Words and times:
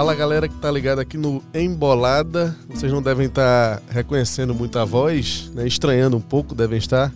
Fala 0.00 0.14
galera 0.14 0.48
que 0.48 0.54
tá 0.54 0.70
ligado 0.70 0.98
aqui 0.98 1.18
no 1.18 1.42
Embolada. 1.52 2.56
Vocês 2.70 2.90
não 2.90 3.02
devem 3.02 3.26
estar 3.26 3.82
reconhecendo 3.90 4.54
muito 4.54 4.78
a 4.78 4.84
voz, 4.86 5.50
né? 5.54 5.66
estranhando 5.66 6.16
um 6.16 6.22
pouco, 6.22 6.54
devem 6.54 6.78
estar. 6.78 7.12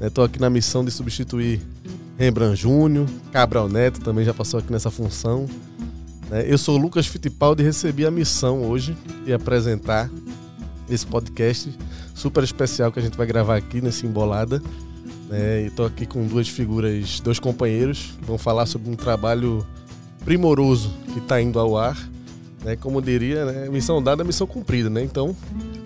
Estou 0.00 0.24
aqui 0.24 0.40
na 0.40 0.48
missão 0.48 0.82
de 0.82 0.90
substituir 0.90 1.60
Rembrandt 2.16 2.62
Júnior, 2.62 3.06
Cabral 3.30 3.68
Neto 3.68 4.00
também 4.00 4.24
já 4.24 4.32
passou 4.32 4.58
aqui 4.58 4.72
nessa 4.72 4.90
função. 4.90 5.46
Né? 6.30 6.46
Eu 6.48 6.56
sou 6.56 6.78
Lucas 6.78 7.06
Fittipaldi 7.06 7.62
e 7.62 7.66
recebi 7.66 8.06
a 8.06 8.10
missão 8.10 8.62
hoje 8.62 8.96
de 9.26 9.34
apresentar 9.34 10.10
esse 10.88 11.06
podcast 11.06 11.78
super 12.14 12.42
especial 12.42 12.90
que 12.90 12.98
a 12.98 13.02
gente 13.02 13.18
vai 13.18 13.26
gravar 13.26 13.56
aqui 13.56 13.82
nesse 13.82 14.06
Embolada. 14.06 14.62
Né? 15.28 15.64
E 15.64 15.66
estou 15.66 15.84
aqui 15.84 16.06
com 16.06 16.26
duas 16.26 16.48
figuras, 16.48 17.20
dois 17.20 17.38
companheiros 17.38 18.14
que 18.18 18.24
vão 18.24 18.38
falar 18.38 18.64
sobre 18.64 18.88
um 18.88 18.94
trabalho 18.94 19.62
primoroso 20.24 20.90
que 21.12 21.18
está 21.18 21.40
indo 21.40 21.58
ao 21.58 21.76
ar. 21.76 21.96
Né? 22.64 22.76
Como 22.76 23.00
diria, 23.00 23.44
né? 23.44 23.68
missão 23.68 24.02
dada, 24.02 24.24
missão 24.24 24.46
cumprida. 24.46 24.88
Né? 24.88 25.02
Então, 25.02 25.36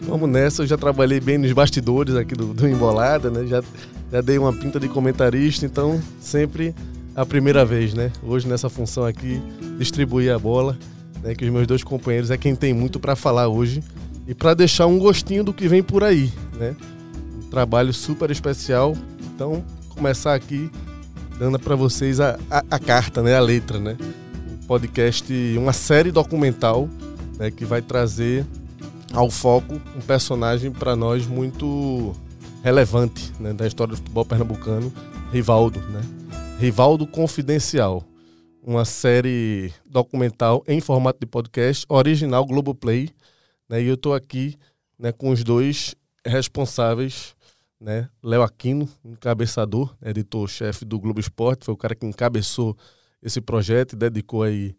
vamos 0.02 0.28
nessa. 0.28 0.62
Eu 0.62 0.66
já 0.66 0.78
trabalhei 0.78 1.20
bem 1.20 1.36
nos 1.36 1.52
bastidores 1.52 2.14
aqui 2.14 2.34
do, 2.34 2.54
do 2.54 2.68
Embolada, 2.68 3.30
né? 3.30 3.46
já, 3.46 3.62
já 4.10 4.20
dei 4.20 4.38
uma 4.38 4.52
pinta 4.52 4.78
de 4.78 4.88
comentarista, 4.88 5.66
então 5.66 6.00
sempre 6.20 6.74
a 7.14 7.26
primeira 7.26 7.64
vez. 7.64 7.94
né? 7.94 8.12
Hoje, 8.22 8.46
nessa 8.46 8.70
função 8.70 9.04
aqui, 9.04 9.42
distribuir 9.76 10.32
a 10.32 10.38
bola, 10.38 10.78
né? 11.22 11.34
que 11.34 11.44
os 11.44 11.50
meus 11.50 11.66
dois 11.66 11.82
companheiros 11.82 12.30
é 12.30 12.36
quem 12.36 12.54
tem 12.54 12.72
muito 12.72 13.00
para 13.00 13.16
falar 13.16 13.48
hoje 13.48 13.82
e 14.26 14.34
para 14.34 14.54
deixar 14.54 14.86
um 14.86 14.98
gostinho 14.98 15.42
do 15.42 15.52
que 15.52 15.66
vem 15.66 15.82
por 15.82 16.04
aí. 16.04 16.32
Né? 16.56 16.76
Um 17.36 17.50
trabalho 17.50 17.92
super 17.92 18.30
especial. 18.30 18.96
Então, 19.34 19.64
começar 19.88 20.34
aqui 20.34 20.70
dando 21.40 21.58
para 21.58 21.74
vocês 21.74 22.20
a, 22.20 22.38
a, 22.50 22.62
a, 22.70 22.78
carta, 22.78 23.22
né? 23.22 23.34
a 23.34 23.40
letra, 23.40 23.78
né? 23.78 23.96
Podcast, 24.68 25.32
uma 25.56 25.72
série 25.72 26.12
documental 26.12 26.90
né, 27.38 27.50
que 27.50 27.64
vai 27.64 27.80
trazer 27.80 28.44
ao 29.14 29.30
foco 29.30 29.80
um 29.96 30.00
personagem 30.02 30.70
para 30.70 30.94
nós 30.94 31.26
muito 31.26 32.14
relevante 32.62 33.32
né, 33.40 33.54
da 33.54 33.66
história 33.66 33.92
do 33.92 33.96
futebol 33.96 34.26
pernambucano, 34.26 34.92
Rivaldo. 35.32 35.80
Né? 35.80 36.02
Rivaldo 36.58 37.06
Confidencial, 37.06 38.04
uma 38.62 38.84
série 38.84 39.72
documental 39.86 40.62
em 40.68 40.82
formato 40.82 41.18
de 41.18 41.26
podcast, 41.26 41.86
original 41.88 42.44
Globoplay. 42.44 43.08
Né, 43.70 43.82
e 43.82 43.86
eu 43.86 43.94
estou 43.94 44.12
aqui 44.12 44.54
né, 44.98 45.12
com 45.12 45.30
os 45.30 45.42
dois 45.42 45.94
responsáveis, 46.26 47.34
né, 47.80 48.06
Léo 48.22 48.42
Aquino, 48.42 48.86
encabeçador, 49.02 49.96
editor-chefe 50.04 50.84
do 50.84 51.00
Globo 51.00 51.20
Esporte, 51.20 51.64
foi 51.64 51.72
o 51.72 51.76
cara 51.76 51.94
que 51.94 52.04
encabeçou 52.04 52.76
esse 53.22 53.40
projeto 53.40 53.92
e 53.92 53.96
dedicou 53.96 54.42
aí 54.42 54.74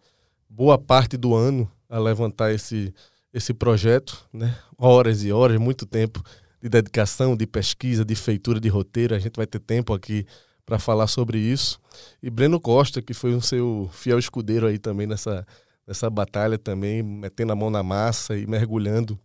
boa 0.49 0.77
parte 0.77 1.17
do 1.17 1.35
ano 1.35 1.69
a 1.89 1.99
levantar 1.99 2.51
esse, 2.51 2.93
esse 3.33 3.53
projeto, 3.53 4.27
né? 4.31 4.57
Horas 4.77 5.23
e 5.23 5.31
horas, 5.31 5.57
muito 5.57 5.85
tempo 5.85 6.23
de 6.61 6.69
dedicação, 6.69 7.35
de 7.35 7.45
pesquisa, 7.45 8.03
de 8.03 8.15
feitura 8.15 8.59
de 8.59 8.69
roteiro. 8.69 9.15
A 9.15 9.19
gente 9.19 9.35
vai 9.35 9.47
ter 9.47 9.59
tempo 9.59 9.93
aqui 9.93 10.25
para 10.65 10.77
falar 10.77 11.07
sobre 11.07 11.37
isso. 11.37 11.79
E 12.21 12.29
Breno 12.29 12.59
Costa, 12.59 13.01
que 13.01 13.13
foi 13.13 13.33
um 13.33 13.41
seu 13.41 13.89
fiel 13.91 14.19
escudeiro 14.19 14.67
aí 14.67 14.77
também 14.77 15.07
nessa, 15.07 15.45
nessa 15.87 16.09
batalha 16.09 16.57
também, 16.57 17.01
metendo 17.01 17.51
a 17.51 17.55
mão 17.55 17.69
na 17.69 17.81
massa 17.81 18.37
e 18.37 18.45
mergulhando 18.45 19.19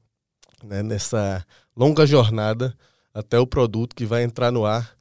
né, 0.63 0.83
nessa 0.83 1.45
longa 1.77 2.07
jornada 2.07 2.75
até 3.13 3.39
o 3.39 3.47
produto 3.47 3.95
que 3.95 4.07
vai 4.07 4.23
entrar 4.23 4.51
no 4.51 4.65
ar 4.65 4.97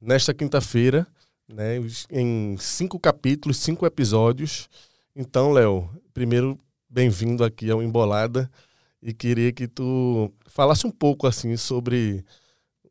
nesta 0.00 0.34
quinta-feira 0.34 1.06
né, 1.48 1.76
em 2.10 2.56
cinco 2.58 2.98
capítulos, 2.98 3.58
cinco 3.58 3.86
episódios. 3.86 4.68
Então, 5.14 5.52
Léo, 5.52 5.88
primeiro, 6.12 6.58
bem-vindo 6.88 7.44
aqui 7.44 7.70
ao 7.70 7.82
Embolada 7.82 8.50
e 9.02 9.12
queria 9.12 9.52
que 9.52 9.68
tu 9.68 10.32
falasse 10.46 10.86
um 10.86 10.90
pouco 10.90 11.26
assim 11.26 11.56
sobre 11.56 12.24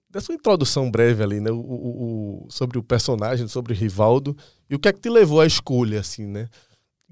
dessa 0.10 0.32
introdução 0.32 0.90
breve 0.90 1.22
ali, 1.22 1.42
né, 1.42 1.52
o, 1.52 1.60
o, 1.60 2.48
sobre 2.50 2.78
o 2.78 2.84
personagem, 2.84 3.50
sobre 3.50 3.74
o 3.74 3.76
Rivaldo 3.76 4.36
e 4.70 4.76
o 4.76 4.80
que 4.80 4.88
é 4.88 4.94
que 4.94 5.02
te 5.02 5.10
levou 5.10 5.42
à 5.42 5.46
escolha, 5.46 6.00
assim, 6.00 6.26
né, 6.26 6.48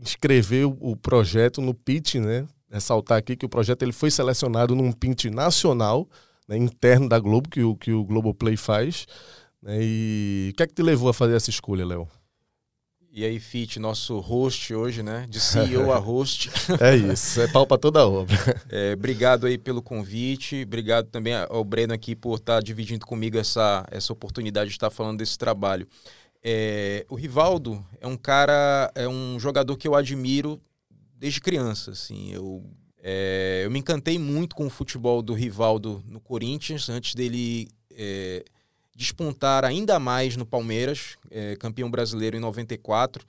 escrever 0.01 0.65
o, 0.65 0.95
projeto 0.95 1.59
no 1.59 1.73
pitch, 1.73 2.15
né, 2.15 2.47
ressaltar 2.71 3.17
aqui 3.17 3.35
que 3.35 3.45
o 3.45 3.49
projeto 3.49 3.83
ele 3.83 3.91
foi 3.91 4.09
selecionado 4.09 4.73
num 4.73 4.91
pitch 4.93 5.25
nacional, 5.25 6.07
né, 6.47 6.55
interno 6.55 7.09
da 7.09 7.19
Globo 7.19 7.49
que 7.49 7.61
o 7.61 7.75
que 7.75 7.91
o 7.91 8.05
Globoplay 8.05 8.55
faz? 8.55 9.05
E 9.67 10.49
o 10.51 10.55
que 10.55 10.63
é 10.63 10.67
que 10.67 10.73
te 10.73 10.81
levou 10.81 11.09
a 11.09 11.13
fazer 11.13 11.35
essa 11.35 11.49
escolha, 11.49 11.85
Léo? 11.85 12.07
E 13.15 13.23
aí, 13.23 13.39
Fit, 13.39 13.79
nosso 13.79 14.19
host 14.19 14.73
hoje, 14.73 15.03
né? 15.03 15.27
De 15.29 15.39
CEO 15.39 15.91
a 15.91 15.97
host. 15.99 16.49
é 16.81 16.95
isso, 16.95 17.39
é 17.41 17.47
pau 17.47 17.67
para 17.67 17.77
toda 17.77 17.99
a 17.99 18.07
obra. 18.07 18.35
É, 18.69 18.93
obrigado 18.93 19.45
aí 19.45 19.55
pelo 19.55 19.83
convite, 19.83 20.63
obrigado 20.63 21.09
também 21.09 21.35
ao 21.35 21.63
Breno 21.63 21.93
aqui 21.93 22.15
por 22.15 22.37
estar 22.37 22.59
dividindo 22.63 23.05
comigo 23.05 23.37
essa, 23.37 23.85
essa 23.91 24.11
oportunidade 24.11 24.71
de 24.71 24.75
estar 24.75 24.89
falando 24.89 25.19
desse 25.19 25.37
trabalho. 25.37 25.87
É, 26.43 27.05
o 27.07 27.13
Rivaldo 27.13 27.85
é 28.01 28.07
um 28.07 28.17
cara, 28.17 28.91
é 28.95 29.07
um 29.07 29.39
jogador 29.39 29.77
que 29.77 29.87
eu 29.87 29.93
admiro 29.93 30.59
desde 31.15 31.39
criança, 31.39 31.91
assim, 31.91 32.33
eu, 32.33 32.63
é, 33.01 33.61
eu 33.63 33.69
me 33.69 33.79
encantei 33.79 34.17
muito 34.17 34.55
com 34.55 34.65
o 34.65 34.71
futebol 34.71 35.21
do 35.21 35.33
Rivaldo 35.33 36.03
no 36.07 36.19
Corinthians, 36.19 36.89
antes 36.89 37.13
dele 37.13 37.69
é, 37.91 38.43
despontar 38.95 39.65
ainda 39.65 39.99
mais 39.99 40.35
no 40.37 40.45
Palmeiras, 40.45 41.17
é, 41.31 41.55
campeão 41.55 41.89
brasileiro 41.89 42.37
em 42.37 42.39
94. 42.39 43.25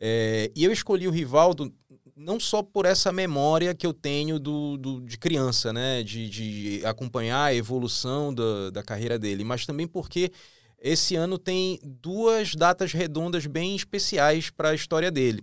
É, 0.00 0.50
e 0.54 0.64
eu 0.64 0.72
escolhi 0.72 1.06
o 1.06 1.10
Rivaldo 1.10 1.72
não 2.16 2.38
só 2.38 2.62
por 2.62 2.84
essa 2.84 3.10
memória 3.12 3.74
que 3.74 3.86
eu 3.86 3.92
tenho 3.92 4.38
do, 4.38 4.76
do 4.76 5.00
de 5.00 5.18
criança, 5.18 5.72
né, 5.72 6.02
de, 6.02 6.28
de, 6.28 6.86
acompanhar 6.86 7.44
a 7.44 7.54
evolução 7.54 8.32
da, 8.32 8.70
da 8.70 8.82
carreira 8.82 9.18
dele, 9.18 9.44
mas 9.44 9.66
também 9.66 9.86
porque 9.86 10.30
esse 10.78 11.14
ano 11.16 11.38
tem 11.38 11.78
duas 11.82 12.54
datas 12.54 12.92
redondas 12.92 13.46
bem 13.46 13.74
especiais 13.74 14.50
para 14.50 14.70
a 14.70 14.74
história 14.74 15.10
dele. 15.10 15.42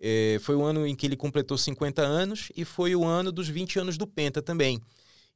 É, 0.00 0.38
foi 0.40 0.54
o 0.54 0.62
ano 0.62 0.86
em 0.86 0.94
que 0.94 1.06
ele 1.06 1.16
completou 1.16 1.58
50 1.58 2.02
anos 2.02 2.50
e 2.56 2.64
foi 2.64 2.94
o 2.94 3.04
ano 3.04 3.32
dos 3.32 3.48
20 3.48 3.78
anos 3.78 3.98
do 3.98 4.06
Penta 4.06 4.40
também. 4.40 4.80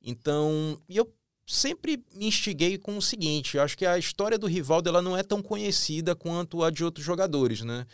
Então, 0.02 0.78
eu 0.88 1.10
sempre 1.50 2.02
me 2.14 2.26
instiguei 2.26 2.78
com 2.78 2.96
o 2.96 3.02
seguinte: 3.02 3.56
eu 3.56 3.62
acho 3.62 3.76
que 3.76 3.84
a 3.84 3.98
história 3.98 4.38
do 4.38 4.46
Rivaldo 4.46 4.88
ela 4.88 5.02
não 5.02 5.16
é 5.16 5.22
tão 5.22 5.42
conhecida 5.42 6.14
quanto 6.14 6.62
a 6.62 6.70
de 6.70 6.84
outros 6.84 7.04
jogadores, 7.04 7.62
né? 7.62 7.86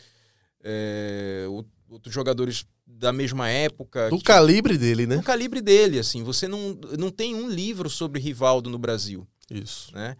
É, 0.62 1.46
outros 1.88 2.14
jogadores 2.14 2.66
da 2.86 3.12
mesma 3.12 3.48
época. 3.48 4.10
Do 4.10 4.18
que, 4.18 4.24
calibre 4.24 4.76
dele, 4.76 5.06
né? 5.06 5.16
Do 5.16 5.22
calibre 5.22 5.60
dele, 5.60 5.98
assim. 5.98 6.22
Você 6.22 6.46
não, 6.46 6.78
não 6.98 7.10
tem 7.10 7.34
um 7.34 7.48
livro 7.48 7.88
sobre 7.88 8.20
Rivaldo 8.20 8.68
no 8.68 8.78
Brasil. 8.78 9.26
Isso. 9.50 9.94
Né? 9.94 10.16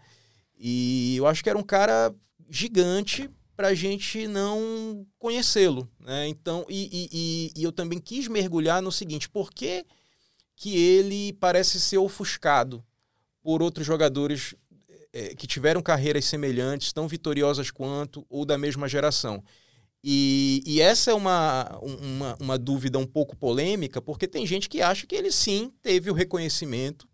E 0.57 1.15
eu 1.17 1.27
acho 1.27 1.43
que 1.43 1.49
era 1.49 1.59
um 1.59 1.63
cara 1.63 2.13
gigante 2.49 3.29
para 3.55 3.69
a 3.69 3.73
gente 3.73 4.27
não 4.27 5.05
conhecê-lo. 5.19 5.89
Né? 5.99 6.27
Então, 6.27 6.65
e, 6.69 7.09
e, 7.11 7.51
e, 7.55 7.63
eu 7.63 7.71
também 7.71 7.99
quis 7.99 8.27
mergulhar 8.27 8.81
no 8.81 8.91
seguinte: 8.91 9.29
por 9.29 9.51
que, 9.51 9.85
que 10.55 10.75
ele 10.77 11.33
parece 11.33 11.79
ser 11.79 11.97
ofuscado 11.97 12.83
por 13.47 13.63
outros 13.63 13.87
jogadores 13.87 14.53
é, 15.13 15.33
que 15.33 15.47
tiveram 15.47 15.81
carreiras 15.81 16.25
semelhantes, 16.25 16.91
tão 16.91 17.07
vitoriosas 17.07 17.71
quanto, 17.71 18.25
ou 18.29 18.43
da 18.43 18.57
mesma 18.57 18.89
geração. 18.89 19.41
E, 20.03 20.61
e, 20.65 20.81
essa 20.81 21.11
é 21.11 21.13
uma, 21.13 21.79
uma, 21.81 22.37
uma, 22.41 22.57
dúvida 22.57 22.99
um 22.99 23.05
pouco 23.05 23.37
polêmica, 23.37 24.01
porque 24.01 24.27
tem 24.27 24.45
gente 24.45 24.67
que 24.67 24.81
acha 24.81 25.07
que 25.07 25.15
ele 25.15 25.31
sim 25.31 25.71
teve 25.81 26.11
o 26.11 26.13
reconhecimento 26.13 27.07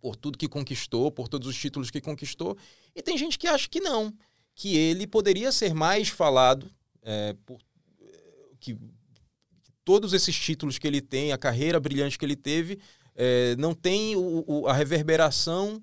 por 0.00 0.16
tudo 0.16 0.38
que 0.38 0.48
conquistou, 0.48 1.12
por 1.12 1.28
todos 1.28 1.46
os 1.46 1.54
títulos 1.54 1.90
que 1.90 2.00
conquistou, 2.00 2.56
e 2.94 3.02
tem 3.02 3.18
gente 3.18 3.38
que 3.38 3.46
acha 3.46 3.68
que 3.68 3.78
não, 3.78 4.14
que 4.54 4.74
ele 4.74 5.06
poderia 5.06 5.52
ser 5.52 5.74
mais 5.74 6.08
falado 6.08 6.74
é, 7.02 7.36
por 7.44 7.60
que 8.58 8.74
todos 9.84 10.14
esses 10.14 10.34
títulos 10.34 10.78
que 10.78 10.86
ele 10.86 11.02
tem, 11.02 11.30
a 11.30 11.36
carreira 11.36 11.78
brilhante 11.78 12.18
que 12.18 12.24
ele 12.24 12.36
teve, 12.36 12.80
é, 13.16 13.56
não 13.56 13.74
tem 13.74 14.14
o, 14.14 14.44
o, 14.46 14.66
a 14.66 14.72
reverberação 14.72 15.82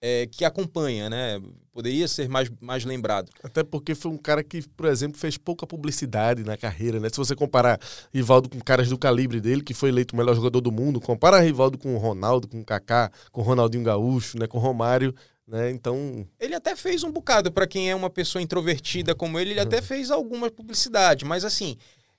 é, 0.00 0.26
que 0.26 0.44
acompanha, 0.44 1.08
né? 1.08 1.40
Poderia 1.72 2.08
ser 2.08 2.28
mais, 2.28 2.50
mais 2.60 2.84
lembrado. 2.84 3.30
Até 3.42 3.62
porque 3.62 3.94
foi 3.94 4.10
um 4.10 4.18
cara 4.18 4.42
que, 4.42 4.66
por 4.70 4.86
exemplo, 4.86 5.18
fez 5.18 5.38
pouca 5.38 5.66
publicidade 5.66 6.42
na 6.44 6.56
carreira, 6.56 6.98
né? 6.98 7.08
Se 7.08 7.16
você 7.16 7.36
comparar 7.36 7.78
Rivaldo 8.12 8.48
com 8.48 8.58
caras 8.60 8.88
do 8.88 8.98
calibre 8.98 9.40
dele, 9.40 9.62
que 9.62 9.72
foi 9.72 9.90
eleito 9.90 10.14
o 10.14 10.18
melhor 10.18 10.34
jogador 10.34 10.60
do 10.60 10.72
mundo, 10.72 11.00
compara 11.00 11.40
Rivaldo 11.40 11.78
com 11.78 11.94
o 11.94 11.98
Ronaldo, 11.98 12.48
com 12.48 12.60
o 12.60 12.64
Kaká, 12.64 13.10
com 13.30 13.40
o 13.40 13.44
Ronaldinho 13.44 13.84
Gaúcho, 13.84 14.38
né? 14.38 14.46
Com 14.46 14.58
o 14.58 14.60
Romário, 14.60 15.14
né? 15.46 15.70
Então... 15.70 16.26
Ele 16.40 16.54
até 16.54 16.74
fez 16.74 17.04
um 17.04 17.12
bocado, 17.12 17.52
para 17.52 17.66
quem 17.66 17.90
é 17.90 17.94
uma 17.94 18.10
pessoa 18.10 18.42
introvertida 18.42 19.14
como 19.14 19.38
ele, 19.38 19.52
ele 19.52 19.60
até 19.60 19.76
uhum. 19.76 19.82
fez 19.82 20.10
alguma 20.10 20.50
publicidade, 20.50 21.24
mas 21.24 21.44
assim, 21.44 21.76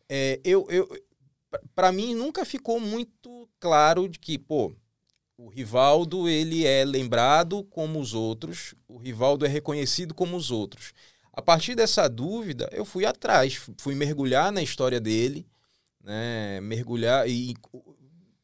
é, 0.10 0.40
eu, 0.44 0.66
eu, 0.70 0.90
para 1.76 1.92
mim 1.92 2.16
nunca 2.16 2.46
ficou 2.46 2.80
muito 2.80 3.50
claro 3.60 4.08
de 4.08 4.20
que, 4.20 4.38
pô, 4.38 4.74
o 5.38 5.50
Rivaldo 5.50 6.30
ele 6.30 6.66
é 6.66 6.86
lembrado 6.86 7.64
como 7.66 8.00
os 8.00 8.14
outros, 8.14 8.76
o 8.88 8.98
Rivaldo 8.98 9.46
é 9.46 9.50
reconhecido 9.50 10.14
como 10.14 10.38
os 10.38 10.52
outros. 10.52 10.94
A 11.32 11.42
partir 11.42 11.76
dessa 11.76 12.08
dúvida, 12.08 12.70
eu 12.72 12.86
fui 12.86 13.06
atrás, 13.06 13.60
fui 13.78 13.96
mergulhar 13.96 14.52
na 14.52 14.62
história 14.62 15.00
dele, 15.00 15.48
né, 16.04 16.62
mergulhar 16.62 17.28
e 17.28 17.56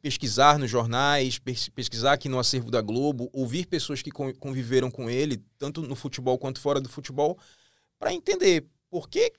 pesquisar 0.02 0.58
nos 0.58 0.72
jornais, 0.72 1.40
pesquisar 1.76 2.14
aqui 2.14 2.28
no 2.28 2.40
acervo 2.40 2.72
da 2.72 2.82
Globo, 2.82 3.30
ouvir 3.34 3.68
pessoas 3.68 4.02
que 4.02 4.12
conviveram 4.12 4.90
com 4.90 5.10
ele, 5.10 5.44
tanto 5.58 5.82
no 5.82 5.96
futebol 5.96 6.38
quanto 6.38 6.60
fora 6.60 6.80
do 6.82 6.90
futebol, 6.90 7.38
para 8.00 8.14
entender 8.14 8.66
por 8.90 9.10
que, 9.10 9.32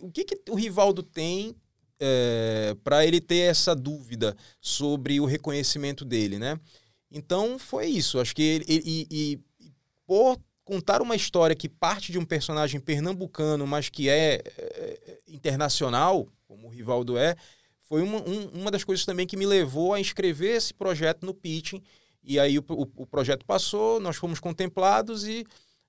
o 0.00 0.10
que, 0.10 0.24
que 0.24 0.50
o 0.50 0.54
Rivaldo 0.54 1.02
tem 1.02 1.54
é, 2.00 2.76
para 2.84 3.06
ele 3.06 3.20
ter 3.20 3.50
essa 3.50 3.74
dúvida 3.74 4.36
sobre 4.60 5.20
o 5.20 5.24
reconhecimento 5.24 6.04
dele, 6.04 6.38
né? 6.38 6.58
Então 7.10 7.58
foi 7.58 7.86
isso. 7.86 8.18
Acho 8.18 8.34
que 8.34 8.42
ele, 8.42 8.64
e, 8.68 9.06
e, 9.10 9.40
por 10.06 10.38
contar 10.64 11.00
uma 11.00 11.14
história 11.14 11.54
que 11.54 11.68
parte 11.68 12.10
de 12.10 12.18
um 12.18 12.24
personagem 12.24 12.80
pernambucano, 12.80 13.66
mas 13.66 13.88
que 13.88 14.08
é, 14.08 14.42
é 14.58 15.18
internacional, 15.28 16.28
como 16.46 16.66
o 16.66 16.70
Rivaldo 16.70 17.16
é, 17.16 17.36
foi 17.80 18.02
uma, 18.02 18.18
um, 18.18 18.48
uma 18.60 18.70
das 18.70 18.82
coisas 18.84 19.04
também 19.04 19.26
que 19.26 19.36
me 19.36 19.46
levou 19.46 19.94
a 19.94 20.00
inscrever 20.00 20.56
esse 20.56 20.74
projeto 20.74 21.24
no 21.24 21.32
pitching. 21.32 21.82
E 22.22 22.38
aí 22.40 22.58
o, 22.58 22.64
o, 22.68 22.82
o 22.96 23.06
projeto 23.06 23.46
passou, 23.46 24.00
nós 24.00 24.16
fomos 24.16 24.40
contemplados 24.40 25.26
e 25.26 25.44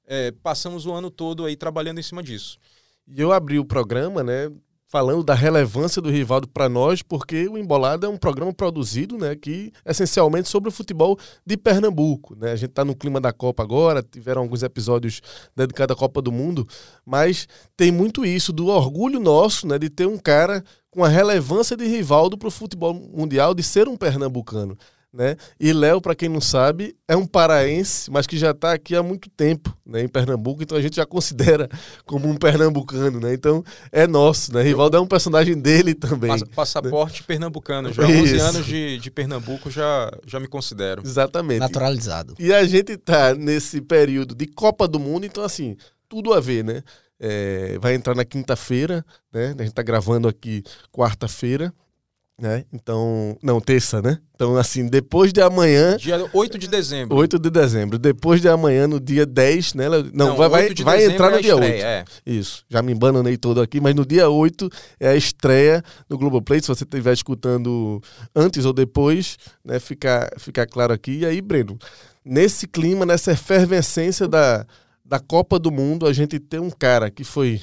é, 0.05 0.31
passamos 0.31 0.85
o 0.85 0.93
ano 0.93 1.09
todo 1.09 1.43
aí 1.45 1.55
trabalhando 1.55 1.99
em 1.99 2.03
cima 2.03 2.21
disso. 2.21 2.59
E 3.07 3.19
eu 3.19 3.31
abri 3.31 3.57
o 3.57 3.65
programa, 3.65 4.23
né, 4.23 4.51
falando 4.87 5.23
da 5.23 5.33
relevância 5.33 6.01
do 6.01 6.09
Rivaldo 6.09 6.47
para 6.47 6.69
nós, 6.69 7.01
porque 7.01 7.47
o 7.47 7.57
Embolada 7.57 8.07
é 8.07 8.09
um 8.09 8.17
programa 8.17 8.53
produzido, 8.53 9.17
né, 9.17 9.35
que 9.35 9.71
essencialmente 9.85 10.47
sobre 10.47 10.69
o 10.69 10.71
futebol 10.71 11.17
de 11.45 11.57
Pernambuco, 11.57 12.35
né? 12.35 12.51
A 12.51 12.55
gente 12.55 12.69
está 12.69 12.85
no 12.85 12.95
clima 12.95 13.19
da 13.19 13.33
Copa 13.33 13.61
agora, 13.61 14.01
tiveram 14.01 14.43
alguns 14.43 14.63
episódios 14.63 15.21
dedicados 15.55 15.95
à 15.95 15.99
Copa 15.99 16.21
do 16.21 16.31
Mundo, 16.31 16.65
mas 17.05 17.47
tem 17.75 17.91
muito 17.91 18.25
isso 18.25 18.53
do 18.53 18.67
orgulho 18.67 19.19
nosso, 19.19 19.67
né, 19.67 19.77
de 19.77 19.89
ter 19.89 20.07
um 20.07 20.17
cara 20.17 20.63
com 20.89 21.03
a 21.03 21.09
relevância 21.09 21.75
de 21.75 21.85
Rivaldo 21.85 22.37
para 22.37 22.47
o 22.47 22.51
futebol 22.51 22.93
mundial, 22.93 23.53
de 23.53 23.63
ser 23.63 23.87
um 23.87 23.97
pernambucano. 23.97 24.77
Né? 25.13 25.37
E 25.59 25.71
Léo, 25.71 26.01
para 26.01 26.13
quem 26.13 26.27
não 26.27 26.41
sabe, 26.41 26.95
é 27.07 27.15
um 27.15 27.25
paraense, 27.25 28.11
mas 28.11 28.27
que 28.27 28.37
já 28.37 28.51
está 28.51 28.73
aqui 28.73 28.95
há 28.95 29.01
muito 29.01 29.29
tempo 29.29 29.75
né, 29.85 30.03
em 30.03 30.07
Pernambuco, 30.07 30.61
então 30.61 30.77
a 30.77 30.81
gente 30.81 30.97
já 30.97 31.05
considera 31.05 31.69
como 32.05 32.27
um 32.27 32.35
pernambucano, 32.35 33.19
né? 33.19 33.33
Então 33.33 33.63
é 33.91 34.05
nosso, 34.05 34.53
né? 34.53 34.61
Rivaldo 34.61 34.97
é 34.97 34.99
um 34.99 35.07
personagem 35.07 35.57
dele 35.57 35.95
também. 35.95 36.31
Né? 36.31 36.45
Passaporte 36.53 37.21
né? 37.21 37.25
pernambucano, 37.25 37.91
já 37.93 38.03
há 38.03 38.07
11 38.07 38.37
anos 38.37 38.65
de, 38.65 38.99
de 38.99 39.09
Pernambuco 39.09 39.71
já, 39.71 40.11
já 40.25 40.39
me 40.39 40.47
considero. 40.47 41.01
Exatamente. 41.03 41.59
Naturalizado. 41.59 42.35
E 42.37 42.53
a 42.53 42.65
gente 42.65 42.91
está 42.91 43.33
nesse 43.33 43.79
período 43.79 44.35
de 44.35 44.45
Copa 44.45 44.87
do 44.87 44.99
Mundo, 44.99 45.25
então 45.25 45.43
assim, 45.43 45.77
tudo 46.09 46.33
a 46.33 46.39
ver, 46.39 46.63
né? 46.63 46.83
É, 47.19 47.79
vai 47.79 47.95
entrar 47.95 48.13
na 48.13 48.25
quinta-feira, 48.25 49.03
né? 49.33 49.55
A 49.57 49.63
gente 49.63 49.69
está 49.69 49.81
gravando 49.81 50.27
aqui 50.27 50.63
quarta-feira 50.91 51.73
né? 52.39 52.65
Então, 52.71 53.35
não, 53.41 53.59
terça, 53.59 53.99
né? 53.99 54.19
Então, 54.35 54.55
assim, 54.57 54.87
depois 54.87 55.33
de 55.33 55.41
amanhã. 55.41 55.97
Dia 55.97 56.29
8 56.31 56.57
de 56.59 56.67
dezembro. 56.67 57.17
8 57.17 57.39
de 57.39 57.49
dezembro. 57.49 57.97
Depois 57.97 58.39
de 58.39 58.47
amanhã, 58.47 58.87
no 58.87 58.99
dia 58.99 59.25
10, 59.25 59.73
né? 59.73 59.89
Não, 59.89 60.03
não 60.13 60.35
vai, 60.37 60.47
vai, 60.47 60.73
vai 60.75 61.05
entrar 61.05 61.31
no 61.31 61.37
é 61.37 61.41
dia 61.41 61.53
estreia, 61.53 61.73
8. 61.73 61.83
É. 61.83 62.05
Isso. 62.25 62.63
Já 62.69 62.83
me 62.83 62.91
embananei 62.91 63.37
todo 63.37 63.59
aqui, 63.59 63.81
mas 63.81 63.95
no 63.95 64.05
dia 64.05 64.29
8 64.29 64.69
é 64.99 65.09
a 65.09 65.15
estreia 65.15 65.83
no 66.07 66.15
Globoplay. 66.15 66.61
Se 66.61 66.67
você 66.67 66.83
estiver 66.83 67.13
escutando 67.13 67.99
antes 68.35 68.65
ou 68.65 68.73
depois, 68.73 69.37
né? 69.65 69.79
Ficar 69.79 70.29
fica 70.37 70.67
claro 70.67 70.93
aqui. 70.93 71.19
E 71.19 71.25
aí, 71.25 71.41
Breno, 71.41 71.75
nesse 72.23 72.67
clima, 72.67 73.03
nessa 73.03 73.31
efervescência 73.31 74.27
da, 74.27 74.63
da 75.03 75.19
Copa 75.19 75.57
do 75.57 75.71
Mundo, 75.71 76.05
a 76.05 76.13
gente 76.13 76.37
tem 76.39 76.59
um 76.59 76.69
cara 76.69 77.09
que 77.09 77.23
foi 77.23 77.59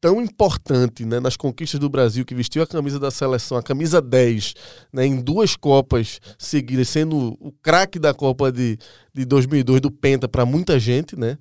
tão 0.00 0.20
importante 0.20 1.04
né, 1.04 1.20
nas 1.20 1.36
conquistas 1.36 1.80
do 1.80 1.88
Brasil, 1.88 2.24
que 2.24 2.34
vestiu 2.34 2.62
a 2.62 2.66
camisa 2.66 2.98
da 2.98 3.10
seleção, 3.10 3.58
a 3.58 3.62
camisa 3.62 4.00
10, 4.00 4.54
né, 4.92 5.06
em 5.06 5.20
duas 5.20 5.56
Copas 5.56 6.20
seguidas, 6.38 6.88
sendo 6.88 7.36
o 7.40 7.52
craque 7.62 7.98
da 7.98 8.14
Copa 8.14 8.52
de, 8.52 8.78
de 9.12 9.24
2002 9.24 9.80
do 9.80 9.90
Penta 9.90 10.28
para 10.28 10.46
muita 10.46 10.78
gente, 10.78 11.18
né, 11.18 11.36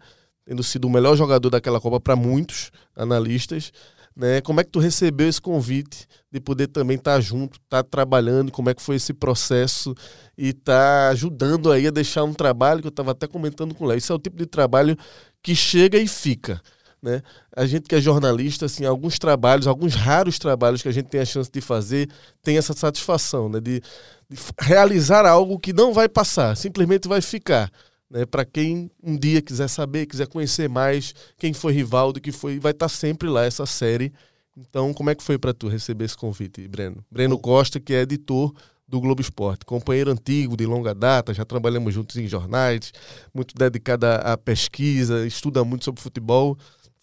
tendo 0.46 0.64
sido 0.64 0.86
o 0.86 0.90
melhor 0.90 1.16
jogador 1.16 1.50
daquela 1.50 1.80
Copa 1.80 2.00
para 2.00 2.16
muitos 2.16 2.72
analistas. 2.96 3.72
Né, 4.16 4.42
como 4.42 4.60
é 4.60 4.64
que 4.64 4.72
tu 4.72 4.80
recebeu 4.80 5.30
esse 5.30 5.40
convite 5.40 6.08
de 6.32 6.40
poder 6.40 6.66
também 6.70 6.98
estar 6.98 7.14
tá 7.14 7.22
junto, 7.22 7.60
estar 7.60 7.84
tá 7.84 7.88
trabalhando, 7.88 8.52
como 8.52 8.68
é 8.68 8.74
que 8.74 8.82
foi 8.82 8.96
esse 8.96 9.14
processo 9.14 9.94
e 10.36 10.48
estar 10.48 10.74
tá 10.74 11.10
ajudando 11.10 11.72
aí 11.72 11.86
a 11.86 11.92
deixar 11.92 12.24
um 12.24 12.34
trabalho 12.34 12.82
que 12.82 12.88
eu 12.88 12.90
estava 12.90 13.12
até 13.12 13.28
comentando 13.28 13.76
com 13.76 13.84
o 13.84 13.88
Léo. 13.88 14.00
Isso 14.00 14.12
é 14.12 14.16
o 14.16 14.20
tipo 14.20 14.36
de 14.36 14.48
trabalho 14.48 14.98
que 15.44 15.56
chega 15.56 16.00
e 16.00 16.08
fica. 16.08 16.60
Né? 17.08 17.22
A 17.56 17.66
gente 17.66 17.88
que 17.88 17.96
é 17.96 18.02
jornalista, 18.02 18.66
assim, 18.66 18.84
alguns 18.84 19.18
trabalhos, 19.18 19.66
alguns 19.66 19.96
raros 19.96 20.38
trabalhos 20.38 20.82
que 20.82 20.90
a 20.90 20.92
gente 20.92 21.08
tem 21.08 21.22
a 21.22 21.26
chance 21.26 21.50
de 21.50 21.62
fazer, 21.62 22.10
tem 22.44 22.58
essa 22.58 22.74
satisfação 22.74 23.48
né? 23.48 23.62
de, 23.62 23.82
de 24.30 24.38
realizar 24.60 25.26
algo 25.26 25.58
que 25.58 25.72
não 25.72 25.94
vai 25.94 26.10
passar, 26.10 26.58
simplesmente 26.58 27.08
vai 27.08 27.22
ficar. 27.22 27.72
Né? 28.12 28.26
Para 28.26 28.44
quem 28.44 28.92
um 29.02 29.16
dia 29.16 29.42
quiser 29.42 29.70
saber, 29.70 30.06
quiser 30.06 30.28
conhecer 30.28 30.68
mais 30.68 31.16
quem 31.38 31.54
foi 31.54 31.72
Rivaldo, 31.72 32.20
que 32.20 32.34
foi, 32.34 32.60
vai 32.60 32.74
estar 32.74 32.90
tá 32.90 32.94
sempre 32.94 33.30
lá 33.30 33.46
essa 33.46 33.66
série. 33.66 34.12
Então, 34.58 34.94
como 34.94 35.10
é 35.10 35.16
que 35.16 35.24
foi 35.24 35.38
para 35.38 35.54
tu 35.54 35.70
receber 35.70 36.04
esse 36.04 36.18
convite, 36.18 36.68
Breno? 36.68 37.06
Breno 37.10 37.40
Costa, 37.40 37.80
que 37.80 37.94
é 37.94 38.02
editor 38.02 38.54
do 38.88 39.02
Globo 39.02 39.22
Esporte, 39.22 39.66
companheiro 39.66 40.10
antigo 40.10 40.56
de 40.56 40.66
longa 40.66 40.96
data, 40.96 41.34
já 41.34 41.44
trabalhamos 41.44 41.94
juntos 41.94 42.16
em 42.16 42.26
jornais, 42.26 42.94
muito 43.34 43.54
dedicado 43.54 44.06
à 44.06 44.38
pesquisa, 44.38 45.28
estuda 45.28 45.64
muito 45.64 45.84
sobre 45.84 46.02
futebol. 46.02 46.58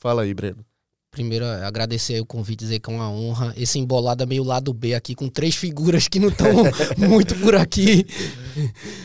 Fala 0.04 0.20
aí, 0.20 0.34
Breno. 0.34 0.62
Primeiro, 1.10 1.46
agradecer 1.46 2.20
o 2.20 2.26
convite, 2.26 2.58
dizer 2.58 2.78
que 2.78 2.90
é 2.90 2.92
uma 2.92 3.10
honra. 3.10 3.54
Esse 3.56 3.78
embolado 3.78 4.22
é 4.22 4.26
meio 4.26 4.44
lado 4.44 4.70
B 4.74 4.92
aqui, 4.92 5.14
com 5.14 5.30
três 5.30 5.56
figuras 5.56 6.08
que 6.08 6.20
não 6.20 6.28
estão 6.28 6.46
muito 7.08 7.34
por 7.36 7.54
aqui. 7.54 8.04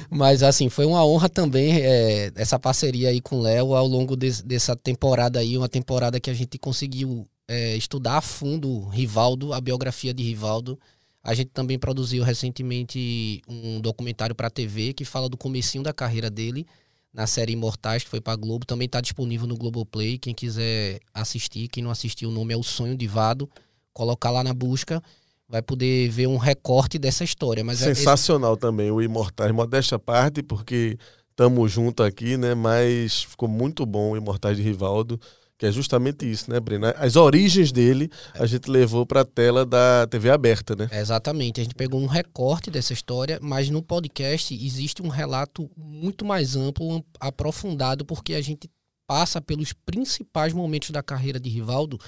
Mas, 0.09 0.43
assim, 0.43 0.67
foi 0.67 0.85
uma 0.85 1.05
honra 1.05 1.29
também 1.29 1.77
é, 1.77 2.33
essa 2.35 2.59
parceria 2.59 3.07
aí 3.07 3.21
com 3.21 3.37
o 3.37 3.41
Léo 3.41 3.75
ao 3.75 3.87
longo 3.87 4.17
de, 4.17 4.43
dessa 4.43 4.75
temporada 4.75 5.39
aí. 5.39 5.57
Uma 5.57 5.69
temporada 5.69 6.19
que 6.19 6.29
a 6.29 6.33
gente 6.33 6.57
conseguiu 6.57 7.25
é, 7.47 7.77
estudar 7.77 8.17
a 8.17 8.21
fundo 8.21 8.89
Rivaldo, 8.89 9.53
a 9.53 9.61
biografia 9.61 10.13
de 10.13 10.21
Rivaldo. 10.21 10.77
A 11.23 11.33
gente 11.33 11.51
também 11.53 11.79
produziu 11.79 12.25
recentemente 12.25 13.41
um 13.47 13.79
documentário 13.79 14.35
para 14.35 14.47
a 14.47 14.51
TV 14.51 14.91
que 14.91 15.05
fala 15.05 15.29
do 15.29 15.37
comecinho 15.37 15.81
da 15.81 15.93
carreira 15.93 16.29
dele 16.29 16.67
na 17.13 17.25
série 17.27 17.53
Imortais, 17.53 18.03
que 18.03 18.09
foi 18.09 18.21
pra 18.21 18.35
Globo. 18.35 18.65
Também 18.65 18.87
tá 18.87 19.01
disponível 19.01 19.47
no 19.47 19.57
Globoplay. 19.57 20.17
Quem 20.17 20.33
quiser 20.33 20.99
assistir, 21.13 21.67
quem 21.67 21.83
não 21.83 21.91
assistiu, 21.91 22.29
o 22.29 22.31
nome 22.31 22.53
é 22.53 22.57
O 22.57 22.63
Sonho 22.63 22.95
de 22.95 23.07
Vado. 23.07 23.49
Colocar 23.93 24.31
lá 24.31 24.43
na 24.43 24.53
busca, 24.53 25.01
vai 25.47 25.61
poder 25.61 26.09
ver 26.09 26.27
um 26.27 26.37
recorte 26.37 26.97
dessa 26.97 27.23
história. 27.23 27.63
Mas 27.63 27.79
Sensacional 27.79 28.51
é 28.51 28.53
esse... 28.53 28.61
também 28.61 28.91
o 28.91 29.01
Imortais. 29.01 29.51
Modéstia 29.51 29.95
à 29.95 29.99
parte, 29.99 30.43
porque 30.43 30.97
estamos 31.31 31.71
junto 31.71 32.03
aqui, 32.03 32.37
né? 32.37 32.53
Mas 32.53 33.23
ficou 33.23 33.49
muito 33.49 33.85
bom 33.85 34.11
o 34.11 34.17
Imortais 34.17 34.57
de 34.57 34.63
Rivaldo. 34.63 35.19
Que 35.59 35.65
é 35.65 35.71
justamente 35.73 36.25
isso, 36.25 36.49
né, 36.49 36.57
Breno? 36.57 36.85
As 36.95 37.17
origens 37.17 37.69
dele 37.69 38.09
a 38.33 38.45
gente 38.45 38.71
levou 38.71 39.05
para 39.05 39.21
a 39.21 39.25
tela 39.25 39.65
da 39.65 40.07
TV 40.07 40.29
aberta, 40.29 40.73
né? 40.73 40.87
exatamente. 40.93 41.59
A 41.59 41.63
gente 41.65 41.75
pegou 41.75 41.99
um 41.99 42.05
recorte 42.05 42.71
dessa 42.71 42.93
história, 42.93 43.37
mas 43.41 43.69
no 43.69 43.83
podcast 43.83 44.53
existe 44.53 45.03
um 45.03 45.09
relato 45.09 45.69
muito 45.75 46.23
mais 46.23 46.55
amplo, 46.55 47.03
aprofundado, 47.19 48.05
porque 48.05 48.35
a 48.35 48.41
gente 48.41 48.71
passa 49.05 49.41
pelos 49.41 49.73
principais 49.73 50.53
momentos 50.53 50.91
da 50.91 51.03
carreira 51.03 51.37
de 51.37 51.49
Rivaldo 51.49 51.99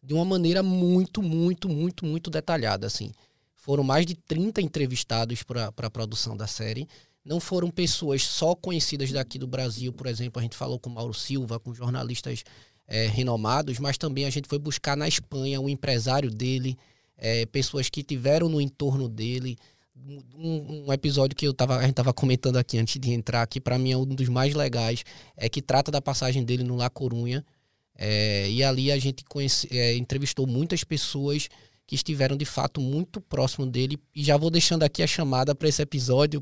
de 0.00 0.14
uma 0.14 0.24
maneira 0.24 0.62
muito, 0.62 1.20
muito, 1.20 1.68
muito, 1.68 2.06
muito 2.06 2.30
detalhada, 2.30 2.86
assim. 2.86 3.10
Foram 3.56 3.82
mais 3.82 4.06
de 4.06 4.14
30 4.14 4.62
entrevistados 4.62 5.42
para 5.42 5.72
a 5.76 5.90
produção 5.90 6.36
da 6.36 6.46
série. 6.46 6.86
Não 7.24 7.40
foram 7.40 7.70
pessoas 7.70 8.22
só 8.22 8.54
conhecidas 8.54 9.10
daqui 9.10 9.36
do 9.36 9.48
Brasil, 9.48 9.92
por 9.92 10.06
exemplo, 10.06 10.38
a 10.38 10.42
gente 10.42 10.56
falou 10.56 10.78
com 10.78 10.88
Mauro 10.88 11.12
Silva, 11.12 11.58
com 11.58 11.74
jornalistas 11.74 12.44
é, 12.90 13.06
renomados, 13.06 13.78
mas 13.78 13.96
também 13.96 14.24
a 14.24 14.30
gente 14.30 14.48
foi 14.48 14.58
buscar 14.58 14.96
na 14.96 15.06
Espanha 15.06 15.60
um 15.60 15.68
empresário 15.68 16.28
dele, 16.28 16.76
é, 17.16 17.46
pessoas 17.46 17.88
que 17.88 18.02
tiveram 18.02 18.48
no 18.48 18.60
entorno 18.60 19.08
dele. 19.08 19.56
Um, 20.34 20.86
um, 20.86 20.92
episódio 20.92 21.36
que 21.36 21.46
eu 21.46 21.54
tava, 21.54 21.76
a 21.76 21.82
gente 21.82 21.90
estava 21.90 22.12
comentando 22.12 22.56
aqui 22.56 22.78
antes 22.78 22.98
de 22.98 23.12
entrar, 23.12 23.46
que 23.46 23.60
para 23.60 23.78
mim 23.78 23.92
é 23.92 23.96
um 23.96 24.04
dos 24.04 24.28
mais 24.28 24.54
legais, 24.54 25.04
é 25.36 25.48
que 25.48 25.62
trata 25.62 25.90
da 25.90 26.00
passagem 26.00 26.42
dele 26.42 26.64
no 26.64 26.74
La 26.74 26.90
Corunha. 26.90 27.44
É, 27.96 28.48
e 28.50 28.64
ali 28.64 28.90
a 28.90 28.98
gente 28.98 29.22
conhece, 29.24 29.68
é, 29.70 29.94
entrevistou 29.94 30.46
muitas 30.46 30.82
pessoas 30.82 31.48
que 31.90 31.96
estiveram 31.96 32.36
de 32.36 32.44
fato 32.44 32.80
muito 32.80 33.20
próximo 33.20 33.66
dele. 33.66 33.98
E 34.14 34.22
já 34.22 34.36
vou 34.36 34.48
deixando 34.48 34.84
aqui 34.84 35.02
a 35.02 35.08
chamada 35.08 35.56
para 35.56 35.68
esse 35.68 35.82
episódio, 35.82 36.40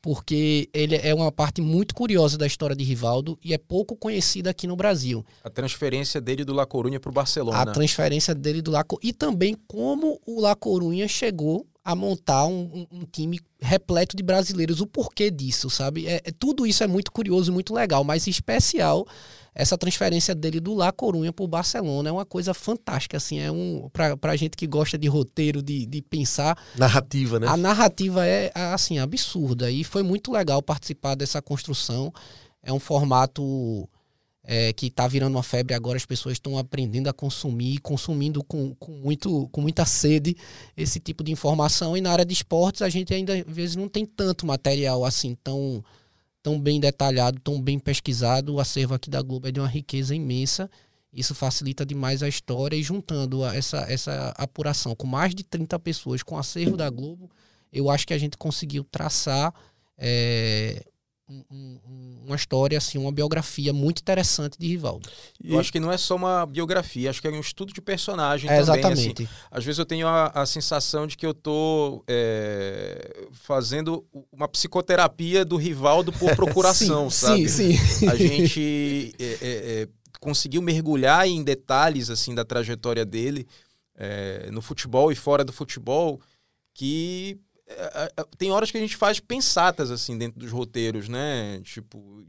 porque 0.00 0.70
ele 0.72 0.94
é 0.94 1.12
uma 1.12 1.32
parte 1.32 1.60
muito 1.60 1.96
curiosa 1.96 2.38
da 2.38 2.46
história 2.46 2.76
de 2.76 2.84
Rivaldo 2.84 3.36
e 3.42 3.52
é 3.52 3.58
pouco 3.58 3.96
conhecida 3.96 4.50
aqui 4.50 4.68
no 4.68 4.76
Brasil. 4.76 5.26
A 5.42 5.50
transferência 5.50 6.20
dele 6.20 6.44
do 6.44 6.54
La 6.54 6.64
Coruña 6.64 7.00
para 7.00 7.10
o 7.10 7.12
Barcelona. 7.12 7.58
A 7.58 7.66
transferência 7.66 8.36
dele 8.36 8.62
do 8.62 8.70
La 8.70 8.84
E 9.02 9.12
também 9.12 9.56
como 9.66 10.20
o 10.24 10.40
La 10.40 10.54
Coruña 10.54 11.08
chegou 11.08 11.66
a 11.84 11.94
montar 11.94 12.46
um, 12.46 12.86
um, 12.90 13.04
time 13.04 13.38
repleto 13.60 14.16
de 14.16 14.22
brasileiros. 14.22 14.80
O 14.80 14.86
porquê 14.86 15.30
disso, 15.30 15.68
sabe? 15.68 16.06
É, 16.06 16.22
é, 16.24 16.32
tudo 16.32 16.66
isso 16.66 16.82
é 16.82 16.86
muito 16.86 17.12
curioso, 17.12 17.52
muito 17.52 17.74
legal, 17.74 18.02
mas 18.02 18.26
em 18.26 18.30
especial 18.30 19.06
essa 19.54 19.76
transferência 19.76 20.34
dele 20.34 20.58
do 20.58 20.74
La 20.74 20.90
Corunha 20.90 21.32
para 21.32 21.44
o 21.44 21.48
Barcelona 21.48 22.08
é 22.08 22.12
uma 22.12 22.24
coisa 22.24 22.54
fantástica, 22.54 23.18
assim, 23.18 23.38
é 23.38 23.52
um 23.52 23.88
para 23.92 24.34
gente 24.34 24.56
que 24.56 24.66
gosta 24.66 24.98
de 24.98 25.06
roteiro, 25.06 25.62
de, 25.62 25.86
de 25.86 26.02
pensar. 26.02 26.58
Narrativa, 26.76 27.38
né? 27.38 27.46
A 27.46 27.56
narrativa 27.56 28.26
é, 28.26 28.50
assim, 28.54 28.98
absurda 28.98 29.70
e 29.70 29.84
foi 29.84 30.02
muito 30.02 30.32
legal 30.32 30.62
participar 30.62 31.14
dessa 31.14 31.42
construção. 31.42 32.12
É 32.62 32.72
um 32.72 32.80
formato 32.80 33.88
é, 34.44 34.72
que 34.74 34.86
está 34.86 35.08
virando 35.08 35.34
uma 35.34 35.42
febre 35.42 35.74
agora, 35.74 35.96
as 35.96 36.04
pessoas 36.04 36.34
estão 36.34 36.58
aprendendo 36.58 37.08
a 37.08 37.12
consumir, 37.12 37.78
consumindo 37.78 38.44
com, 38.44 38.74
com, 38.74 38.92
muito, 38.92 39.48
com 39.50 39.62
muita 39.62 39.86
sede 39.86 40.36
esse 40.76 41.00
tipo 41.00 41.24
de 41.24 41.32
informação. 41.32 41.96
E 41.96 42.00
na 42.00 42.12
área 42.12 42.24
de 42.24 42.34
esportes, 42.34 42.82
a 42.82 42.88
gente 42.90 43.14
ainda 43.14 43.34
às 43.34 43.44
vezes 43.46 43.74
não 43.74 43.88
tem 43.88 44.04
tanto 44.04 44.46
material 44.46 45.04
assim 45.04 45.34
tão 45.42 45.82
tão 46.42 46.60
bem 46.60 46.78
detalhado, 46.78 47.40
tão 47.40 47.58
bem 47.58 47.78
pesquisado. 47.78 48.54
O 48.54 48.60
acervo 48.60 48.92
aqui 48.92 49.08
da 49.08 49.22
Globo 49.22 49.48
é 49.48 49.50
de 49.50 49.58
uma 49.58 49.68
riqueza 49.68 50.14
imensa. 50.14 50.70
Isso 51.10 51.34
facilita 51.34 51.86
demais 51.86 52.22
a 52.22 52.28
história 52.28 52.76
e 52.76 52.82
juntando 52.82 53.46
essa, 53.46 53.78
essa 53.90 54.34
apuração 54.36 54.94
com 54.94 55.06
mais 55.06 55.34
de 55.34 55.42
30 55.42 55.78
pessoas 55.78 56.22
com 56.22 56.34
o 56.34 56.38
acervo 56.38 56.76
da 56.76 56.90
Globo, 56.90 57.30
eu 57.72 57.88
acho 57.88 58.06
que 58.06 58.12
a 58.12 58.18
gente 58.18 58.36
conseguiu 58.36 58.84
traçar 58.84 59.54
é, 59.96 60.84
uma 61.26 62.36
história, 62.36 62.76
assim, 62.76 62.98
uma 62.98 63.10
biografia 63.10 63.72
muito 63.72 64.00
interessante 64.00 64.58
de 64.58 64.66
Rivaldo. 64.66 65.08
Eu 65.42 65.58
acho 65.58 65.72
que 65.72 65.80
não 65.80 65.90
é 65.90 65.96
só 65.96 66.16
uma 66.16 66.44
biografia, 66.44 67.08
acho 67.08 67.20
que 67.20 67.26
é 67.26 67.30
um 67.30 67.40
estudo 67.40 67.72
de 67.72 67.80
personagem 67.80 68.50
é, 68.50 68.60
também. 68.60 68.62
Exatamente. 68.62 69.22
Assim. 69.22 69.32
Às 69.50 69.64
vezes 69.64 69.78
eu 69.78 69.86
tenho 69.86 70.06
a, 70.06 70.26
a 70.26 70.44
sensação 70.44 71.06
de 71.06 71.16
que 71.16 71.24
eu 71.24 71.30
estou 71.30 72.04
é, 72.06 73.26
fazendo 73.32 74.04
uma 74.30 74.46
psicoterapia 74.46 75.44
do 75.44 75.56
Rivaldo 75.56 76.12
por 76.12 76.34
procuração, 76.36 77.08
sim, 77.08 77.26
sabe? 77.26 77.48
Sim, 77.48 77.76
sim. 77.76 78.08
A 78.08 78.16
gente 78.16 79.14
é, 79.18 79.24
é, 79.24 79.38
é, 79.40 79.88
conseguiu 80.20 80.60
mergulhar 80.60 81.26
em 81.26 81.42
detalhes 81.42 82.10
assim 82.10 82.34
da 82.34 82.44
trajetória 82.44 83.04
dele 83.04 83.46
é, 83.96 84.50
no 84.50 84.60
futebol 84.60 85.10
e 85.10 85.14
fora 85.14 85.42
do 85.42 85.52
futebol 85.52 86.20
que 86.74 87.38
tem 88.36 88.50
horas 88.50 88.70
que 88.70 88.76
a 88.76 88.80
gente 88.80 88.96
faz 88.96 89.20
pensatas 89.20 89.90
assim 89.90 90.18
dentro 90.18 90.38
dos 90.38 90.50
roteiros, 90.50 91.08
né? 91.08 91.60
Tipo, 91.62 92.22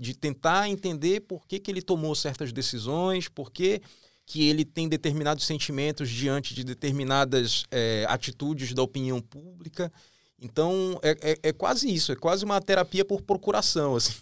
de 0.00 0.14
tentar 0.14 0.68
entender 0.68 1.20
por 1.20 1.46
que, 1.46 1.60
que 1.60 1.70
ele 1.70 1.82
tomou 1.82 2.14
certas 2.14 2.52
decisões, 2.52 3.28
por 3.28 3.52
que, 3.52 3.80
que 4.26 4.48
ele 4.48 4.64
tem 4.64 4.88
determinados 4.88 5.46
sentimentos 5.46 6.08
diante 6.08 6.54
de 6.54 6.64
determinadas 6.64 7.64
é, 7.70 8.04
atitudes 8.08 8.72
da 8.72 8.82
opinião 8.82 9.20
pública. 9.20 9.92
Então, 10.42 10.98
é, 11.02 11.10
é, 11.20 11.38
é, 11.42 11.52
quase 11.52 11.92
isso, 11.92 12.12
é 12.12 12.16
quase 12.16 12.46
uma 12.46 12.58
terapia 12.62 13.04
por 13.04 13.20
procuração, 13.20 13.96
assim. 13.96 14.14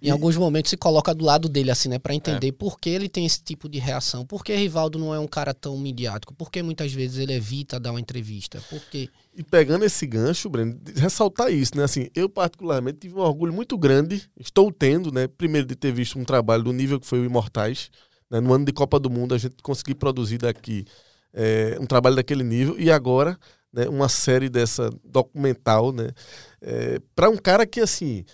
em 0.00 0.08
alguns 0.08 0.34
momentos 0.34 0.70
se 0.70 0.78
coloca 0.78 1.14
do 1.14 1.26
lado 1.26 1.46
dele, 1.46 1.70
assim, 1.70 1.90
né? 1.90 1.98
para 1.98 2.14
entender 2.14 2.48
é. 2.48 2.52
por 2.52 2.80
que 2.80 2.88
ele 2.88 3.06
tem 3.06 3.26
esse 3.26 3.42
tipo 3.42 3.68
de 3.68 3.78
reação. 3.78 4.24
Por 4.24 4.42
que 4.42 4.54
Rivaldo 4.56 4.98
não 4.98 5.14
é 5.14 5.18
um 5.18 5.26
cara 5.26 5.52
tão 5.52 5.76
midiático? 5.76 6.34
Por 6.34 6.50
que 6.50 6.62
muitas 6.62 6.90
vezes 6.94 7.18
ele 7.18 7.34
evita 7.34 7.78
dar 7.78 7.90
uma 7.90 8.00
entrevista? 8.00 8.62
Por 8.70 8.80
quê? 8.90 9.10
E 9.36 9.42
pegando 9.42 9.84
esse 9.84 10.06
gancho, 10.06 10.48
Breno, 10.48 10.80
ressaltar 10.96 11.52
isso, 11.52 11.76
né? 11.76 11.84
Assim, 11.84 12.08
eu 12.14 12.30
particularmente 12.30 13.00
tive 13.00 13.16
um 13.16 13.20
orgulho 13.20 13.52
muito 13.52 13.76
grande, 13.76 14.22
estou 14.40 14.72
tendo, 14.72 15.12
né? 15.12 15.26
Primeiro 15.26 15.66
de 15.66 15.76
ter 15.76 15.92
visto 15.92 16.18
um 16.18 16.24
trabalho 16.24 16.62
do 16.62 16.72
nível 16.72 16.98
que 16.98 17.06
foi 17.06 17.20
o 17.20 17.24
Imortais, 17.26 17.90
né? 18.30 18.40
No 18.40 18.54
ano 18.54 18.64
de 18.64 18.72
Copa 18.72 18.98
do 18.98 19.10
Mundo 19.10 19.34
a 19.34 19.38
gente 19.38 19.56
conseguiu 19.62 19.96
produzir 19.96 20.38
daqui 20.38 20.86
é, 21.34 21.76
um 21.78 21.86
trabalho 21.86 22.16
daquele 22.16 22.42
nível 22.42 22.74
e 22.78 22.90
agora 22.90 23.38
né, 23.72 23.88
uma 23.88 24.08
série 24.08 24.48
dessa 24.48 24.90
documental, 25.04 25.92
né, 25.92 26.10
é, 26.60 27.00
para 27.14 27.30
um 27.30 27.36
cara 27.36 27.66
que, 27.66 27.80
assim, 27.80 28.24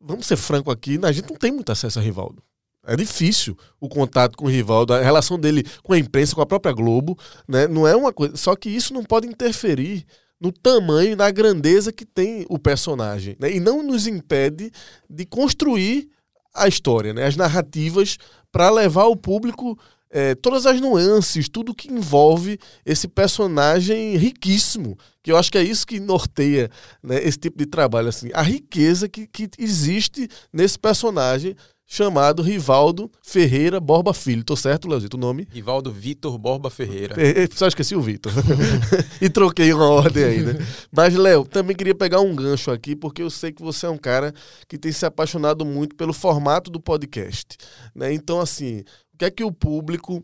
vamos 0.00 0.26
ser 0.26 0.36
franco 0.36 0.70
aqui, 0.70 0.98
a 1.02 1.12
gente 1.12 1.28
não 1.28 1.36
tem 1.36 1.50
muito 1.50 1.72
acesso 1.72 1.98
a 1.98 2.02
Rivaldo. 2.02 2.42
É 2.86 2.94
difícil 2.94 3.58
o 3.80 3.88
contato 3.88 4.36
com 4.36 4.44
o 4.44 4.48
Rivaldo, 4.48 4.94
a 4.94 5.00
relação 5.00 5.38
dele 5.38 5.64
com 5.82 5.92
a 5.92 5.98
imprensa, 5.98 6.36
com 6.36 6.40
a 6.40 6.46
própria 6.46 6.72
Globo, 6.72 7.18
né, 7.48 7.66
não 7.66 7.86
é 7.86 7.96
uma 7.96 8.12
coisa. 8.12 8.36
Só 8.36 8.54
que 8.54 8.68
isso 8.68 8.94
não 8.94 9.02
pode 9.02 9.26
interferir 9.26 10.06
no 10.40 10.52
tamanho 10.52 11.12
e 11.12 11.16
na 11.16 11.30
grandeza 11.30 11.92
que 11.92 12.04
tem 12.06 12.46
o 12.48 12.58
personagem. 12.58 13.36
Né, 13.40 13.52
e 13.56 13.60
não 13.60 13.82
nos 13.82 14.06
impede 14.06 14.70
de 15.10 15.26
construir 15.26 16.08
a 16.54 16.68
história, 16.68 17.12
né, 17.12 17.26
as 17.26 17.34
narrativas, 17.34 18.18
para 18.52 18.70
levar 18.70 19.06
o 19.06 19.16
público 19.16 19.76
é, 20.10 20.34
todas 20.34 20.66
as 20.66 20.80
nuances, 20.80 21.48
tudo 21.48 21.74
que 21.74 21.92
envolve 21.92 22.58
esse 22.84 23.08
personagem 23.08 24.16
riquíssimo, 24.16 24.96
que 25.22 25.32
eu 25.32 25.36
acho 25.36 25.50
que 25.50 25.58
é 25.58 25.62
isso 25.62 25.86
que 25.86 25.98
norteia 25.98 26.70
né, 27.02 27.22
esse 27.22 27.38
tipo 27.38 27.58
de 27.58 27.66
trabalho, 27.66 28.08
assim, 28.08 28.30
a 28.32 28.42
riqueza 28.42 29.08
que, 29.08 29.26
que 29.26 29.48
existe 29.58 30.28
nesse 30.52 30.78
personagem 30.78 31.56
chamado 31.86 32.42
Rivaldo 32.42 33.10
Ferreira 33.22 33.78
Borba 33.78 34.12
Filho. 34.12 34.42
Tô 34.42 34.56
certo, 34.56 34.88
Leozito, 34.88 35.16
o 35.16 35.20
nome? 35.20 35.46
Rivaldo 35.50 35.92
Vitor 35.92 36.36
Borba 36.36 36.68
Ferreira. 36.68 37.14
É, 37.16 37.46
só 37.54 37.68
esqueci 37.68 37.94
o 37.94 38.02
Vitor. 38.02 38.32
e 39.22 39.30
troquei 39.30 39.72
uma 39.72 39.88
ordem 39.88 40.24
aí, 40.24 40.42
né? 40.42 40.54
Mas, 40.90 41.14
Léo, 41.14 41.44
também 41.44 41.76
queria 41.76 41.94
pegar 41.94 42.20
um 42.20 42.34
gancho 42.34 42.72
aqui, 42.72 42.96
porque 42.96 43.22
eu 43.22 43.30
sei 43.30 43.52
que 43.52 43.62
você 43.62 43.86
é 43.86 43.90
um 43.90 43.96
cara 43.96 44.34
que 44.68 44.76
tem 44.76 44.90
se 44.90 45.06
apaixonado 45.06 45.64
muito 45.64 45.94
pelo 45.94 46.12
formato 46.12 46.70
do 46.70 46.80
podcast. 46.80 47.56
Né? 47.94 48.12
Então, 48.12 48.40
assim, 48.40 48.82
o 49.16 49.18
que 49.18 49.24
é 49.24 49.30
que 49.30 49.42
o 49.42 49.50
público 49.50 50.22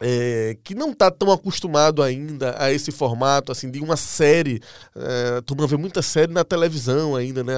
é, 0.00 0.56
que 0.64 0.74
não 0.74 0.90
está 0.90 1.08
tão 1.08 1.30
acostumado 1.30 2.02
ainda 2.02 2.54
a 2.58 2.72
esse 2.72 2.90
formato, 2.90 3.52
assim, 3.52 3.70
de 3.70 3.80
uma 3.80 3.96
série. 3.96 4.60
É, 4.94 5.40
tu 5.40 5.54
não 5.54 5.66
vê 5.66 5.76
muita 5.76 6.02
série 6.02 6.32
na 6.32 6.44
televisão 6.44 7.14
ainda, 7.14 7.44
né? 7.44 7.54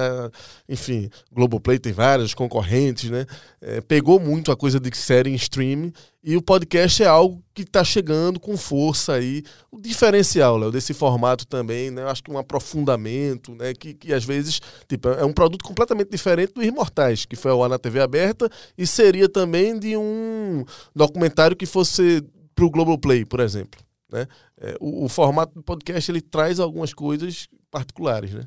Enfim, 0.69 1.09
Globoplay 1.31 1.79
tem 1.79 1.91
várias 1.91 2.33
concorrentes, 2.33 3.09
né? 3.09 3.25
É, 3.59 3.81
pegou 3.81 4.19
muito 4.19 4.51
a 4.51 4.57
coisa 4.57 4.79
de 4.79 4.95
série 4.95 5.31
em 5.31 5.35
streaming 5.35 5.91
e 6.23 6.37
o 6.37 6.41
podcast 6.41 7.01
é 7.01 7.07
algo 7.07 7.43
que 7.51 7.63
está 7.63 7.83
chegando 7.83 8.39
com 8.39 8.55
força 8.55 9.13
aí. 9.13 9.43
O 9.71 9.81
diferencial, 9.81 10.55
Léo, 10.55 10.71
desse 10.71 10.93
formato 10.93 11.47
também, 11.47 11.89
né? 11.89 12.03
Eu 12.03 12.09
acho 12.09 12.23
que 12.23 12.29
um 12.29 12.37
aprofundamento, 12.37 13.55
né? 13.55 13.73
Que, 13.73 13.95
que 13.95 14.13
às 14.13 14.23
vezes, 14.23 14.61
tipo, 14.87 15.09
é 15.09 15.25
um 15.25 15.33
produto 15.33 15.63
completamente 15.63 16.11
diferente 16.11 16.53
do 16.53 16.63
Imortais, 16.63 17.25
que 17.25 17.35
foi 17.35 17.49
ao 17.49 17.63
ar 17.63 17.69
na 17.69 17.79
TV 17.79 17.99
aberta 17.99 18.47
e 18.77 18.85
seria 18.85 19.27
também 19.27 19.79
de 19.79 19.97
um 19.97 20.63
documentário 20.95 21.57
que 21.57 21.65
fosse 21.65 22.23
para 22.53 22.65
o 22.65 22.69
Globoplay, 22.69 23.25
por 23.25 23.39
exemplo. 23.39 23.81
Né? 24.11 24.27
É, 24.59 24.75
o, 24.79 25.05
o, 25.05 25.09
formato 25.09 25.55
do 25.55 25.63
podcast 25.63 26.11
ele 26.11 26.21
traz 26.21 26.59
algumas 26.59 26.93
coisas 26.93 27.47
particulares, 27.71 28.31
né? 28.31 28.43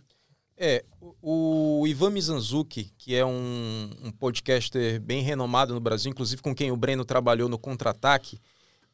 É, 0.57 0.85
o, 1.01 1.81
o 1.81 1.87
Ivan 1.87 2.11
Mizanzuki, 2.11 2.93
que 2.97 3.15
é 3.15 3.25
um, 3.25 3.91
um, 4.03 4.11
podcaster 4.13 5.01
bem 5.01 5.23
renomado 5.23 5.75
no 5.75 5.81
Brasil, 5.81 6.11
inclusive 6.11 6.41
com 6.41 6.55
quem 6.55 6.71
o 6.71 6.77
Breno 6.77 7.05
trabalhou 7.05 7.49
no 7.49 7.59
Contra-Ataque, 7.59 8.39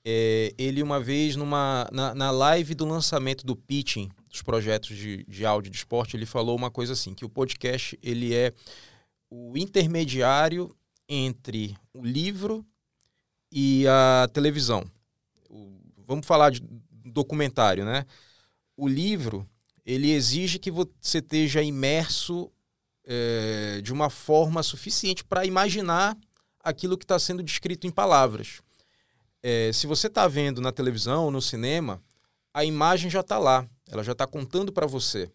é, 0.02 0.54
ele 0.56 0.82
uma 0.82 0.98
vez 0.98 1.36
numa, 1.36 1.86
na, 1.92 2.14
na 2.14 2.30
live 2.30 2.74
do 2.74 2.86
lançamento 2.86 3.44
do 3.44 3.54
pitching 3.54 4.08
dos 4.28 4.40
projetos 4.40 4.96
de, 4.96 5.24
de 5.24 5.44
áudio 5.44 5.70
de 5.70 5.76
esporte, 5.76 6.16
ele 6.16 6.24
falou 6.24 6.56
uma 6.56 6.70
coisa 6.70 6.94
assim, 6.94 7.12
que 7.12 7.24
o 7.24 7.28
podcast 7.28 7.98
ele 8.02 8.34
é 8.34 8.54
o 9.28 9.58
intermediário 9.58 10.74
entre 11.06 11.76
o 11.92 12.02
livro 12.02 12.64
e 13.52 13.84
a 13.86 14.28
televisão 14.32 14.90
vamos 16.10 16.26
falar 16.26 16.50
de 16.50 16.60
documentário, 17.04 17.84
né? 17.84 18.04
O 18.76 18.88
livro 18.88 19.48
ele 19.90 20.12
exige 20.12 20.60
que 20.60 20.70
você 20.70 21.18
esteja 21.18 21.60
imerso 21.60 22.48
é, 23.04 23.80
de 23.82 23.92
uma 23.92 24.08
forma 24.08 24.62
suficiente 24.62 25.24
para 25.24 25.44
imaginar 25.44 26.16
aquilo 26.62 26.96
que 26.96 27.04
está 27.04 27.18
sendo 27.18 27.42
descrito 27.42 27.88
em 27.88 27.90
palavras. 27.90 28.60
É, 29.42 29.72
se 29.72 29.88
você 29.88 30.06
está 30.06 30.28
vendo 30.28 30.60
na 30.60 30.70
televisão 30.70 31.24
ou 31.24 31.30
no 31.32 31.42
cinema, 31.42 32.00
a 32.54 32.64
imagem 32.64 33.10
já 33.10 33.18
está 33.18 33.36
lá, 33.36 33.68
ela 33.88 34.04
já 34.04 34.12
está 34.12 34.28
contando 34.28 34.72
para 34.72 34.86
você. 34.86 35.28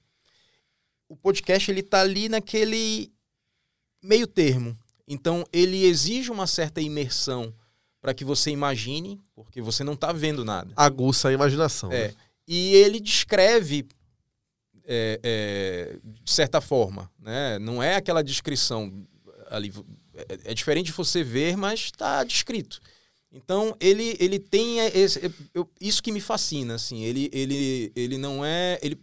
O 1.10 1.18
podcast 1.18 1.70
ele 1.70 1.82
está 1.82 2.00
ali 2.00 2.30
naquele 2.30 3.12
meio 4.02 4.26
termo. 4.26 4.78
Então 5.06 5.44
ele 5.52 5.84
exige 5.84 6.32
uma 6.32 6.48
certa 6.48 6.80
imersão 6.80 7.54
para 8.00 8.14
que 8.14 8.24
você 8.24 8.52
imagine, 8.52 9.22
porque 9.34 9.62
você 9.62 9.84
não 9.84 9.94
está 9.94 10.14
vendo 10.14 10.46
nada. 10.46 10.72
Aguça 10.78 11.28
a 11.28 11.34
imaginação. 11.34 11.92
É. 11.92 12.08
Né? 12.08 12.14
E 12.48 12.74
ele 12.76 13.02
descreve 13.02 13.86
é, 14.88 15.20
é, 15.24 15.98
de 16.24 16.32
certa 16.32 16.62
forma, 16.62 17.12
né? 17.20 17.60
Não 17.60 17.82
é 17.82 17.96
aquela 17.96 18.24
descrição 18.24 19.06
ali. 19.50 19.74
É, 20.14 20.52
é 20.52 20.54
diferente 20.54 20.88
de 20.88 20.92
você 20.92 21.24
ver, 21.24 21.58
mas 21.58 21.82
está 21.82 22.24
descrito. 22.24 22.80
Então 23.32 23.76
ele, 23.80 24.16
ele 24.20 24.40
tem 24.40 24.80
esse, 24.80 25.32
eu, 25.54 25.70
isso 25.82 26.02
que 26.02 26.12
me 26.12 26.22
fascina, 26.22 26.76
assim. 26.76 27.04
Ele, 27.04 27.30
ele, 27.34 27.92
ele 27.96 28.18
não 28.18 28.46
é 28.46 28.80
ele 28.82 29.00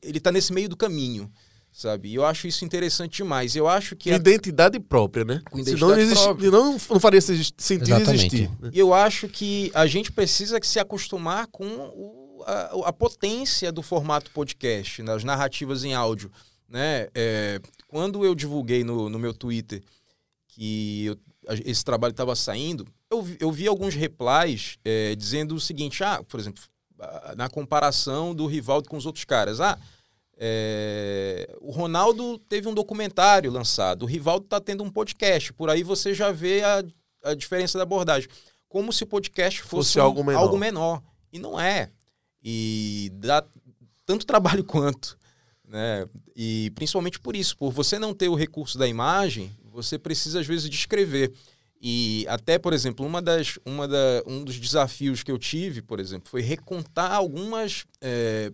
ele 0.00 0.18
está 0.18 0.30
nesse 0.30 0.52
meio 0.52 0.68
do 0.68 0.76
caminho 0.76 1.30
sabe? 1.72 2.10
E 2.10 2.14
eu 2.14 2.24
acho 2.24 2.46
isso 2.46 2.64
interessante 2.64 3.16
demais. 3.16 3.56
Eu 3.56 3.66
acho 3.66 3.96
que. 3.96 4.10
A... 4.10 4.16
Identidade 4.16 4.78
própria, 4.78 5.24
né? 5.24 5.42
Com 5.50 5.58
identidade 5.58 5.92
Senão 5.92 5.98
existe, 5.98 6.22
própria. 6.22 6.50
Não, 6.50 6.72
não 6.72 7.00
faria 7.00 7.20
sentido 7.20 7.54
Exatamente. 7.58 8.12
existir. 8.12 8.50
Né? 8.60 8.70
E 8.72 8.78
eu 8.78 8.92
acho 8.92 9.26
que 9.28 9.70
a 9.74 9.86
gente 9.86 10.12
precisa 10.12 10.58
se 10.62 10.78
acostumar 10.78 11.46
com 11.46 11.66
o, 11.66 12.21
a, 12.46 12.88
a, 12.88 12.92
potência 12.92 13.70
do 13.72 13.82
formato 13.82 14.30
podcast, 14.30 15.02
nas 15.02 15.24
narrativas 15.24 15.84
em 15.84 15.94
áudio. 15.94 16.30
Né? 16.68 17.08
É, 17.14 17.60
quando 17.86 18.24
eu 18.24 18.34
divulguei 18.34 18.82
no, 18.82 19.08
no 19.08 19.18
meu 19.18 19.34
Twitter 19.34 19.82
que 20.48 21.06
eu, 21.06 21.18
esse 21.64 21.84
trabalho 21.84 22.12
estava 22.12 22.34
saindo, 22.36 22.86
eu, 23.10 23.26
eu 23.40 23.50
vi 23.50 23.66
alguns 23.66 23.94
replies 23.94 24.78
é, 24.84 25.14
dizendo 25.14 25.54
o 25.54 25.60
seguinte: 25.60 26.02
ah, 26.04 26.22
por 26.26 26.38
exemplo, 26.38 26.62
na 27.36 27.48
comparação 27.48 28.34
do 28.34 28.46
Rivaldo 28.46 28.88
com 28.88 28.96
os 28.96 29.06
outros 29.06 29.24
caras. 29.24 29.60
Ah, 29.60 29.78
é, 30.36 31.56
o 31.60 31.70
Ronaldo 31.70 32.38
teve 32.48 32.66
um 32.66 32.74
documentário 32.74 33.50
lançado, 33.50 34.02
o 34.02 34.06
Rivaldo 34.06 34.44
está 34.44 34.60
tendo 34.60 34.82
um 34.82 34.90
podcast. 34.90 35.52
Por 35.52 35.70
aí 35.70 35.82
você 35.82 36.14
já 36.14 36.32
vê 36.32 36.62
a, 36.62 36.82
a 37.24 37.34
diferença 37.34 37.78
da 37.78 37.82
abordagem. 37.82 38.28
Como 38.68 38.92
se 38.92 39.04
o 39.04 39.06
podcast 39.06 39.60
fosse, 39.60 39.70
fosse 39.70 40.00
um, 40.00 40.02
algo, 40.02 40.24
menor. 40.24 40.40
algo 40.40 40.58
menor. 40.58 41.02
E 41.32 41.38
não 41.38 41.60
é. 41.60 41.90
E 42.42 43.10
dá 43.14 43.44
tanto 44.04 44.26
trabalho 44.26 44.64
quanto. 44.64 45.18
Né? 45.66 46.06
E 46.36 46.70
principalmente 46.74 47.18
por 47.18 47.34
isso, 47.34 47.56
por 47.56 47.72
você 47.72 47.98
não 47.98 48.12
ter 48.12 48.28
o 48.28 48.34
recurso 48.34 48.76
da 48.76 48.86
imagem, 48.86 49.50
você 49.70 49.98
precisa 49.98 50.40
às 50.40 50.46
vezes 50.46 50.68
descrever. 50.68 51.32
E 51.80 52.24
até, 52.28 52.58
por 52.58 52.72
exemplo, 52.72 53.04
uma 53.04 53.20
das, 53.20 53.58
uma 53.66 53.88
da, 53.88 54.22
um 54.26 54.44
dos 54.44 54.58
desafios 54.58 55.22
que 55.22 55.32
eu 55.32 55.38
tive, 55.38 55.82
por 55.82 55.98
exemplo, 55.98 56.30
foi 56.30 56.40
recontar 56.40 57.12
algumas. 57.12 57.84
É, 58.00 58.52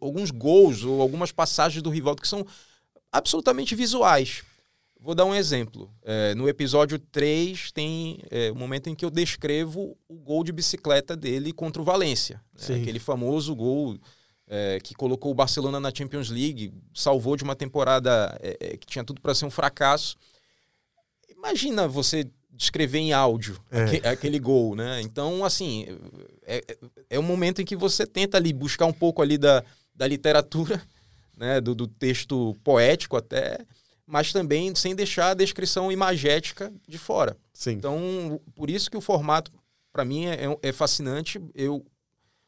alguns 0.00 0.30
gols 0.30 0.84
ou 0.84 1.00
algumas 1.00 1.32
passagens 1.32 1.82
do 1.82 1.88
Rivaldo 1.88 2.20
que 2.20 2.28
são 2.28 2.46
absolutamente 3.10 3.74
visuais. 3.74 4.42
Vou 5.04 5.14
dar 5.14 5.26
um 5.26 5.34
exemplo. 5.34 5.92
É, 6.02 6.34
no 6.34 6.48
episódio 6.48 6.98
3 6.98 7.70
tem 7.72 8.20
é, 8.30 8.50
o 8.50 8.54
momento 8.54 8.88
em 8.88 8.94
que 8.94 9.04
eu 9.04 9.10
descrevo 9.10 9.94
o 10.08 10.14
gol 10.14 10.42
de 10.42 10.50
bicicleta 10.50 11.14
dele 11.14 11.52
contra 11.52 11.82
o 11.82 11.84
Valência. 11.84 12.40
Né? 12.70 12.76
Aquele 12.76 12.98
famoso 12.98 13.54
gol 13.54 13.98
é, 14.46 14.80
que 14.82 14.94
colocou 14.94 15.30
o 15.30 15.34
Barcelona 15.34 15.78
na 15.78 15.92
Champions 15.94 16.30
League, 16.30 16.72
salvou 16.94 17.36
de 17.36 17.44
uma 17.44 17.54
temporada 17.54 18.34
é, 18.42 18.56
é, 18.58 18.76
que 18.78 18.86
tinha 18.86 19.04
tudo 19.04 19.20
para 19.20 19.34
ser 19.34 19.44
um 19.44 19.50
fracasso. 19.50 20.16
Imagina 21.28 21.86
você 21.86 22.26
descrever 22.50 23.00
em 23.00 23.12
áudio 23.12 23.60
é. 23.70 24.08
aquele 24.08 24.38
gol, 24.38 24.74
né? 24.74 25.02
Então, 25.02 25.44
assim, 25.44 25.86
é, 26.46 26.64
é 27.10 27.18
um 27.18 27.22
momento 27.22 27.60
em 27.60 27.64
que 27.66 27.76
você 27.76 28.06
tenta 28.06 28.38
ali 28.38 28.54
buscar 28.54 28.86
um 28.86 28.92
pouco 28.92 29.20
ali 29.20 29.36
da, 29.36 29.62
da 29.94 30.06
literatura, 30.06 30.80
né? 31.36 31.60
Do, 31.60 31.74
do 31.74 31.86
texto 31.86 32.56
poético 32.64 33.18
até, 33.18 33.58
mas 34.06 34.32
também 34.32 34.74
sem 34.74 34.94
deixar 34.94 35.30
a 35.30 35.34
descrição 35.34 35.90
imagética 35.90 36.72
de 36.86 36.98
fora. 36.98 37.36
Sim. 37.52 37.72
Então, 37.72 38.40
por 38.54 38.68
isso 38.68 38.90
que 38.90 38.96
o 38.96 39.00
formato, 39.00 39.52
para 39.92 40.04
mim, 40.04 40.26
é, 40.26 40.58
é 40.62 40.72
fascinante. 40.72 41.40
Eu, 41.54 41.84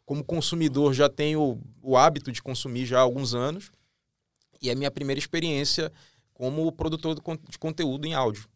como 0.04 0.24
consumidor, 0.24 0.92
já 0.92 1.08
tenho 1.08 1.60
o 1.82 1.96
hábito 1.96 2.30
de 2.30 2.42
consumir 2.42 2.86
já 2.86 2.98
há 2.98 3.02
alguns 3.02 3.34
anos. 3.34 3.70
E 4.60 4.68
é 4.68 4.72
a 4.72 4.76
minha 4.76 4.90
primeira 4.90 5.18
experiência 5.18 5.92
como 6.32 6.70
produtor 6.72 7.14
de 7.14 7.58
conteúdo 7.58 8.06
em 8.06 8.14
áudio 8.14 8.48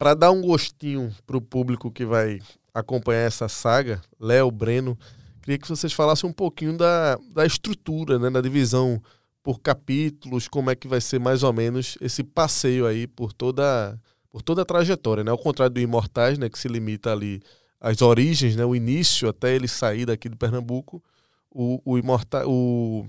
para 0.00 0.14
dar 0.14 0.30
um 0.30 0.40
gostinho 0.40 1.14
para 1.26 1.36
o 1.36 1.42
público 1.42 1.90
que 1.90 2.06
vai 2.06 2.40
acompanhar 2.72 3.20
essa 3.20 3.50
saga, 3.50 4.00
Léo, 4.18 4.50
Breno, 4.50 4.98
queria 5.42 5.58
que 5.58 5.68
vocês 5.68 5.92
falassem 5.92 6.28
um 6.28 6.32
pouquinho 6.32 6.74
da, 6.74 7.18
da 7.34 7.44
estrutura, 7.44 8.18
né, 8.18 8.30
da 8.30 8.40
divisão 8.40 8.98
por 9.42 9.60
capítulos, 9.60 10.48
como 10.48 10.70
é 10.70 10.76
que 10.76 10.86
vai 10.86 11.00
ser 11.00 11.18
mais 11.18 11.42
ou 11.42 11.52
menos 11.52 11.96
esse 12.00 12.22
passeio 12.22 12.86
aí 12.86 13.06
por 13.06 13.32
toda, 13.32 13.98
por 14.30 14.42
toda 14.42 14.62
a 14.62 14.64
trajetória, 14.64 15.24
né? 15.24 15.30
Ao 15.30 15.38
contrário 15.38 15.74
do 15.74 15.80
Imortais, 15.80 16.38
né, 16.38 16.48
que 16.48 16.58
se 16.58 16.68
limita 16.68 17.12
ali 17.12 17.42
às 17.80 18.02
origens, 18.02 18.54
né, 18.54 18.64
o 18.64 18.76
início 18.76 19.28
até 19.28 19.54
ele 19.54 19.66
sair 19.66 20.04
daqui 20.04 20.28
de 20.28 20.36
Pernambuco, 20.36 21.02
o, 21.50 21.80
o, 21.84 21.98
Imorta, 21.98 22.46
o, 22.46 23.06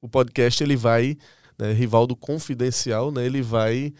o 0.00 0.08
podcast 0.08 0.62
ele 0.62 0.76
vai, 0.76 1.16
né, 1.58 1.72
Rivaldo 1.72 2.16
Confidencial, 2.16 3.12
né, 3.12 3.26
ele 3.26 3.42
vai 3.42 3.92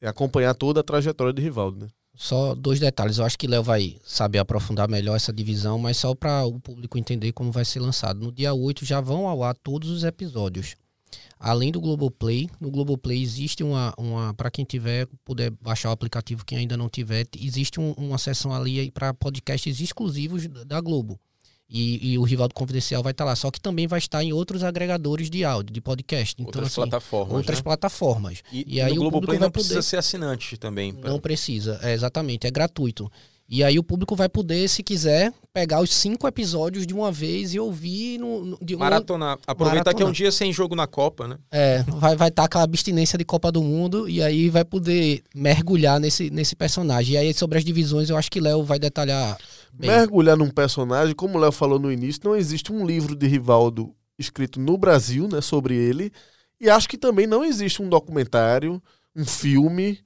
acompanhar 0.00 0.54
toda 0.54 0.80
a 0.80 0.84
trajetória 0.84 1.32
de 1.32 1.42
Rivaldo, 1.42 1.86
né? 1.86 1.88
Só 2.16 2.54
dois 2.54 2.78
detalhes. 2.78 3.18
Eu 3.18 3.24
acho 3.24 3.36
que 3.36 3.48
Léo 3.48 3.62
vai 3.62 3.96
saber 4.04 4.38
aprofundar 4.38 4.88
melhor 4.88 5.16
essa 5.16 5.32
divisão, 5.32 5.80
mas 5.80 5.96
só 5.96 6.14
para 6.14 6.44
o 6.44 6.60
público 6.60 6.96
entender 6.96 7.32
como 7.32 7.50
vai 7.50 7.64
ser 7.64 7.80
lançado. 7.80 8.20
No 8.20 8.30
dia 8.30 8.54
8 8.54 8.84
já 8.84 9.00
vão 9.00 9.26
ao 9.26 9.42
ar 9.42 9.56
todos 9.56 9.90
os 9.90 10.04
episódios. 10.04 10.76
Além 11.38 11.70
do 11.70 11.80
Globoplay, 11.80 12.48
no 12.60 12.70
Globoplay 12.70 13.22
existe 13.22 13.62
uma, 13.62 13.92
uma 13.98 14.32
para 14.34 14.50
quem 14.50 14.64
tiver, 14.64 15.06
puder 15.24 15.50
baixar 15.60 15.90
o 15.90 15.92
aplicativo, 15.92 16.44
quem 16.44 16.58
ainda 16.58 16.76
não 16.76 16.88
tiver, 16.88 17.26
existe 17.38 17.78
um, 17.80 17.92
uma 17.92 18.18
seção 18.18 18.52
ali 18.52 18.90
para 18.90 19.12
podcasts 19.12 19.80
exclusivos 19.80 20.46
da 20.66 20.80
Globo. 20.80 21.18
E, 21.68 22.12
e, 22.12 22.18
o 22.18 22.22
Rivaldo 22.22 22.54
Confidencial 22.54 23.02
vai 23.02 23.12
estar 23.12 23.24
lá. 23.24 23.34
Só 23.34 23.50
que 23.50 23.60
também 23.60 23.86
vai 23.86 23.98
estar 23.98 24.22
em 24.22 24.32
outros 24.32 24.62
agregadores 24.62 25.30
de 25.30 25.44
áudio, 25.44 25.72
de 25.72 25.80
podcast. 25.80 26.34
Então, 26.34 26.46
outras 26.46 26.66
assim, 26.66 26.74
plataformas. 26.76 27.34
Outras 27.34 27.58
né? 27.58 27.62
plataformas. 27.62 28.42
E, 28.52 28.76
e 28.76 28.80
aí 28.80 28.98
o 28.98 29.10
vai 29.10 29.10
não 29.10 29.20
poder... 29.20 29.50
precisa 29.50 29.82
ser 29.82 29.96
assinante 29.96 30.56
também. 30.56 30.92
Pra... 30.92 31.10
Não 31.10 31.18
precisa, 31.18 31.80
é, 31.82 31.92
exatamente, 31.92 32.46
é 32.46 32.50
gratuito. 32.50 33.10
E 33.48 33.62
aí 33.62 33.78
o 33.78 33.84
público 33.84 34.16
vai 34.16 34.28
poder, 34.28 34.68
se 34.68 34.82
quiser, 34.82 35.32
pegar 35.52 35.80
os 35.80 35.92
cinco 35.92 36.26
episódios 36.26 36.86
de 36.86 36.94
uma 36.94 37.12
vez 37.12 37.54
e 37.54 37.60
ouvir 37.60 38.18
no, 38.18 38.44
no 38.44 38.58
de 38.60 38.74
Maratonar. 38.74 39.38
Aproveitar 39.46 39.76
Maratonar. 39.76 39.96
que 39.96 40.02
é 40.02 40.06
um 40.06 40.12
dia 40.12 40.32
sem 40.32 40.52
jogo 40.52 40.74
na 40.74 40.86
Copa, 40.86 41.28
né? 41.28 41.36
É, 41.50 41.82
vai 41.82 42.16
vai 42.16 42.28
estar 42.28 42.42
tá 42.42 42.46
aquela 42.46 42.64
abstinência 42.64 43.18
de 43.18 43.24
Copa 43.24 43.52
do 43.52 43.62
Mundo 43.62 44.08
e 44.08 44.22
aí 44.22 44.48
vai 44.48 44.64
poder 44.64 45.22
mergulhar 45.34 46.00
nesse, 46.00 46.30
nesse 46.30 46.56
personagem. 46.56 47.14
E 47.14 47.18
aí 47.18 47.34
sobre 47.34 47.58
as 47.58 47.64
divisões 47.64 48.08
eu 48.08 48.16
acho 48.16 48.30
que 48.30 48.40
Léo 48.40 48.64
vai 48.64 48.78
detalhar 48.78 49.36
bem. 49.72 49.90
Mergulhar 49.90 50.36
num 50.36 50.50
personagem, 50.50 51.14
como 51.14 51.36
o 51.36 51.40
Léo 51.40 51.52
falou 51.52 51.78
no 51.78 51.92
início, 51.92 52.22
não 52.24 52.34
existe 52.34 52.72
um 52.72 52.86
livro 52.86 53.14
de 53.14 53.26
Rivaldo 53.26 53.94
escrito 54.18 54.58
no 54.58 54.78
Brasil, 54.78 55.28
né, 55.28 55.40
sobre 55.40 55.76
ele. 55.76 56.10
E 56.60 56.70
acho 56.70 56.88
que 56.88 56.96
também 56.96 57.26
não 57.26 57.44
existe 57.44 57.82
um 57.82 57.88
documentário, 57.88 58.82
um 59.14 59.24
filme 59.24 60.00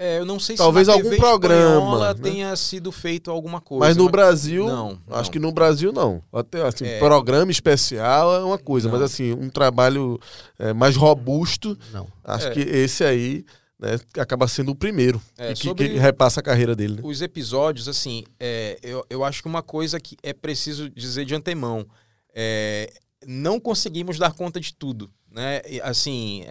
é, 0.00 0.20
eu 0.20 0.24
não 0.24 0.38
sei 0.38 0.54
Talvez 0.54 0.86
se 0.86 0.92
algum 0.92 1.16
programa 1.16 2.14
né? 2.14 2.20
tenha 2.22 2.54
sido 2.54 2.92
feito 2.92 3.32
alguma 3.32 3.60
coisa. 3.60 3.84
Mas 3.84 3.96
no 3.96 4.04
mas... 4.04 4.12
Brasil, 4.12 4.64
não, 4.64 5.00
acho 5.10 5.24
não. 5.24 5.30
que 5.32 5.38
no 5.40 5.50
Brasil 5.50 5.92
não. 5.92 6.22
Até 6.32 6.62
assim, 6.64 6.86
é... 6.86 7.00
programa 7.00 7.50
especial 7.50 8.36
é 8.36 8.44
uma 8.44 8.58
coisa, 8.58 8.86
não. 8.88 8.96
mas 8.96 9.02
assim, 9.02 9.32
um 9.32 9.50
trabalho 9.50 10.16
é, 10.56 10.72
mais 10.72 10.94
robusto, 10.94 11.76
não. 11.92 12.06
acho 12.22 12.46
é. 12.46 12.50
que 12.52 12.60
esse 12.60 13.02
aí 13.02 13.44
né, 13.76 13.98
acaba 14.16 14.46
sendo 14.46 14.70
o 14.70 14.74
primeiro 14.76 15.20
é, 15.36 15.52
que, 15.52 15.74
que, 15.74 15.88
repassa 15.98 16.38
a 16.38 16.44
carreira 16.44 16.76
dele. 16.76 16.94
Né? 16.94 17.00
Os 17.02 17.20
episódios, 17.20 17.88
assim, 17.88 18.24
é, 18.38 18.78
eu, 18.80 19.04
eu 19.10 19.24
acho 19.24 19.42
que 19.42 19.48
uma 19.48 19.64
coisa 19.64 19.98
que 19.98 20.16
é 20.22 20.32
preciso 20.32 20.88
dizer 20.88 21.24
de 21.24 21.34
antemão, 21.34 21.84
é, 22.32 22.88
não 23.26 23.58
conseguimos 23.58 24.16
dar 24.16 24.32
conta 24.32 24.60
de 24.60 24.72
tudo, 24.72 25.10
né? 25.28 25.60
Assim, 25.82 26.44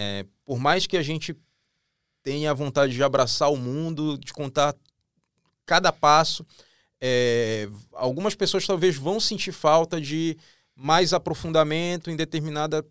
por 0.46 0.60
mais 0.60 0.86
que 0.86 0.98
a 0.98 1.02
gente 1.02 1.34
tenha 2.24 2.52
a 2.52 2.54
vontade 2.54 2.94
de 2.94 3.04
abraçar 3.04 3.52
o 3.52 3.58
mundo, 3.58 4.18
de 4.18 4.34
contar 4.34 4.76
cada 5.66 5.92
passo. 5.92 6.46
É, 7.00 7.70
algumas 7.94 8.36
pessoas 8.36 8.66
talvez 8.66 8.96
vão 8.96 9.20
sentir 9.20 9.52
falta 9.52 10.02
de 10.02 10.38
mais 10.76 11.14
aprofundamento 11.14 12.10
em 12.10 12.16
determinada 12.16 12.86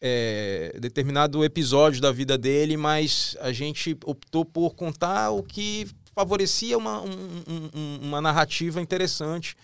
é, 0.00 0.74
determinado 0.80 1.44
episódio 1.44 2.00
da 2.00 2.10
vida 2.10 2.38
dele, 2.38 2.76
mas 2.76 3.36
a 3.40 3.52
gente 3.52 3.96
optou 4.04 4.44
por 4.44 4.74
contar 4.74 5.30
o 5.30 5.42
que 5.42 5.86
favorecia 6.14 6.76
uma, 6.78 7.02
um, 7.02 7.44
um, 7.74 7.98
uma 8.02 8.20
narrativa 8.20 8.80
interessante, 8.80 9.54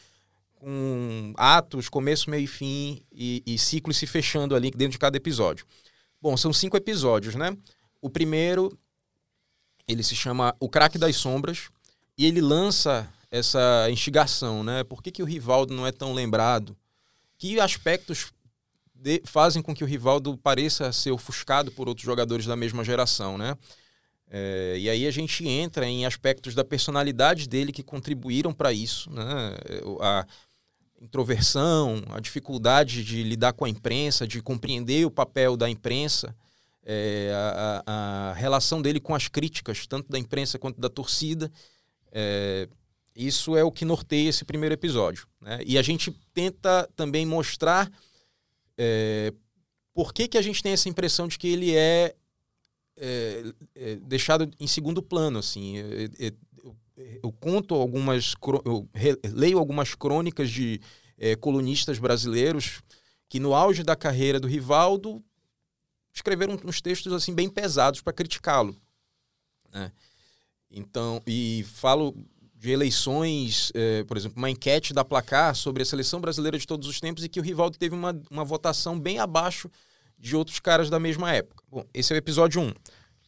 com 0.55 1.33
atos, 1.37 1.89
começo, 1.89 2.31
meio 2.31 2.45
e 2.45 2.47
fim, 2.47 3.03
e, 3.11 3.43
e 3.47 3.59
ciclos 3.59 3.97
se 3.97 4.07
fechando 4.07 4.55
ali 4.55 4.71
dentro 4.71 4.93
de 4.93 4.99
cada 4.99 5.17
episódio. 5.17 5.67
Bom, 6.21 6.37
são 6.37 6.53
cinco 6.53 6.77
episódios, 6.77 7.35
né? 7.35 7.57
O 8.07 8.11
primeiro, 8.11 8.79
ele 9.89 10.01
se 10.05 10.15
chama 10.15 10.55
O 10.61 10.69
Craque 10.69 10.97
das 10.97 11.17
Sombras, 11.17 11.71
e 12.17 12.25
ele 12.25 12.41
lança 12.41 13.13
essa 13.29 13.89
instigação, 13.91 14.63
né? 14.63 14.85
Por 14.85 15.03
que, 15.03 15.11
que 15.11 15.25
o 15.25 15.27
Rivaldo 15.27 15.75
não 15.75 15.85
é 15.85 15.91
tão 15.91 16.15
lembrado? 16.15 16.77
Que 17.37 17.59
aspectos 17.59 18.33
de, 18.95 19.21
fazem 19.25 19.61
com 19.61 19.75
que 19.75 19.83
o 19.83 19.87
Rivaldo 19.89 20.39
pareça 20.39 20.93
ser 20.93 21.11
ofuscado 21.11 21.73
por 21.73 21.89
outros 21.89 22.07
jogadores 22.07 22.47
da 22.47 22.55
mesma 22.55 22.85
geração, 22.85 23.37
né? 23.37 23.57
É, 24.31 24.77
e 24.79 24.89
aí 24.89 25.05
a 25.05 25.11
gente 25.11 25.45
entra 25.49 25.85
em 25.85 26.07
aspectos 26.07 26.55
da 26.55 26.65
personalidade 26.65 27.49
dele 27.49 27.73
que 27.73 27.83
contribuíram 27.83 28.55
para 28.55 28.73
isso, 28.73 29.11
né? 29.11 29.57
A 30.01 30.25
introversão, 31.01 32.05
a 32.11 32.21
dificuldade 32.21 33.03
de 33.03 33.25
lidar 33.25 33.53
com 33.53 33.65
a 33.65 33.69
imprensa, 33.69 34.29
de 34.29 34.41
compreender 34.41 35.05
o 35.05 35.11
papel 35.11 35.57
da 35.57 35.69
imprensa, 35.69 36.33
é, 36.89 37.33
a, 37.35 37.83
a, 37.85 38.33
relação 38.35 38.81
dele 38.81 39.01
com 39.01 39.15
as 39.15 39.27
críticas, 39.27 39.87
tanto 39.87 40.09
da 40.09 40.19
imprensa 40.19 40.59
quanto 40.59 40.81
da 40.81 40.89
torcida. 40.89 41.51
É, 42.13 42.69
isso 43.15 43.57
é 43.57 43.65
o 43.65 43.73
que 43.73 43.85
norteia 43.85 44.29
esse 44.29 44.45
primeiro 44.45 44.75
episódio. 44.75 45.27
Né? 45.41 45.59
E 45.67 45.77
a 45.77 45.83
gente 45.83 46.17
tenta 46.33 46.89
também 46.95 47.27
mostrar 47.27 47.91
é, 48.79 49.33
por 49.93 50.15
que, 50.15 50.29
que 50.29 50.39
a 50.39 50.43
gente 50.43 50.63
tem 50.63 50.73
essa 50.73 50.89
impressão 50.89 51.27
de 51.27 51.37
que 51.37 51.49
ele 51.49 51.75
é, 51.75 52.15
é, 52.97 53.43
é 53.75 53.97
deixado 53.97 54.49
em 54.61 54.67
segundo 54.69 55.03
plano. 55.03 55.41
Assim. 55.41 55.79
Eu, 55.79 56.11
eu, 56.19 56.77
eu 57.25 57.33
conto 57.33 57.75
algumas, 57.75 58.35
eu 58.65 58.89
leio 59.33 59.59
algumas 59.59 59.95
crônicas 59.95 60.51
de, 60.51 60.81
é, 61.19 61.35
colunistas 61.35 61.99
brasileiros 61.99 62.83
que 63.29 63.41
no 63.41 63.55
auge 63.55 63.83
da 63.83 63.97
carreira 63.97 64.39
do 64.39 64.47
Rivaldo 64.47 65.23
escreveram 66.17 66.59
uns 66.65 66.81
textos 66.81 67.13
assim 67.13 67.35
bem 67.35 67.49
pesados 67.49 68.01
para 68.01 68.13
criticá-lo. 68.13 68.75
Né? 69.73 69.93
Então, 70.71 71.23
e 71.27 71.65
falo 71.75 72.15
de 72.55 72.71
eleições, 72.71 73.71
é, 73.75 74.03
por 74.05 74.17
exemplo, 74.17 74.39
uma 74.39 74.51
enquete 74.51 74.95
da 74.95 75.05
Placar 75.05 75.55
sobre 75.55 75.83
a 75.83 75.87
seleção 75.87 76.21
brasileira 76.21 76.59
de 76.59 76.67
todos 76.67 76.89
os 76.89 76.99
tempos 76.99 77.23
e 77.23 77.29
que 77.29 77.39
o 77.39 77.43
Rivaldo 77.43 77.79
teve 77.79 77.95
uma, 77.95 78.19
uma 78.31 78.45
votação 78.45 78.99
bem 78.99 79.19
abaixo 79.19 79.71
de 80.19 80.35
outros 80.35 80.59
caras 80.59 80.89
da 80.89 80.99
mesma 80.99 81.33
época. 81.33 81.63
Bom, 81.71 81.85
esse 81.93 82.13
é 82.13 82.17
o 82.17 82.19
episódio 82.19 82.63
1. 82.63 82.69
O 82.69 82.73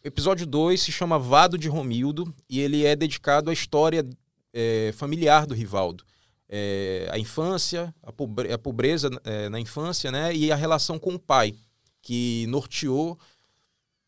episódio 0.02 0.46
2 0.46 0.80
se 0.80 0.90
chama 0.90 1.18
Vado 1.18 1.58
de 1.58 1.68
Romildo 1.68 2.34
e 2.48 2.60
ele 2.60 2.86
é 2.86 2.96
dedicado 2.96 3.50
à 3.50 3.52
história 3.52 4.04
é, 4.52 4.92
familiar 4.96 5.46
do 5.46 5.54
Rivaldo. 5.54 6.04
É, 6.48 7.06
a 7.12 7.18
infância, 7.18 7.94
a, 8.02 8.10
pobre, 8.10 8.50
a 8.50 8.56
pobreza 8.56 9.10
na 9.50 9.60
infância 9.60 10.10
né, 10.10 10.34
e 10.34 10.50
a 10.50 10.56
relação 10.56 10.98
com 10.98 11.14
o 11.14 11.18
pai, 11.18 11.54
que 12.08 12.46
norteou 12.46 13.18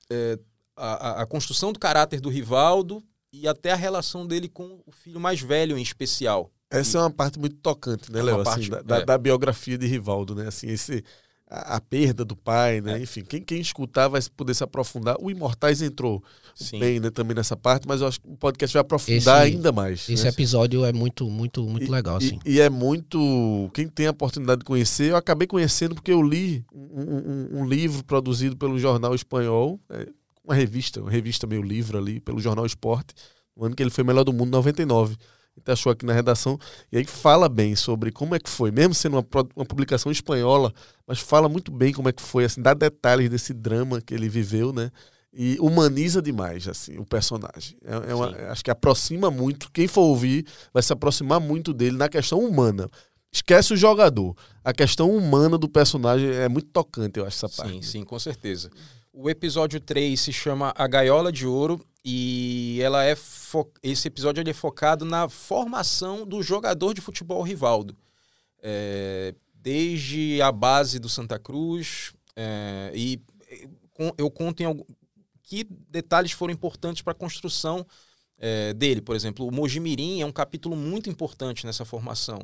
é, 0.08 0.38
a, 0.74 1.20
a, 1.20 1.26
construção 1.26 1.70
do 1.70 1.78
caráter 1.78 2.18
do 2.18 2.30
Rivaldo 2.30 3.04
e 3.30 3.46
até 3.46 3.72
a 3.72 3.76
relação 3.76 4.26
dele 4.26 4.48
com 4.48 4.80
o 4.86 4.90
filho 4.90 5.20
mais 5.20 5.38
velho 5.42 5.76
em 5.76 5.82
especial. 5.82 6.50
Essa 6.70 6.96
é 6.96 7.00
uma 7.02 7.10
parte 7.10 7.38
muito 7.38 7.56
tocante, 7.56 8.10
né, 8.10 8.20
é 8.20 8.22
Léo? 8.22 8.40
Assim, 8.40 8.70
da, 8.70 9.00
é. 9.00 9.04
da, 9.04 9.18
biografia 9.18 9.76
de 9.76 9.86
Rivaldo, 9.86 10.34
né? 10.34 10.48
Assim, 10.48 10.68
esse, 10.68 11.04
a, 11.50 11.76
a 11.76 11.80
perda 11.80 12.24
do 12.24 12.36
pai, 12.36 12.80
né? 12.80 12.98
É. 12.98 13.02
Enfim, 13.02 13.22
quem, 13.22 13.42
quem 13.42 13.60
escutar 13.60 14.06
vai 14.06 14.20
poder 14.36 14.54
se 14.54 14.62
aprofundar. 14.62 15.16
O 15.20 15.30
Imortais 15.30 15.82
entrou 15.82 16.22
Sim. 16.54 16.78
bem 16.78 17.00
né, 17.00 17.10
também 17.10 17.34
nessa 17.34 17.56
parte, 17.56 17.88
mas 17.88 18.00
eu 18.00 18.06
acho 18.06 18.20
que 18.20 18.28
o 18.28 18.36
podcast 18.36 18.72
vai 18.72 18.82
aprofundar 18.82 19.46
esse, 19.46 19.56
ainda 19.56 19.72
mais. 19.72 20.08
Esse 20.08 20.22
né? 20.22 20.30
episódio 20.30 20.84
é 20.84 20.92
muito, 20.92 21.28
muito, 21.28 21.64
muito 21.64 21.86
e, 21.86 21.90
legal, 21.90 22.16
assim. 22.16 22.38
E, 22.46 22.54
e, 22.54 22.60
é 22.60 22.70
muito. 22.70 23.68
Quem 23.74 23.88
tem 23.88 24.06
a 24.06 24.12
oportunidade 24.12 24.60
de 24.60 24.64
conhecer, 24.64 25.10
eu 25.10 25.16
acabei 25.16 25.48
conhecendo 25.48 25.94
porque 25.96 26.12
eu 26.12 26.22
li 26.22 26.64
um, 26.72 27.58
um, 27.58 27.60
um 27.60 27.68
livro 27.68 28.04
produzido 28.04 28.56
pelo 28.56 28.78
jornal 28.78 29.14
espanhol, 29.14 29.80
é, 29.90 30.06
uma 30.44 30.54
revista, 30.54 31.00
uma 31.00 31.10
revista 31.10 31.46
meio 31.46 31.62
livro 31.62 31.98
ali, 31.98 32.20
pelo 32.20 32.40
jornal 32.40 32.64
Esporte, 32.64 33.12
no 33.56 33.66
ano 33.66 33.74
que 33.74 33.82
ele 33.82 33.90
foi 33.90 34.04
melhor 34.04 34.22
do 34.24 34.32
mundo, 34.32 34.50
99 34.50 35.16
gente 35.60 35.70
achou 35.70 35.92
aqui 35.92 36.04
na 36.04 36.12
redação, 36.12 36.58
e 36.90 36.98
aí 36.98 37.04
fala 37.04 37.48
bem 37.48 37.76
sobre 37.76 38.10
como 38.10 38.34
é 38.34 38.38
que 38.38 38.50
foi, 38.50 38.70
mesmo 38.70 38.94
sendo 38.94 39.14
uma, 39.14 39.26
uma 39.54 39.64
publicação 39.64 40.10
espanhola, 40.10 40.72
mas 41.06 41.20
fala 41.20 41.48
muito 41.48 41.70
bem 41.70 41.92
como 41.92 42.08
é 42.08 42.12
que 42.12 42.22
foi, 42.22 42.44
assim, 42.44 42.60
dá 42.60 42.74
detalhes 42.74 43.30
desse 43.30 43.54
drama 43.54 44.00
que 44.00 44.14
ele 44.14 44.28
viveu, 44.28 44.72
né? 44.72 44.90
E 45.32 45.56
humaniza 45.60 46.20
demais, 46.20 46.66
assim, 46.66 46.98
o 46.98 47.04
personagem. 47.04 47.76
É, 47.84 48.10
é 48.10 48.14
uma, 48.14 48.30
acho 48.50 48.64
que 48.64 48.70
aproxima 48.70 49.30
muito, 49.30 49.70
quem 49.70 49.86
for 49.86 50.02
ouvir 50.02 50.44
vai 50.72 50.82
se 50.82 50.92
aproximar 50.92 51.38
muito 51.38 51.72
dele 51.72 51.96
na 51.96 52.08
questão 52.08 52.40
humana. 52.40 52.88
Esquece 53.32 53.72
o 53.72 53.76
jogador. 53.76 54.34
A 54.64 54.72
questão 54.72 55.14
humana 55.14 55.56
do 55.56 55.68
personagem 55.68 56.28
é 56.30 56.48
muito 56.48 56.68
tocante, 56.70 57.20
eu 57.20 57.26
acho, 57.26 57.46
essa 57.46 57.62
parte. 57.62 57.74
Sim, 57.74 57.82
sim, 57.82 58.04
com 58.04 58.18
certeza. 58.18 58.70
O 59.12 59.30
episódio 59.30 59.80
3 59.80 60.18
se 60.18 60.32
chama 60.32 60.72
A 60.76 60.86
Gaiola 60.88 61.30
de 61.30 61.46
Ouro 61.46 61.80
e 62.04 62.78
ela 62.82 63.04
é 63.04 63.14
fo... 63.14 63.70
esse 63.82 64.08
episódio 64.08 64.48
é 64.48 64.52
focado 64.52 65.04
na 65.04 65.28
formação 65.28 66.26
do 66.26 66.42
jogador 66.42 66.94
de 66.94 67.00
futebol 67.00 67.42
Rivaldo. 67.42 67.96
É... 68.62 69.34
desde 69.54 70.40
a 70.42 70.50
base 70.50 70.98
do 70.98 71.08
Santa 71.08 71.38
Cruz. 71.38 72.12
É... 72.36 72.92
e 72.94 73.20
eu 74.16 74.30
conto 74.30 74.62
em 74.62 74.66
algum... 74.66 74.84
que 75.42 75.64
detalhes 75.64 76.32
foram 76.32 76.54
importantes 76.54 77.02
para 77.02 77.12
a 77.12 77.16
construção 77.16 77.86
é... 78.38 78.72
dele. 78.72 79.00
Por 79.00 79.14
exemplo, 79.14 79.46
o 79.46 79.52
Mojimirim 79.52 80.20
é 80.20 80.26
um 80.26 80.32
capítulo 80.32 80.76
muito 80.76 81.10
importante 81.10 81.66
nessa 81.66 81.84
formação. 81.84 82.38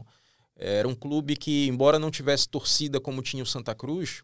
Era 0.59 0.89
um 0.89 0.95
clube 0.95 1.37
que, 1.37 1.67
embora 1.69 1.99
não 1.99 2.11
tivesse 2.11 2.49
torcida 2.49 2.99
como 2.99 3.21
tinha 3.21 3.43
o 3.43 3.47
Santa 3.47 3.75
Cruz, 3.75 4.23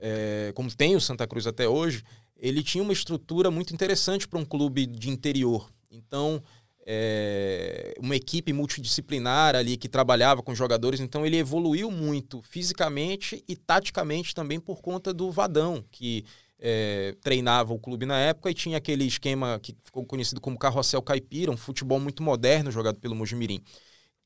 é, 0.00 0.52
como 0.56 0.74
tem 0.74 0.96
o 0.96 1.00
Santa 1.00 1.24
Cruz 1.24 1.46
até 1.46 1.68
hoje, 1.68 2.02
ele 2.42 2.60
tinha 2.60 2.82
uma 2.82 2.92
estrutura 2.92 3.52
muito 3.52 3.72
interessante 3.72 4.26
para 4.26 4.36
um 4.36 4.44
clube 4.44 4.84
de 4.84 5.08
interior. 5.08 5.70
Então, 5.88 6.42
é, 6.84 7.94
uma 8.00 8.16
equipe 8.16 8.52
multidisciplinar 8.52 9.54
ali 9.54 9.76
que 9.76 9.88
trabalhava 9.88 10.42
com 10.42 10.52
jogadores, 10.52 10.98
então 10.98 11.24
ele 11.24 11.36
evoluiu 11.36 11.88
muito 11.88 12.42
fisicamente 12.42 13.44
e 13.46 13.54
taticamente 13.54 14.34
também 14.34 14.58
por 14.58 14.82
conta 14.82 15.14
do 15.14 15.30
Vadão, 15.30 15.84
que 15.88 16.24
é, 16.58 17.14
treinava 17.20 17.72
o 17.72 17.78
clube 17.78 18.06
na 18.06 18.18
época 18.18 18.50
e 18.50 18.54
tinha 18.54 18.78
aquele 18.78 19.04
esquema 19.04 19.60
que 19.62 19.76
ficou 19.84 20.04
conhecido 20.04 20.40
como 20.40 20.58
carrossel 20.58 21.00
caipira, 21.00 21.52
um 21.52 21.56
futebol 21.56 22.00
muito 22.00 22.24
moderno 22.24 22.72
jogado 22.72 22.98
pelo 22.98 23.14
Mojimirim. 23.14 23.62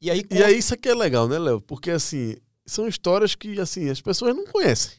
E 0.00 0.10
aí, 0.10 0.24
e 0.30 0.42
aí 0.42 0.56
isso 0.56 0.72
aqui 0.72 0.88
é 0.88 0.94
legal, 0.94 1.28
né, 1.28 1.38
Léo? 1.38 1.60
Porque 1.60 1.90
assim, 1.90 2.36
são 2.64 2.88
histórias 2.88 3.34
que 3.34 3.60
assim 3.60 3.90
as 3.90 4.00
pessoas 4.00 4.34
não 4.34 4.46
conhecem. 4.46 4.92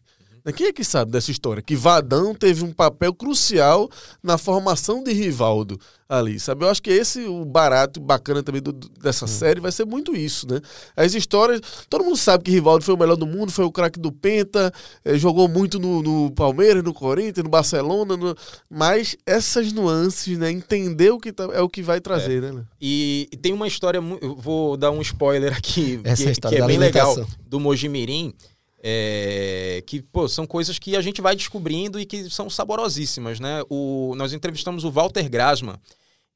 Quem 0.53 0.67
é 0.67 0.73
que 0.73 0.83
sabe 0.83 1.11
dessa 1.11 1.31
história? 1.31 1.61
Que 1.61 1.75
Vadão 1.75 2.33
teve 2.33 2.63
um 2.63 2.71
papel 2.71 3.13
crucial 3.13 3.89
na 4.23 4.37
formação 4.37 5.03
de 5.03 5.11
Rivaldo 5.11 5.79
ali, 6.09 6.39
sabe? 6.39 6.63
Eu 6.63 6.69
acho 6.69 6.81
que 6.81 6.89
esse, 6.89 7.25
o 7.25 7.43
barato 7.43 7.99
bacana 7.99 8.41
também 8.41 8.61
do, 8.61 8.71
dessa 8.71 9.25
hum. 9.25 9.27
série, 9.27 9.59
vai 9.59 9.71
ser 9.71 9.85
muito 9.85 10.15
isso, 10.15 10.47
né? 10.47 10.61
As 10.95 11.13
histórias, 11.13 11.59
todo 11.89 12.03
mundo 12.03 12.15
sabe 12.15 12.45
que 12.45 12.51
Rivaldo 12.51 12.83
foi 12.83 12.93
o 12.93 12.97
melhor 12.97 13.17
do 13.17 13.25
mundo, 13.25 13.51
foi 13.51 13.65
o 13.65 13.71
craque 13.71 13.99
do 13.99 14.11
Penta, 14.11 14.71
eh, 15.03 15.17
jogou 15.17 15.47
muito 15.47 15.79
no, 15.79 16.01
no, 16.01 16.31
Palmeiras, 16.31 16.83
no 16.83 16.93
Corinthians, 16.93 17.43
no 17.43 17.49
Barcelona, 17.49 18.15
no, 18.15 18.35
mas 18.69 19.17
essas 19.25 19.73
nuances, 19.73 20.37
né? 20.37 20.49
Entender 20.49 21.11
o 21.11 21.19
que 21.19 21.33
tá, 21.33 21.43
é 21.51 21.61
o 21.61 21.69
que 21.69 21.81
vai 21.81 21.99
trazer, 21.99 22.43
é. 22.43 22.51
né? 22.51 22.63
E, 22.79 23.27
e, 23.31 23.37
tem 23.37 23.51
uma 23.51 23.67
história, 23.67 24.01
eu 24.21 24.35
vou 24.35 24.77
dar 24.77 24.91
um 24.91 25.01
spoiler 25.01 25.55
aqui, 25.55 25.99
Essa 26.03 26.31
que, 26.31 26.41
que 26.41 26.55
é 26.55 26.65
bem 26.65 26.77
legal, 26.77 27.15
do 27.45 27.59
Mojimirim, 27.59 28.33
é, 28.79 29.83
que 29.87 30.01
pô, 30.01 30.27
são 30.27 30.45
coisas 30.45 30.77
que 30.77 30.95
a 30.95 31.01
gente 31.01 31.21
vai 31.21 31.35
descobrindo 31.35 31.99
e 31.99 32.05
que 32.05 32.29
são 32.29 32.49
saborosíssimas, 32.49 33.39
né? 33.39 33.63
O, 33.69 34.13
nós 34.15 34.33
entrevistamos 34.33 34.83
o 34.83 34.91
Walter 34.91 35.29
Grasma, 35.29 35.79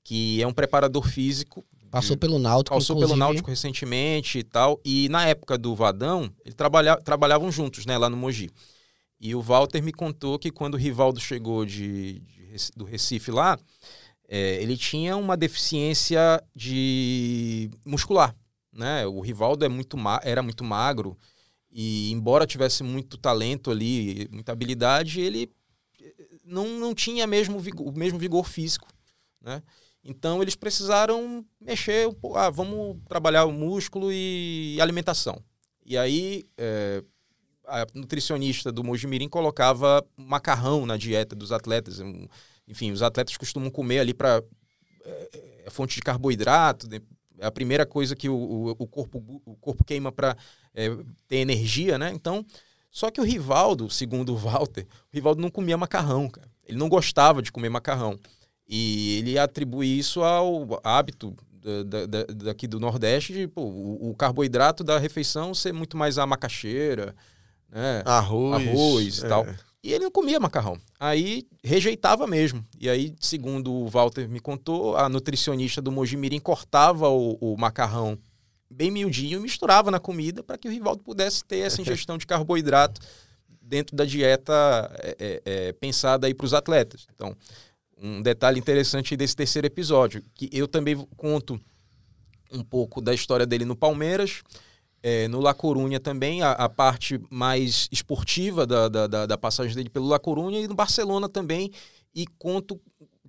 que 0.03 0.41
é 0.41 0.47
um 0.47 0.53
preparador 0.53 1.07
físico. 1.07 1.63
Passou 1.89 2.17
pelo 2.17 2.39
Náutico, 2.39 2.75
Passou 2.75 2.95
inclusive. 2.95 3.17
pelo 3.17 3.19
Náutico 3.19 3.49
recentemente 3.49 4.39
e 4.39 4.43
tal. 4.43 4.79
E 4.83 5.09
na 5.09 5.27
época 5.27 5.57
do 5.57 5.75
Vadão, 5.75 6.31
eles 6.43 6.55
trabalha, 6.55 6.95
trabalhavam 6.97 7.51
juntos, 7.51 7.85
né, 7.85 7.97
lá 7.97 8.09
no 8.09 8.15
Mogi. 8.15 8.49
E 9.19 9.35
o 9.35 9.41
Walter 9.41 9.83
me 9.83 9.91
contou 9.91 10.39
que 10.39 10.49
quando 10.49 10.73
o 10.73 10.77
Rivaldo 10.77 11.19
chegou 11.19 11.63
de, 11.63 12.21
de 12.21 12.55
do 12.75 12.85
Recife 12.85 13.29
lá, 13.29 13.59
é, 14.27 14.55
ele 14.63 14.75
tinha 14.75 15.15
uma 15.15 15.37
deficiência 15.37 16.41
de 16.55 17.69
muscular, 17.85 18.35
né? 18.73 19.05
O 19.05 19.19
Rivaldo 19.19 19.63
é 19.63 19.69
muito 19.69 19.95
era 20.23 20.41
muito 20.41 20.63
magro, 20.63 21.15
e 21.71 22.11
embora 22.11 22.45
tivesse 22.45 22.83
muito 22.83 23.17
talento 23.17 23.71
ali, 23.71 24.27
muita 24.31 24.51
habilidade, 24.51 25.21
ele 25.21 25.49
eh, 26.01 26.13
não, 26.43 26.67
não 26.79 26.93
tinha 26.93 27.25
mesmo 27.25 27.59
vigor, 27.59 27.87
o 27.87 27.97
mesmo 27.97 28.19
vigor 28.19 28.47
físico, 28.47 28.87
né? 29.41 29.63
Então 30.03 30.41
eles 30.41 30.55
precisaram 30.55 31.45
mexer, 31.59 32.09
ah, 32.35 32.49
vamos 32.49 32.97
trabalhar 33.07 33.45
o 33.45 33.51
músculo 33.51 34.11
e 34.11 34.77
alimentação. 34.81 35.43
E 35.85 35.95
aí 35.97 36.43
é, 36.57 37.03
a 37.67 37.85
nutricionista 37.93 38.71
do 38.71 38.83
Mojimirim 38.83 39.29
colocava 39.29 40.03
macarrão 40.17 40.85
na 40.85 40.97
dieta 40.97 41.35
dos 41.35 41.51
atletas. 41.51 42.01
Enfim, 42.67 42.91
os 42.91 43.03
atletas 43.03 43.37
costumam 43.37 43.69
comer 43.69 43.99
ali 43.99 44.13
para 44.13 44.43
é, 45.05 45.63
é, 45.65 45.69
fonte 45.69 45.95
de 45.95 46.01
carboidrato, 46.01 46.87
é 47.39 47.45
a 47.45 47.51
primeira 47.51 47.85
coisa 47.85 48.15
que 48.15 48.29
o, 48.29 48.35
o, 48.35 48.69
o 48.71 48.87
corpo, 48.87 49.41
o 49.45 49.55
corpo 49.57 49.83
queima 49.83 50.11
para 50.11 50.35
é, 50.73 50.89
ter 51.27 51.37
energia, 51.37 51.97
né? 51.97 52.11
Então, 52.13 52.45
só 52.91 53.09
que 53.09 53.21
o 53.21 53.23
Rivaldo, 53.23 53.89
segundo 53.89 54.33
o 54.33 54.37
Walter, 54.37 54.83
o 54.83 55.15
Rivaldo 55.15 55.41
não 55.41 55.49
comia 55.49 55.77
macarrão, 55.77 56.29
cara. 56.29 56.49
Ele 56.67 56.77
não 56.77 56.89
gostava 56.89 57.41
de 57.41 57.51
comer 57.51 57.69
macarrão. 57.69 58.19
E 58.67 59.17
ele 59.19 59.37
atribui 59.37 59.87
isso 59.87 60.23
ao 60.23 60.79
hábito 60.83 61.35
da, 61.85 62.05
da, 62.05 62.23
daqui 62.23 62.67
do 62.67 62.79
Nordeste 62.79 63.33
de 63.33 63.47
pô, 63.47 63.61
o, 63.61 64.09
o, 64.09 64.15
carboidrato 64.15 64.83
da 64.83 64.97
refeição 64.97 65.53
ser 65.53 65.73
muito 65.73 65.95
mais 65.95 66.17
a 66.17 66.25
macaxeira, 66.25 67.15
né? 67.69 68.01
arroz, 68.05 68.67
arroz 68.67 69.17
e 69.19 69.25
é. 69.25 69.29
tal. 69.29 69.45
E 69.83 69.93
ele 69.93 70.05
não 70.05 70.11
comia 70.11 70.39
macarrão. 70.39 70.77
Aí 70.99 71.47
rejeitava 71.63 72.27
mesmo. 72.27 72.65
E 72.79 72.89
aí, 72.89 73.15
segundo 73.19 73.71
o 73.71 73.87
Walter 73.87 74.29
me 74.29 74.39
contou, 74.39 74.95
a 74.95 75.09
nutricionista 75.09 75.81
do 75.81 75.91
Mojimirim 75.91 76.39
cortava 76.39 77.09
o, 77.09 77.37
o 77.41 77.57
macarrão 77.57 78.17
bem 78.71 78.89
miudinho 78.89 79.39
e 79.39 79.41
misturava 79.41 79.91
na 79.91 79.99
comida 79.99 80.41
para 80.41 80.57
que 80.57 80.67
o 80.67 80.71
Rivaldo 80.71 81.03
pudesse 81.03 81.43
ter 81.43 81.59
essa 81.59 81.79
ingestão 81.81 82.17
de 82.17 82.25
carboidrato 82.25 83.01
dentro 83.61 83.95
da 83.95 84.05
dieta 84.05 84.53
é, 84.99 85.15
é, 85.19 85.41
é 85.45 85.73
pensada 85.73 86.27
aí 86.27 86.33
para 86.33 86.45
os 86.45 86.53
atletas. 86.53 87.07
Então, 87.13 87.35
um 88.01 88.21
detalhe 88.21 88.59
interessante 88.59 89.15
desse 89.15 89.35
terceiro 89.35 89.67
episódio, 89.67 90.23
que 90.33 90.49
eu 90.51 90.67
também 90.67 90.97
conto 91.15 91.59
um 92.51 92.63
pouco 92.63 92.99
da 92.99 93.13
história 93.13 93.45
dele 93.45 93.63
no 93.63 93.75
Palmeiras, 93.75 94.41
é, 95.03 95.27
no 95.27 95.39
La 95.39 95.53
Corunha 95.53 95.99
também, 95.99 96.41
a, 96.41 96.51
a 96.51 96.69
parte 96.69 97.19
mais 97.29 97.87
esportiva 97.91 98.65
da, 98.65 98.87
da, 98.87 99.25
da, 99.25 99.37
passagem 99.37 99.75
dele 99.75 99.89
pelo 99.89 100.07
La 100.07 100.19
Corunha 100.19 100.59
e 100.59 100.67
no 100.67 100.75
Barcelona 100.75 101.27
também. 101.29 101.71
E 102.13 102.27
conto 102.37 102.79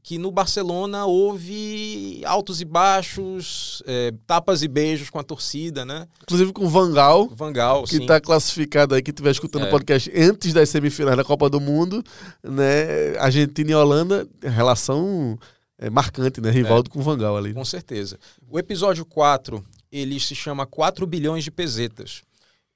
que 0.02 0.18
no 0.18 0.32
Barcelona 0.32 1.06
houve 1.06 2.22
altos 2.24 2.60
e 2.60 2.64
baixos, 2.64 3.82
é, 3.86 4.12
tapas 4.26 4.62
e 4.62 4.68
beijos 4.68 5.08
com 5.10 5.18
a 5.18 5.22
torcida, 5.22 5.84
né? 5.84 6.08
Inclusive 6.22 6.52
com 6.52 6.64
o 6.64 6.68
Vangal, 6.68 7.28
Vangal, 7.28 7.84
que 7.84 7.96
está 7.98 8.20
classificado 8.20 8.94
aí, 8.94 9.02
que 9.02 9.10
estiver 9.12 9.30
escutando 9.30 9.62
o 9.62 9.66
É. 9.66 9.70
podcast 9.70 10.10
antes 10.14 10.52
das 10.52 10.68
semifinais 10.70 11.16
da 11.16 11.22
Copa 11.24 11.48
do 11.48 11.60
Mundo, 11.60 12.02
né? 12.42 13.16
Argentina 13.18 13.70
e 13.70 13.74
Holanda, 13.74 14.26
relação 14.42 15.38
é, 15.78 15.88
marcante, 15.88 16.40
né? 16.40 16.50
Rivaldo 16.50 16.90
com 16.90 16.98
o 16.98 17.02
Vangal 17.02 17.36
ali. 17.36 17.54
Com 17.54 17.64
certeza. 17.64 18.18
O 18.50 18.58
episódio 18.58 19.04
4, 19.04 19.64
ele 19.90 20.18
se 20.18 20.34
chama 20.34 20.66
4 20.66 21.06
bilhões 21.06 21.44
de 21.44 21.50
pesetas. 21.52 22.22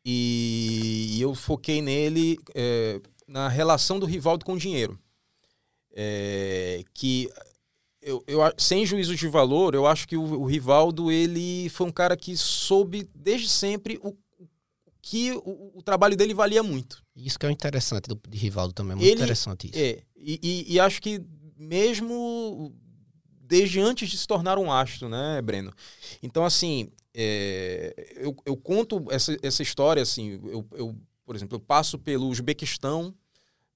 E 0.04 1.18
eu 1.20 1.34
foquei 1.34 1.82
nele 1.82 2.38
é, 2.54 3.00
na 3.26 3.48
relação 3.48 3.98
do 3.98 4.06
Rivaldo 4.06 4.44
com 4.44 4.52
o 4.52 4.58
dinheiro. 4.58 4.96
É, 5.98 6.84
que 6.92 7.30
eu, 8.02 8.22
eu, 8.26 8.40
sem 8.58 8.84
juízo 8.84 9.16
de 9.16 9.26
valor, 9.28 9.74
eu 9.74 9.86
acho 9.86 10.06
que 10.06 10.16
o, 10.16 10.22
o 10.22 10.44
Rivaldo 10.44 11.10
ele 11.10 11.70
foi 11.70 11.86
um 11.86 11.90
cara 11.92 12.16
que 12.16 12.36
soube 12.36 13.08
desde 13.14 13.48
sempre 13.48 13.98
o 14.02 14.14
que 15.00 15.32
o, 15.32 15.78
o 15.78 15.82
trabalho 15.82 16.16
dele 16.16 16.34
valia 16.34 16.62
muito. 16.62 17.02
Isso 17.16 17.38
que 17.38 17.46
é 17.46 17.48
o 17.48 17.52
interessante 17.52 18.08
do, 18.08 18.20
de 18.28 18.36
Rivaldo 18.36 18.74
também, 18.74 18.92
é 18.92 18.96
muito 18.96 19.06
Ele- 19.08 19.14
interessante 19.14 19.68
isso. 19.70 19.78
É, 19.78 20.02
e, 20.16 20.38
e- 20.42 20.74
e 20.74 20.80
acho 20.80 21.00
que 21.00 21.20
mesmo 21.56 22.74
desde 23.40 23.80
antes 23.80 24.10
de 24.10 24.18
se 24.18 24.26
tornar 24.26 24.58
um 24.58 24.70
astro, 24.70 25.08
né, 25.08 25.40
Breno? 25.40 25.72
Então, 26.22 26.44
assim, 26.44 26.90
é, 27.14 27.94
eu, 28.16 28.36
eu 28.44 28.56
conto 28.56 29.04
essa, 29.10 29.36
essa 29.42 29.62
história, 29.62 30.02
assim, 30.02 30.40
eu, 30.44 30.66
eu, 30.72 30.96
por 31.24 31.34
exemplo, 31.36 31.56
eu 31.56 31.60
passo 31.60 31.98
pelo 31.98 32.28
Uzbequistão, 32.28 33.14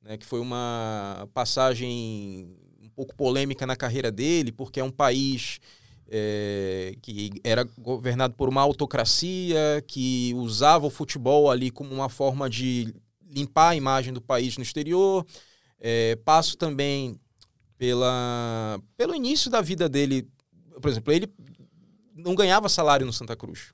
né, 0.02 0.16
que 0.16 0.26
foi 0.26 0.40
uma 0.40 1.28
passagem 1.34 2.56
um 2.82 2.88
pouco 2.88 3.14
polêmica 3.14 3.66
na 3.66 3.76
carreira 3.76 4.10
dele, 4.10 4.52
porque 4.52 4.80
é 4.80 4.84
um 4.84 4.90
país 4.90 5.60
é, 6.08 6.94
que 7.00 7.30
era 7.44 7.64
governado 7.78 8.34
por 8.34 8.48
uma 8.48 8.60
autocracia, 8.60 9.82
que 9.86 10.32
usava 10.34 10.86
o 10.86 10.90
futebol 10.90 11.50
ali 11.50 11.70
como 11.70 11.94
uma 11.94 12.08
forma 12.08 12.50
de 12.50 12.94
limpar 13.30 13.70
a 13.70 13.76
imagem 13.76 14.12
do 14.12 14.20
país 14.20 14.56
no 14.56 14.62
exterior. 14.62 15.24
É, 15.78 16.16
passo 16.16 16.56
também 16.56 17.18
pela, 17.78 18.78
pelo 18.96 19.14
início 19.14 19.50
da 19.50 19.60
vida 19.60 19.88
dele. 19.88 20.28
Por 20.82 20.90
exemplo, 20.90 21.12
ele 21.12 21.32
não 22.14 22.34
ganhava 22.34 22.68
salário 22.68 23.06
no 23.06 23.12
Santa 23.12 23.36
Cruz. 23.36 23.72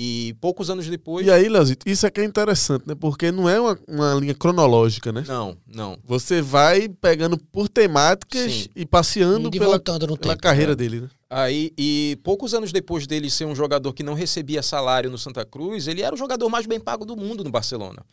E 0.00 0.36
poucos 0.40 0.70
anos 0.70 0.86
depois. 0.86 1.26
E 1.26 1.30
aí, 1.30 1.48
Leozito, 1.48 1.90
isso 1.90 2.06
aqui 2.06 2.20
é 2.20 2.24
interessante, 2.24 2.86
né? 2.86 2.94
Porque 2.94 3.32
não 3.32 3.48
é 3.48 3.60
uma, 3.60 3.76
uma 3.88 4.14
linha 4.14 4.32
cronológica, 4.32 5.10
né? 5.10 5.24
Não, 5.26 5.58
não. 5.66 5.98
Você 6.04 6.40
vai 6.40 6.88
pegando 6.88 7.36
por 7.36 7.68
temáticas 7.68 8.52
Sim. 8.52 8.66
e 8.76 8.86
passeando 8.86 9.48
e 9.52 9.58
pela, 9.58 9.80
pela 9.80 10.16
tempo. 10.16 10.40
carreira 10.40 10.70
é. 10.70 10.76
dele, 10.76 11.00
né? 11.00 11.08
Aí, 11.28 11.72
e 11.76 12.16
poucos 12.22 12.54
anos 12.54 12.70
depois 12.70 13.08
dele 13.08 13.28
ser 13.28 13.44
um 13.44 13.56
jogador 13.56 13.92
que 13.92 14.04
não 14.04 14.14
recebia 14.14 14.62
salário 14.62 15.10
no 15.10 15.18
Santa 15.18 15.44
Cruz, 15.44 15.88
ele 15.88 16.00
era 16.00 16.14
o 16.14 16.18
jogador 16.18 16.48
mais 16.48 16.64
bem 16.64 16.78
pago 16.78 17.04
do 17.04 17.16
mundo 17.16 17.42
no 17.42 17.50
Barcelona. 17.50 18.06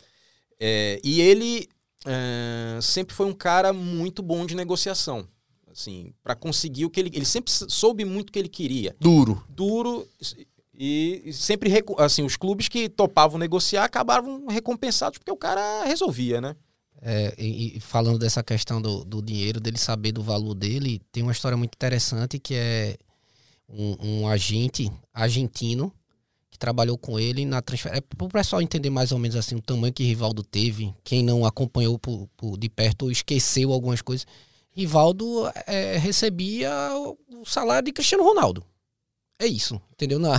É, 0.60 1.00
e 1.04 1.22
ele 1.22 1.70
é, 2.04 2.80
sempre 2.82 3.16
foi 3.16 3.28
um 3.28 3.34
cara 3.34 3.72
muito 3.72 4.24
bom 4.24 4.44
de 4.48 4.56
negociação. 4.56 5.28
Assim, 5.72 6.14
para 6.24 6.34
conseguir 6.34 6.86
o 6.86 6.90
que 6.90 7.00
ele. 7.00 7.12
Ele 7.14 7.26
sempre 7.26 7.52
soube 7.52 8.06
muito 8.06 8.30
o 8.30 8.32
que 8.32 8.40
ele 8.40 8.50
queria. 8.50 8.96
Duro. 9.00 9.44
Duro 9.50 10.08
e, 10.78 11.34
sempre. 11.34 11.72
Assim, 11.98 12.24
os 12.24 12.36
clubes 12.36 12.68
que 12.68 12.90
topavam 12.90 13.38
negociar 13.38 13.84
acabavam 13.86 14.48
recompensados 14.48 15.18
porque 15.18 15.32
o 15.32 15.38
cara 15.38 15.84
resolvia, 15.86 16.40
né? 16.42 16.56
É, 17.02 17.36
e, 17.38 17.78
e 17.78 17.80
falando 17.80 18.18
dessa 18.18 18.44
questão 18.44 18.82
do, 18.82 19.04
do 19.04 19.22
dinheiro, 19.22 19.60
dele 19.60 19.78
saber 19.78 20.12
do 20.12 20.24
valor 20.24 20.56
dele, 20.56 21.02
tem 21.12 21.22
uma 21.24 21.32
história 21.32 21.58
muito 21.58 21.74
interessante 21.76 22.40
que 22.40 22.56
é 22.56 22.98
um, 23.70 24.22
um 24.22 24.28
agente 24.28 24.92
argentino 25.14 25.92
que 26.50 26.58
trabalhou 26.58 26.98
com 26.98 27.20
ele 27.20 27.46
na 27.46 27.62
transferência. 27.62 28.00
É, 28.00 28.02
para 28.16 28.26
o 28.26 28.30
pessoal 28.30 28.62
entender 28.62 28.90
mais 28.90 29.12
ou 29.12 29.20
menos 29.20 29.36
assim 29.36 29.56
o 29.56 29.62
tamanho 29.62 29.94
que 29.94 30.04
Rivaldo 30.04 30.42
teve, 30.42 30.94
quem 31.04 31.22
não 31.22 31.46
acompanhou 31.46 32.00
por, 32.00 32.28
por- 32.38 32.58
de 32.58 32.70
perto 32.70 33.04
ou 33.04 33.12
esqueceu 33.12 33.74
algumas 33.74 34.02
coisas, 34.02 34.26
Rivaldo 34.72 35.48
é, 35.68 35.98
recebia 35.98 36.72
o 37.30 37.46
salário 37.46 37.86
de 37.86 37.92
Cristiano 37.94 38.24
Ronaldo. 38.24 38.64
É 39.40 39.46
isso, 39.46 39.82
entendeu? 39.92 40.18
Na, 40.20 40.34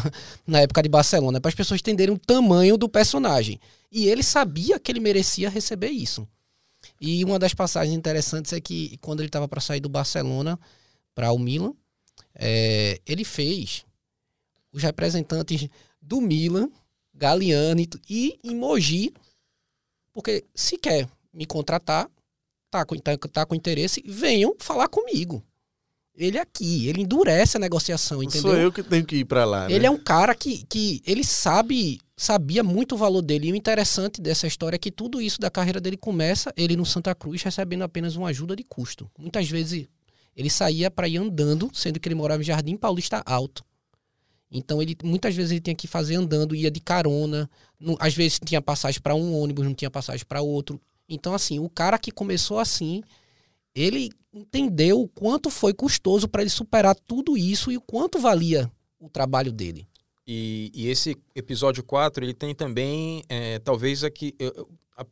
na 0.47 0.61
época 0.61 0.83
de 0.83 0.89
Barcelona, 0.89 1.41
para 1.41 1.49
as 1.49 1.55
pessoas 1.55 1.81
entenderem 1.81 2.15
o 2.15 2.19
tamanho 2.19 2.77
do 2.77 2.89
personagem. 2.89 3.61
E 3.91 4.09
ele 4.09 4.23
sabia 4.23 4.79
que 4.79 4.91
ele 4.91 5.01
merecia 5.01 5.51
receber 5.51 5.91
isso. 5.91 6.27
E 7.01 7.25
uma 7.25 7.39
das 7.39 7.53
passagens 7.53 7.97
interessantes 7.97 8.53
é 8.53 8.61
que 8.61 8.97
quando 8.99 9.21
ele 9.21 9.29
estava 9.29 9.49
para 9.49 9.61
sair 9.61 9.81
do 9.81 9.89
Barcelona 9.89 10.59
para 11.15 11.33
o 11.33 11.39
Milan, 11.39 11.75
é, 12.35 13.01
ele 13.07 13.25
fez 13.25 13.85
os 14.73 14.83
representantes 14.83 15.69
do 16.01 16.21
Milan, 16.21 16.71
Galliani 17.15 17.89
e 18.09 18.39
em 18.45 18.55
Mogi, 18.55 19.13
porque 20.13 20.45
se 20.55 20.79
quer 20.79 21.09
me 21.33 21.47
contratar, 21.47 22.11
tá 22.71 22.85
com, 22.85 22.97
tá, 22.97 23.17
tá 23.17 23.47
com 23.47 23.55
interesse, 23.55 24.03
venham 24.07 24.55
falar 24.59 24.89
comigo. 24.89 25.43
Ele 26.17 26.39
aqui, 26.39 26.89
ele 26.89 27.03
endurece 27.03 27.57
a 27.59 27.61
negociação, 27.61 28.23
entendeu? 28.23 28.51
sou 28.51 28.57
eu 28.57 28.73
que 28.73 28.83
tenho 28.83 29.05
que 29.05 29.17
ir 29.17 29.25
pra 29.27 29.45
lá, 29.45 29.69
né? 29.69 29.75
Ele 29.75 29.85
é 29.87 29.91
um 29.91 29.99
cara 29.99 30.35
que, 30.35 30.65
que 30.67 31.03
ele 31.07 31.23
sabe, 31.23 32.01
sabia 32.17 32.63
muito 32.65 32.95
o 32.95 32.99
valor 32.99 33.21
dele. 33.21 33.49
E 33.49 33.53
o 33.53 33.57
interessante 33.57 34.21
dessa 34.21 34.47
história 34.47 34.77
é 34.77 34.79
que 34.79 34.91
tudo 34.91 35.21
isso 35.21 35.39
da 35.39 35.51
carreira 35.51 35.79
dele 35.79 35.97
começa 35.99 36.53
ele 36.57 36.75
no 36.75 36.87
Santa 36.87 37.15
Cruz 37.15 37.43
recebendo 37.43 37.83
apenas 37.83 38.17
uma 38.17 38.29
ajuda 38.29 38.57
de 38.57 38.65
custo. 38.65 39.11
Muitas 39.19 39.49
vezes 39.51 39.87
ele 40.35 40.49
saía 40.49 40.91
para 40.91 41.07
ir 41.07 41.19
andando, 41.19 41.71
sendo 41.75 42.01
que 42.01 42.09
ele 42.09 42.15
morava 42.15 42.41
em 42.43 42.47
Jardim 42.47 42.77
Paulista 42.77 43.23
Alto. 43.27 43.63
Então 44.51 44.81
ele 44.81 44.97
muitas 45.03 45.35
vezes 45.35 45.51
ele 45.53 45.61
tinha 45.61 45.75
que 45.77 45.87
fazer 45.87 46.15
andando, 46.15 46.55
ia 46.55 46.71
de 46.71 46.81
carona. 46.81 47.51
Não- 47.79 47.97
às 47.99 48.15
vezes 48.15 48.39
tinha 48.45 48.63
passagem 48.63 49.01
para 49.03 49.15
um 49.15 49.39
ônibus, 49.39 49.65
não 49.67 49.75
tinha 49.75 49.91
passagem 49.91 50.25
para 50.27 50.41
outro. 50.41 50.81
Então 51.09 51.35
assim, 51.35 51.59
o 51.59 51.69
cara 51.69 51.99
que 51.99 52.11
começou 52.11 52.59
assim, 52.59 53.03
ele 53.77 54.11
entendeu 54.33 55.01
o 55.01 55.09
quanto 55.09 55.51
foi 55.51 55.75
custoso 55.75 56.27
para 56.27 56.41
ele 56.41 56.51
superar 56.51 56.97
tudo 56.97 57.37
isso 57.37 57.71
e 57.71 57.77
o 57.77 57.81
quanto 57.81 58.19
valia 58.19 58.71
o 58.99 59.09
trabalho 59.11 59.53
dele. 59.53 59.87
E, 60.27 60.73
e 60.75 60.89
esse 60.89 61.17
episódio 61.35 61.85
4, 61.85 62.25
ele 62.25 62.35
tem 62.35 62.55
também, 62.55 63.23
é, 63.29 63.59
talvez 63.59 64.03
aqui, 64.03 64.35
eu- 64.39 64.69
a, 64.97 65.05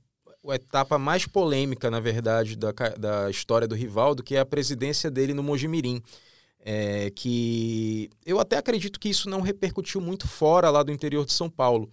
a 0.50 0.54
etapa 0.56 0.98
mais 0.98 1.26
polêmica, 1.26 1.90
na 1.90 2.00
verdade, 2.00 2.56
da, 2.56 2.72
da 2.98 3.30
história 3.30 3.68
do 3.68 3.74
Rivaldo, 3.74 4.22
que 4.24 4.34
é 4.34 4.40
a 4.40 4.46
presidência 4.46 5.10
dele 5.10 5.34
no 5.34 5.42
Mojimirim. 5.42 6.02
É, 6.66 7.10
que 7.10 8.08
eu 8.24 8.40
até 8.40 8.56
acredito 8.56 8.98
que 8.98 9.10
isso 9.10 9.28
não 9.28 9.42
repercutiu 9.42 10.00
muito 10.00 10.26
fora 10.26 10.70
lá 10.70 10.82
do 10.82 10.90
interior 10.90 11.26
de 11.26 11.32
São 11.34 11.50
Paulo, 11.50 11.90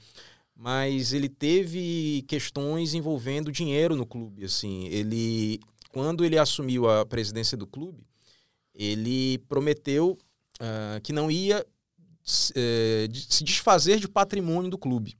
mas 0.55 1.11
ele 1.11 1.27
teve 1.27 2.23
questões 2.25 2.93
envolvendo 2.93 3.51
dinheiro 3.51 3.97
no 3.97 4.05
clube. 4.05 4.45
Assim, 4.45 4.87
ele, 4.87 5.59
quando 5.91 6.23
ele 6.23 6.37
assumiu 6.37 6.89
a 6.89 7.05
presidência 7.05 7.57
do 7.57 7.67
clube, 7.67 8.03
ele 8.73 9.37
prometeu 9.49 10.17
ah, 10.59 10.99
que 11.03 11.11
não 11.11 11.29
ia 11.29 11.65
se 12.23 12.53
eh, 12.55 13.07
de- 13.07 13.33
se 13.33 13.43
desfazer 13.43 13.99
de 13.99 14.07
patrimônio 14.07 14.69
do 14.69 14.77
clube. 14.77 15.17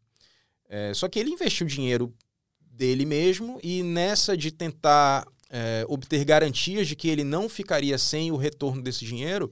Eh, 0.70 0.94
só 0.94 1.08
que 1.10 1.20
ele 1.20 1.32
investiu 1.32 1.66
dinheiro 1.66 2.14
dele 2.60 3.06
mesmo 3.06 3.60
e 3.64 3.84
nessa 3.84 4.38
de 4.38 4.52
tentar 4.52 5.28
eh, 5.50 5.84
obter 5.88 6.24
garantias 6.24 6.88
de 6.88 6.96
que 6.96 7.10
ele 7.10 7.24
não 7.24 7.50
ficaria 7.50 7.98
sem 7.98 8.32
o 8.32 8.38
retorno 8.38 8.82
desse 8.82 9.04
dinheiro, 9.04 9.52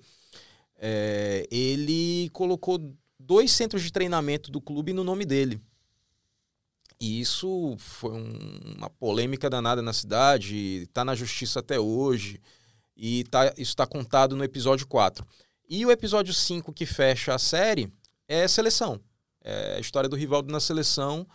ele 1.52 2.30
colocou 2.32 2.80
dois 3.20 3.52
centros 3.52 3.84
de 3.84 3.92
treinamento 3.92 4.50
do 4.50 4.62
clube 4.62 4.94
no 4.94 5.04
nome 5.04 5.26
dele. 5.26 5.60
E 7.02 7.22
isso 7.22 7.76
foi 7.78 8.12
um- 8.12 8.60
uma 8.78 8.90
polêmica 8.90 9.50
danada 9.50 9.82
na 9.82 9.94
cidade, 9.94 10.84
está 10.84 11.06
na 11.06 11.16
justiça 11.16 11.60
até 11.60 11.80
hoje, 11.80 12.42
e 12.96 13.24
tá, 13.26 13.48
isso 13.58 13.72
está 13.72 13.88
contado 13.88 14.36
no 14.36 14.44
episódio 14.44 14.86
4. 14.86 15.26
E 15.70 15.86
o 15.86 15.92
episódio 15.92 16.34
5 16.34 16.74
que 16.74 16.86
fecha 16.86 17.34
a 17.34 17.40
série 17.40 17.90
é 18.28 18.48
seleção. 18.48 19.00
É 19.42 19.78
a 19.78 19.80
história 19.80 20.10
do 20.10 20.16
Rivaldo 20.18 20.52
na 20.52 20.60
seleção 20.60 21.26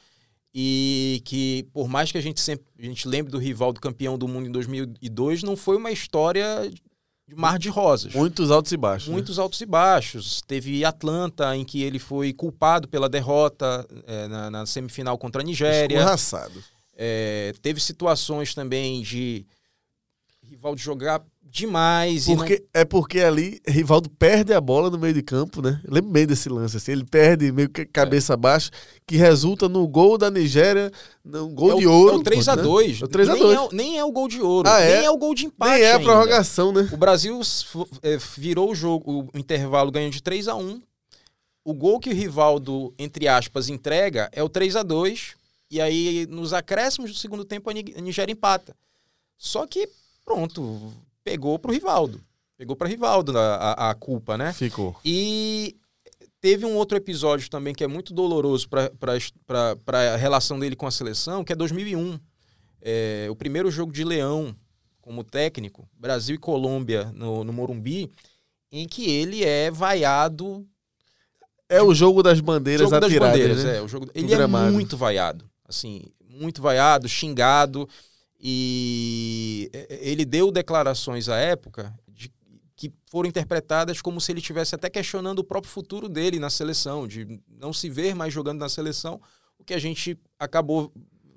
e 0.54 1.22
que 1.24 1.66
por 1.72 1.88
mais 1.88 2.12
que 2.12 2.18
a 2.18 2.20
gente 2.20 2.40
sempre 2.40 2.66
a 2.78 2.82
gente 2.82 3.08
lembre 3.08 3.32
do 3.32 3.38
Rivaldo 3.38 3.80
campeão 3.80 4.18
do 4.18 4.28
mundo 4.28 4.46
em 4.46 4.52
2002, 4.52 5.42
não 5.42 5.56
foi 5.56 5.76
uma 5.76 5.90
história 5.90 6.46
de 7.26 7.34
mar 7.34 7.58
de 7.58 7.68
rosas. 7.68 8.14
Muitos 8.14 8.50
altos 8.50 8.72
e 8.72 8.76
baixos. 8.76 9.08
né? 9.08 9.14
Muitos 9.14 9.38
altos 9.38 9.60
e 9.60 9.66
baixos. 9.66 10.42
Teve 10.42 10.84
Atlanta, 10.84 11.56
em 11.56 11.64
que 11.64 11.82
ele 11.82 11.98
foi 11.98 12.32
culpado 12.32 12.86
pela 12.86 13.08
derrota 13.08 13.86
é, 14.06 14.28
na, 14.28 14.50
na 14.50 14.66
semifinal 14.66 15.16
contra 15.16 15.40
a 15.40 15.44
Nigéria. 15.44 15.96
Escorraçado. 15.96 16.62
É, 16.96 17.54
teve 17.62 17.80
situações 17.80 18.54
também 18.54 19.02
de 19.02 19.46
Rivaldo 20.42 20.80
jogar 20.80 21.24
demais. 21.54 22.26
Porque, 22.26 22.64
É 22.74 22.84
porque 22.84 23.20
ali 23.20 23.60
Rivaldo 23.66 24.10
perde 24.10 24.52
a 24.52 24.60
bola 24.60 24.90
no 24.90 24.98
meio 24.98 25.14
de 25.14 25.22
campo, 25.22 25.62
né? 25.62 25.80
Eu 25.84 25.94
lembro 25.94 26.10
bem 26.10 26.26
desse 26.26 26.48
lance, 26.48 26.76
assim. 26.76 26.92
Ele 26.92 27.04
perde 27.04 27.52
meio 27.52 27.68
que 27.70 27.86
cabeça 27.86 28.36
baixa, 28.36 28.70
que 29.06 29.16
resulta 29.16 29.68
no 29.68 29.86
gol 29.86 30.18
da 30.18 30.30
Nigéria, 30.30 30.90
no 31.24 31.48
gol 31.48 31.68
não, 31.70 31.78
de 31.78 31.84
é 31.84 31.88
o, 31.88 31.92
ouro. 31.92 32.14
É 32.16 32.18
o 32.18 32.22
3x2. 32.22 33.02
É 33.02 33.04
o 33.04 33.08
3 33.08 33.28
a 33.28 33.34
2. 33.36 33.44
Nem, 33.44 33.54
é, 33.54 33.60
o- 33.60 33.68
nem 33.72 33.98
é 33.98 34.04
o 34.04 34.10
gol 34.10 34.28
de 34.28 34.40
ouro. 34.42 34.68
Ah, 34.68 34.80
é? 34.80 34.96
Nem 34.96 35.06
é 35.06 35.10
o 35.10 35.16
gol 35.16 35.34
de 35.34 35.46
empate. 35.46 35.72
Nem 35.72 35.82
é 35.82 35.92
a 35.92 35.96
ainda. 35.96 36.04
prorrogação, 36.04 36.72
né? 36.72 36.88
O 36.92 36.96
Brasil 36.96 37.40
é, 38.02 38.18
virou 38.36 38.72
o 38.72 38.74
jogo, 38.74 39.30
o 39.32 39.38
intervalo 39.38 39.92
ganhou 39.92 40.10
de 40.10 40.20
3 40.22 40.48
a 40.48 40.56
1 40.56 40.82
O 41.64 41.72
gol 41.72 42.00
que 42.00 42.10
o 42.10 42.14
Rivaldo, 42.14 42.92
entre 42.98 43.28
aspas, 43.28 43.68
entrega 43.68 44.28
é 44.32 44.42
o 44.42 44.48
3 44.48 44.74
a 44.76 44.82
2 44.82 45.34
E 45.70 45.80
aí, 45.80 46.26
nos 46.28 46.52
acréscimos 46.52 47.12
do 47.12 47.16
segundo 47.16 47.44
tempo, 47.44 47.70
a 47.70 47.72
Nigéria 47.72 48.32
empata. 48.32 48.76
Só 49.38 49.66
que, 49.66 49.88
pronto, 50.24 50.92
pegou 51.24 51.58
pro 51.58 51.72
Rivaldo. 51.72 52.20
Pegou 52.56 52.76
pra 52.76 52.86
Rivaldo 52.86 53.36
a, 53.36 53.56
a- 53.56 53.90
a 53.90 53.94
culpa, 53.94 54.38
né? 54.38 54.52
Ficou. 54.52 54.94
E 55.04 55.76
teve 56.40 56.64
um 56.64 56.76
outro 56.76 56.96
episódio 56.96 57.48
também 57.50 57.74
que 57.74 57.82
é 57.82 57.88
muito 57.88 58.12
doloroso 58.14 58.68
para 58.68 60.12
a 60.12 60.16
relação 60.16 60.58
dele 60.58 60.76
com 60.76 60.86
a 60.86 60.90
seleção, 60.90 61.42
que 61.42 61.52
é 61.52 61.56
2001. 61.56 62.18
É, 62.86 63.26
o 63.30 63.34
primeiro 63.34 63.70
jogo 63.70 63.90
de 63.92 64.04
Leão 64.04 64.54
como 65.00 65.24
técnico, 65.24 65.88
Brasil 65.98 66.34
e 66.34 66.38
Colômbia 66.38 67.10
no, 67.14 67.42
no 67.44 67.52
Morumbi, 67.52 68.10
em 68.70 68.86
que 68.86 69.10
ele 69.10 69.42
é 69.44 69.70
vaiado. 69.70 70.66
É 71.68 71.82
o 71.82 71.94
jogo 71.94 72.22
das 72.22 72.40
bandeiras 72.40 72.88
jogo 72.88 73.00
das 73.00 73.08
atiradas, 73.10 73.32
bandeiras, 73.38 73.64
né? 73.64 73.78
é, 73.78 73.82
o 73.82 73.88
jogo, 73.88 74.08
ele 74.14 74.32
é 74.32 74.46
muito 74.46 74.96
vaiado. 74.96 75.44
Assim, 75.66 76.02
muito 76.28 76.60
vaiado, 76.62 77.08
xingado. 77.08 77.88
E 78.40 79.70
é, 79.72 79.98
ele 80.02 80.24
deu 80.24 80.50
declarações 80.52 81.28
à 81.28 81.36
época 81.36 81.92
de- 82.08 82.32
que 82.76 82.92
foram 83.10 83.28
interpretadas 83.28 84.02
como 84.02 84.20
se 84.20 84.32
ele 84.32 84.40
estivesse 84.40 84.74
até 84.74 84.90
questionando 84.90 85.38
o 85.38 85.44
próprio 85.44 85.72
futuro 85.72 86.08
dele 86.08 86.38
na 86.38 86.50
seleção, 86.50 87.06
de 87.06 87.40
não 87.58 87.72
se 87.72 87.88
ver 87.88 88.14
mais 88.14 88.32
jogando 88.32 88.58
na 88.60 88.68
seleção, 88.68 89.20
o 89.58 89.64
que 89.64 89.72
a 89.74 89.78
gente 89.78 90.18
acabou 90.38 90.92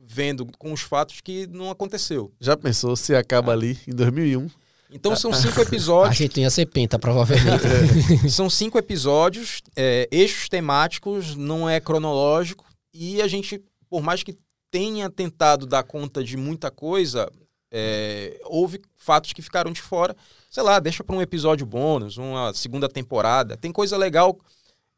vendo 0.10 0.46
com 0.58 0.72
os 0.74 0.82
fatos 0.82 1.22
que 1.22 1.48
não 1.48 1.70
aconteceu. 1.70 2.32
Já 2.40 2.56
pensou 2.58 2.96
se 2.96 3.14
acaba 3.16 3.52
ali 3.52 3.78
em 3.88 3.94
2001? 3.94 4.50
Então 4.90 5.16
são 5.18 5.34
cinco 5.34 5.60
A 5.60 5.64
episódios, 5.64 6.18
gente 6.18 6.40
ia 6.40 6.50
ser 6.50 6.66
penta, 6.66 6.98
provavelmente. 6.98 7.66
são 8.32 8.50
cinco 8.50 8.78
episódios, 8.78 9.62
é, 9.76 10.08
eixos 10.12 10.48
temáticos, 10.48 11.36
não 11.36 11.70
é 11.70 11.80
cronológico 11.82 12.66
e 12.94 13.22
a 13.22 13.28
gente, 13.28 13.62
por 13.90 14.02
mais 14.02 14.24
que 14.24 14.34
tenha 14.72 15.10
tentado 15.10 15.66
dar 15.66 15.84
conta 15.84 16.24
de 16.24 16.38
muita 16.38 16.70
coisa, 16.70 17.30
é, 17.72 18.40
houve 18.46 18.82
fatos 18.96 19.34
que 19.34 19.42
ficaram 19.42 19.72
de 19.72 19.82
fora. 19.82 20.16
Sei 20.50 20.64
lá, 20.64 20.80
deixa 20.80 21.04
para 21.04 21.16
um 21.16 21.22
episódio 21.22 21.66
bônus, 21.66 22.18
uma 22.18 22.54
segunda 22.54 22.88
temporada. 22.88 23.58
Tem 23.58 23.72
coisa 23.72 23.98
legal, 23.98 24.38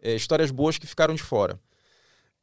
é, 0.01 0.15
histórias 0.15 0.51
boas 0.51 0.77
que 0.77 0.87
ficaram 0.87 1.15
de 1.15 1.23
fora. 1.23 1.59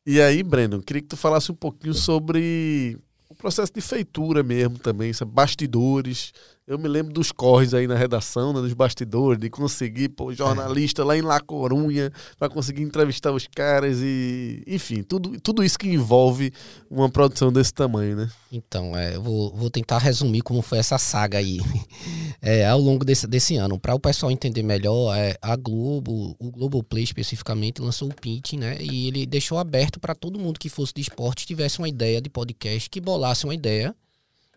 E 0.04 0.20
aí, 0.20 0.42
Breno, 0.42 0.82
queria 0.82 1.02
que 1.02 1.08
tu 1.08 1.16
falasse 1.16 1.50
um 1.50 1.54
pouquinho 1.54 1.94
sobre 1.94 2.96
o 3.28 3.34
processo 3.34 3.72
de 3.72 3.80
feitura 3.80 4.42
mesmo 4.42 4.78
também, 4.78 5.10
bastidores. 5.26 6.32
Eu 6.66 6.80
me 6.80 6.88
lembro 6.88 7.12
dos 7.12 7.30
corres 7.30 7.72
aí 7.74 7.86
na 7.86 7.94
redação, 7.94 8.52
né, 8.52 8.60
dos 8.60 8.72
bastidores, 8.72 9.38
de 9.38 9.48
conseguir, 9.48 10.08
pô, 10.08 10.32
jornalista 10.34 11.04
lá 11.04 11.16
em 11.16 11.22
La 11.22 11.38
Corunha 11.38 12.12
para 12.36 12.48
conseguir 12.48 12.82
entrevistar 12.82 13.30
os 13.30 13.46
caras 13.46 14.00
e, 14.02 14.64
enfim, 14.66 15.04
tudo, 15.04 15.40
tudo 15.40 15.62
isso 15.62 15.78
que 15.78 15.88
envolve 15.88 16.52
uma 16.90 17.08
produção 17.08 17.52
desse 17.52 17.72
tamanho, 17.72 18.16
né? 18.16 18.28
Então, 18.50 18.96
é, 18.96 19.14
eu 19.14 19.22
vou, 19.22 19.54
vou 19.54 19.70
tentar 19.70 19.98
resumir 19.98 20.40
como 20.40 20.60
foi 20.60 20.78
essa 20.78 20.98
saga 20.98 21.38
aí 21.38 21.60
é, 22.42 22.66
ao 22.66 22.80
longo 22.80 23.04
desse, 23.04 23.28
desse 23.28 23.54
ano. 23.54 23.78
Para 23.78 23.94
o 23.94 24.00
pessoal 24.00 24.32
entender 24.32 24.64
melhor, 24.64 25.16
é, 25.16 25.36
a 25.40 25.54
Globo, 25.54 26.34
o 26.36 26.50
Globoplay 26.50 27.04
especificamente, 27.04 27.80
lançou 27.80 28.08
o 28.08 28.14
pitch, 28.14 28.54
né? 28.54 28.76
E 28.80 29.06
ele 29.06 29.24
deixou 29.24 29.58
aberto 29.58 30.00
para 30.00 30.16
todo 30.16 30.36
mundo 30.36 30.58
que 30.58 30.68
fosse 30.68 30.92
de 30.92 31.02
esporte, 31.02 31.46
tivesse 31.46 31.78
uma 31.78 31.88
ideia 31.88 32.20
de 32.20 32.28
podcast, 32.28 32.90
que 32.90 33.00
bolasse 33.00 33.44
uma 33.44 33.54
ideia, 33.54 33.94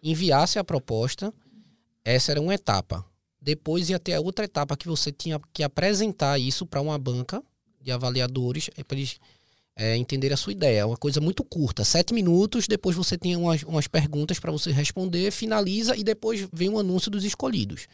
enviasse 0.02 0.58
a 0.58 0.64
proposta. 0.64 1.32
Essa 2.04 2.32
era 2.32 2.42
uma 2.42 2.54
etapa. 2.54 3.06
Depois 3.42 3.90
ia 3.90 4.00
ter 4.00 4.14
a 4.14 4.22
outra 4.22 4.46
etapa 4.46 4.76
que 4.76 4.88
você 4.88 5.12
tinha 5.12 5.40
que 5.54 5.64
apresentar 5.64 6.38
isso 6.38 6.66
para 6.66 6.82
uma 6.82 6.98
banca 6.98 7.42
de 7.82 7.92
avaliadores, 7.92 8.70
para 8.88 8.98
eles 8.98 9.20
é, 9.76 9.96
entender 9.96 10.34
a 10.34 10.38
sua 10.38 10.52
ideia. 10.52 10.80
É 10.80 10.86
uma 10.86 10.98
coisa 10.98 11.22
muito 11.22 11.44
curta, 11.44 11.86
sete 11.86 12.14
minutos. 12.14 12.68
Depois 12.68 12.96
você 12.96 13.18
tem 13.18 13.36
umas, 13.36 13.64
umas 13.64 13.88
perguntas 13.88 14.40
para 14.40 14.52
você 14.52 14.72
responder, 14.72 15.32
finaliza 15.32 15.96
e 15.96 16.04
depois 16.04 16.48
vem 16.52 16.70
o 16.70 16.80
anúncio 16.80 17.10
dos 17.10 17.24
escolhidos. 17.24 17.88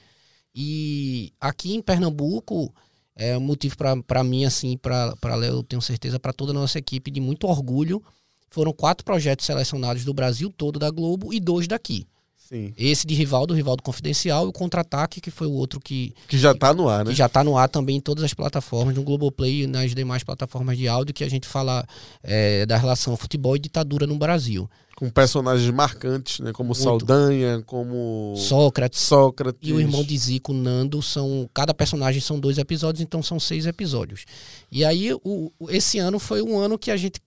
E 0.54 1.32
aqui 1.40 1.76
em 1.76 1.82
Pernambuco, 1.82 2.74
é 3.16 3.38
um 3.38 3.42
motivo 3.42 3.76
para 4.06 4.24
mim, 4.24 4.46
assim, 4.46 4.78
para 4.78 5.36
Léo, 5.36 5.58
eu 5.58 5.64
tenho 5.64 5.82
certeza, 5.82 6.20
para 6.20 6.34
toda 6.34 6.52
a 6.52 6.56
nossa 6.56 6.80
equipe, 6.80 7.12
de 7.12 7.22
muito 7.22 7.46
orgulho. 7.48 8.04
Foram 8.50 8.74
quatro 8.74 9.06
projetos 9.06 9.46
selecionados 9.46 10.04
do 10.04 10.14
Brasil 10.14 10.52
todo, 10.52 10.80
da 10.80 10.90
Globo, 10.90 11.34
e 11.34 11.40
dois 11.40 11.68
daqui. 11.68 12.08
Sim. 12.48 12.74
Esse 12.78 13.08
de 13.08 13.16
Rivaldo, 13.16 13.54
Rivaldo 13.54 13.82
Confidencial, 13.82 14.46
e 14.46 14.50
o 14.50 14.54
Contra-Ataque, 14.54 15.20
que 15.20 15.32
foi 15.32 15.48
o 15.48 15.52
outro 15.54 15.80
que, 15.80 16.14
Que 16.28 16.38
já 16.38 16.54
tá 16.54 16.74
no 16.74 16.88
ar, 16.88 17.04
né? 17.04 17.10
que 17.12 17.18
já 17.18 17.26
está 17.26 17.44
no 17.44 17.58
ar 17.58 17.68
também 17.68 17.98
em 17.98 18.00
todas 18.00 18.24
as 18.24 18.34
plataformas, 18.36 18.94
no 18.96 19.02
Globoplay 19.04 19.64
e 19.64 19.68
nas 19.68 19.96
demais 19.96 20.24
plataformas 20.24 20.78
de 20.78 20.88
áudio, 20.88 21.14
que 21.14 21.24
a 21.24 21.30
gente 21.30 21.48
fala 21.48 21.84
é, 22.24 22.64
da 22.66 22.78
relação 22.78 23.18
futebol 23.18 23.56
e 23.56 23.60
ditadura 23.60 24.06
no 24.06 24.16
Brasil. 24.18 24.70
Com 24.96 25.10
personagens 25.10 25.70
marcantes, 25.72 26.40
né? 26.40 26.54
Como 26.54 26.68
Muito. 26.70 26.82
Saldanha, 26.82 27.62
como 27.66 28.34
Sócrates 28.38 29.02
Sócrates. 29.02 29.60
e 29.68 29.74
o 29.74 29.80
irmão 29.82 30.02
de 30.04 30.18
Zico, 30.18 30.54
Nando, 30.54 31.02
são. 31.02 31.50
Cada 31.54 31.74
personagem 31.74 32.22
são 32.22 32.40
dois 32.40 32.58
episódios, 32.58 33.02
então 33.02 33.22
são 33.22 33.38
seis 33.38 33.66
episódios. 33.66 34.24
E 34.72 34.86
aí, 34.86 35.14
o- 35.14 35.52
esse 35.68 36.00
ano 36.00 36.18
foi 36.18 36.42
um 36.42 36.58
ano 36.58 36.78
que 36.80 36.92
a 36.92 36.96
gente 36.96 37.20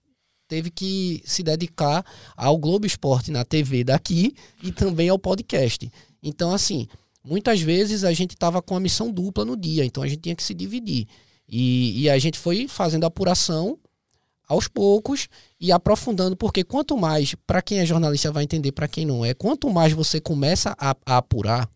teve 0.49 0.71
que 0.71 1.21
se 1.23 1.43
dedicar 1.43 2.03
ao 2.35 2.57
Globo 2.57 2.85
Esporte 2.85 3.31
na 3.31 3.45
TV 3.45 3.83
daqui 3.85 4.33
e 4.61 4.71
também 4.71 5.07
ao 5.07 5.19
podcast. 5.19 5.89
Então, 6.21 6.51
assim, 6.51 6.87
muitas 7.23 7.61
vezes 7.61 8.03
a 8.03 8.11
gente 8.11 8.31
estava 8.31 8.61
com 8.61 8.75
a 8.75 8.79
missão 8.79 9.11
dupla 9.11 9.45
no 9.45 9.55
dia, 9.55 9.85
então 9.85 10.03
a 10.03 10.07
gente 10.07 10.21
tinha 10.21 10.35
que 10.35 10.43
se 10.43 10.53
dividir. 10.53 11.07
E, 11.47 12.01
e 12.01 12.09
a 12.09 12.17
gente 12.17 12.37
foi 12.37 12.67
fazendo 12.67 13.05
apuração 13.05 13.77
aos 14.47 14.67
poucos 14.67 15.27
e 15.61 15.71
aprofundando, 15.71 16.35
porque 16.35 16.63
quanto 16.63 16.97
mais, 16.97 17.35
para 17.45 17.61
quem 17.61 17.79
é 17.79 17.85
jornalista 17.85 18.31
vai 18.31 18.43
entender, 18.43 18.71
para 18.71 18.87
quem 18.87 19.05
não 19.05 19.23
é, 19.23 19.35
quanto 19.35 19.69
mais 19.69 19.93
você 19.93 20.19
começa 20.19 20.75
a, 20.79 20.95
a 21.05 21.17
apurar, 21.17 21.69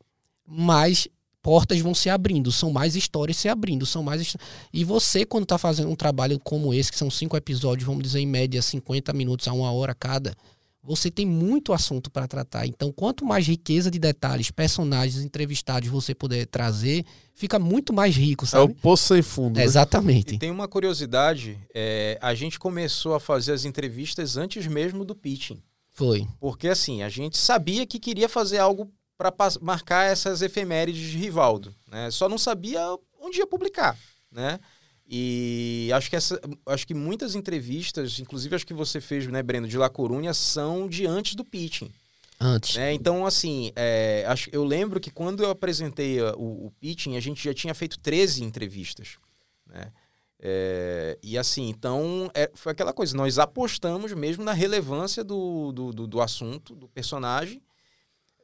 mais 0.46 1.08
portas 1.44 1.80
vão 1.82 1.94
se 1.94 2.10
abrindo, 2.10 2.52
são 2.52 2.72
mais 2.72 2.96
histórias 2.96 3.38
se 3.38 3.50
abrindo, 3.50 3.86
são 3.86 4.02
mais 4.02 4.36
e 4.72 4.84
você 4.86 5.26
quando 5.26 5.44
está 5.44 5.58
fazendo 5.58 5.90
um 5.90 5.96
trabalho 5.96 6.40
como 6.40 6.74
esse, 6.74 6.90
que 6.92 6.98
são 6.98 7.12
cinco 7.12 7.36
episódios, 7.36 7.86
vamos 7.86 8.02
dizer 8.02 8.22
em 8.22 8.26
média 8.26 8.62
50 8.62 9.12
minutos 9.12 9.48
a 9.48 9.54
uma 9.54 9.72
hora 9.72 9.94
cada, 9.94 10.34
você 10.82 11.12
tem 11.12 11.26
muito 11.26 11.72
assunto 11.72 12.10
para 12.10 12.28
tratar. 12.28 12.66
Então, 12.66 12.92
quanto 12.92 13.26
mais 13.26 13.48
riqueza 13.48 13.90
de 13.90 14.00
detalhes, 14.00 14.52
personagens, 14.52 15.24
entrevistados 15.24 15.88
você 15.88 16.14
puder 16.14 16.46
trazer, 16.46 17.06
fica 17.34 17.58
muito 17.58 17.94
mais 17.94 18.16
rico, 18.16 18.44
É 18.44 18.48
o 18.48 18.50
sabe? 18.50 18.74
Poço 18.76 19.08
Sem 19.08 19.22
Fundo. 19.22 19.58
né? 19.58 19.64
Exatamente. 19.64 20.36
E 20.36 20.40
tem 20.40 20.52
uma 20.52 20.68
curiosidade, 20.68 21.58
é, 21.74 22.18
a 22.22 22.34
gente 22.34 22.60
começou 22.60 23.16
a 23.16 23.20
fazer 23.20 23.54
as 23.54 23.64
entrevistas 23.64 24.36
antes 24.36 24.68
mesmo 24.68 25.06
do 25.06 25.16
pitching. 25.16 25.62
Foi. 25.94 26.28
Porque 26.40 26.68
assim, 26.68 27.02
a 27.02 27.10
gente 27.10 27.38
sabia 27.38 27.86
que 27.86 28.00
queria 28.00 28.28
fazer 28.28 28.58
algo 28.58 28.92
para 29.18 29.34
marcar 29.62 30.06
essas 30.06 30.42
efemérides 30.42 31.10
de 31.12 31.18
Rivaldo, 31.18 31.74
né? 31.88 32.10
Só 32.12 32.28
não 32.28 32.38
sabia 32.38 32.80
onde 33.20 33.40
ia 33.40 33.48
publicar, 33.48 33.98
né? 34.32 34.60
E 35.08 35.90
acho 35.94 36.10
que 36.10 36.16
essa, 36.16 36.40
acho 36.66 36.88
que 36.88 36.94
muitas 36.94 37.36
entrevistas, 37.36 38.20
inclusive 38.20 38.56
acho 38.56 38.66
que 38.66 38.74
você 38.74 39.00
fez, 39.02 39.28
né, 39.28 39.44
Breno, 39.44 39.68
de 39.68 39.78
La 39.78 39.90
Corunha, 39.90 40.34
são 40.34 40.88
de 40.88 41.06
antes 41.06 41.36
do 41.36 41.44
pitching. 41.44 41.92
Antes. 42.40 42.76
né? 42.76 42.94
Então, 42.94 43.26
assim, 43.26 43.72
é, 43.76 44.26
acho, 44.28 44.50
eu 44.52 44.64
lembro 44.64 45.00
que 45.00 45.12
quando 45.12 45.44
eu 45.44 45.50
apresentei 45.52 46.20
a- 46.20 46.34
o, 46.36 46.68
o 46.68 46.72
pitching, 46.80 47.16
a 47.16 47.20
gente 47.20 47.44
já 47.44 47.54
tinha 47.54 47.74
feito 47.74 48.00
13 48.00 48.44
entrevistas. 48.44 49.18
Né? 49.68 49.92
É, 50.40 51.18
e 51.24 51.38
assim, 51.38 51.70
então, 51.70 52.30
é, 52.34 52.52
foi 52.56 52.72
aquela 52.72 52.92
coisa, 52.92 53.16
nós 53.16 53.40
apostamos 53.40 54.12
mesmo 54.14 54.44
na 54.44 54.52
relevância 54.52 55.24
do, 55.24 55.72
do, 55.72 55.92
do, 55.94 56.08
do 56.08 56.22
assunto, 56.22 56.76
do 56.76 56.88
personagem. 56.90 57.62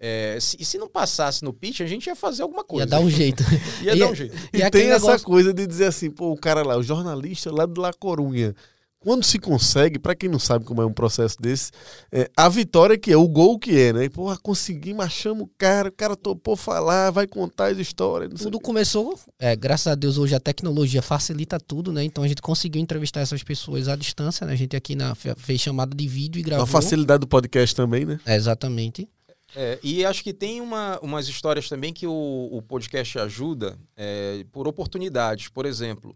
É, 0.02 0.38
se, 0.40 0.56
e 0.60 0.64
se 0.64 0.78
não 0.78 0.88
passasse 0.88 1.44
no 1.44 1.52
pitch, 1.52 1.82
a 1.82 1.86
gente 1.86 2.08
ia 2.08 2.16
fazer 2.16 2.42
alguma 2.44 2.64
coisa. 2.64 2.86
Ia 2.88 2.90
dar 2.90 3.00
um 3.02 3.10
jeito. 3.10 3.44
Ia 3.84 3.96
E 3.96 4.00
dar 4.00 4.06
é- 4.06 4.10
um 4.12 4.16
jeito. 4.16 4.36
E, 4.54 4.58
E 4.60 4.64
aquele 4.64 4.84
tem 4.86 4.92
essa 4.94 5.06
negócio- 5.06 5.26
coisa 5.28 5.54
de 5.54 5.68
dizer 5.68 5.86
assim, 5.86 6.10
pô, 6.10 6.32
o 6.32 6.38
cara 6.38 6.64
lá, 6.64 6.78
o 6.78 6.84
jornalista 6.84 7.52
lá 7.52 7.66
de 7.66 7.80
La 7.80 7.92
Corunha. 7.94 8.56
Quando 9.02 9.24
se 9.24 9.40
consegue, 9.40 9.98
pra 9.98 10.14
quem 10.14 10.28
não 10.30 10.40
sabe 10.40 10.66
como 10.66 10.82
é 10.82 10.86
um 10.86 10.92
processo 10.92 11.38
desse, 11.42 11.72
é, 12.12 12.30
a 12.36 12.50
vitória 12.50 12.98
que 12.98 13.10
é, 13.10 13.16
o 13.16 13.30
gol 13.30 13.58
que 13.58 13.72
é, 13.80 13.94
né? 13.94 14.10
Porra, 14.10 14.38
conseguimos, 14.38 15.06
achamos 15.06 15.44
o 15.46 15.50
cara, 15.58 15.88
o 15.88 15.92
cara 15.94 16.18
topou 16.18 16.58
falar, 16.58 17.10
vai 17.10 17.26
contar 17.26 17.68
as 17.72 17.78
histórias. 17.78 18.30
Tudo 18.42 18.60
começou, 18.60 19.18
é, 19.40 19.56
graças 19.56 19.88
a 19.88 19.96
Deus, 19.96 20.18
hoje 20.18 20.36
a 20.36 20.40
tecnologia 20.40 21.02
facilita 21.02 21.58
tudo, 21.58 21.94
né? 21.94 22.04
Então 22.04 22.26
a 22.26 22.28
gente 22.28 22.42
conseguiu 22.42 22.82
entrevistar 22.82 23.22
essas 23.22 23.42
pessoas 23.42 23.88
à 23.88 23.96
distância, 23.96 24.46
né? 24.46 24.52
A 24.52 24.58
gente 24.58 24.76
aqui 24.76 24.96
na, 24.96 25.16
fe- 25.16 25.34
fez 25.38 25.62
chamada 25.62 25.96
de 25.96 26.06
vídeo 26.06 26.38
e 26.40 26.44
gravou. 26.44 26.66
A 26.66 26.68
facilidade 26.68 27.22
do 27.22 27.28
podcast 27.28 27.74
também, 27.74 28.04
né? 28.06 28.20
É, 28.26 28.36
exatamente. 28.36 29.08
É, 29.56 29.80
e 29.82 30.06
acho 30.06 30.24
que 30.24 30.34
tem 30.34 30.62
uma, 30.62 31.00
umas 31.00 31.28
histórias 31.28 31.68
também 31.68 31.92
que 31.92 32.06
o, 32.06 32.50
o 32.52 32.62
podcast 32.62 33.18
ajuda 33.20 33.80
é, 33.96 34.46
por 34.52 34.68
oportunidades. 34.68 35.48
Por 35.50 35.66
exemplo, 35.66 36.16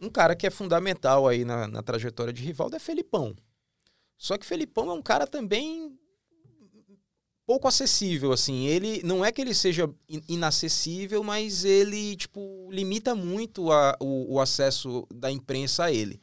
um 0.00 0.10
cara 0.10 0.34
que 0.34 0.46
é 0.46 0.50
fundamental 0.50 1.28
aí 1.28 1.44
na, 1.44 1.66
na 1.68 1.82
trajetória 1.82 2.32
de 2.32 2.42
Rivaldo 2.42 2.76
é 2.76 2.78
Felipão. 2.78 3.34
Só 4.16 4.36
que 4.36 4.46
Felipão 4.46 4.90
é 4.90 4.94
um 4.94 5.02
cara 5.02 5.26
também 5.26 5.96
pouco 7.46 7.66
acessível, 7.66 8.30
assim. 8.30 8.66
Ele 8.66 9.00
não 9.02 9.24
é 9.24 9.32
que 9.32 9.40
ele 9.40 9.54
seja 9.54 9.88
inacessível, 10.28 11.24
mas 11.24 11.64
ele 11.64 12.14
tipo 12.14 12.68
limita 12.70 13.14
muito 13.14 13.72
a, 13.72 13.96
o, 14.00 14.34
o, 14.34 14.40
acesso 14.40 15.06
da 15.14 15.30
imprensa 15.30 15.84
a 15.84 15.92
ele. 15.92 16.20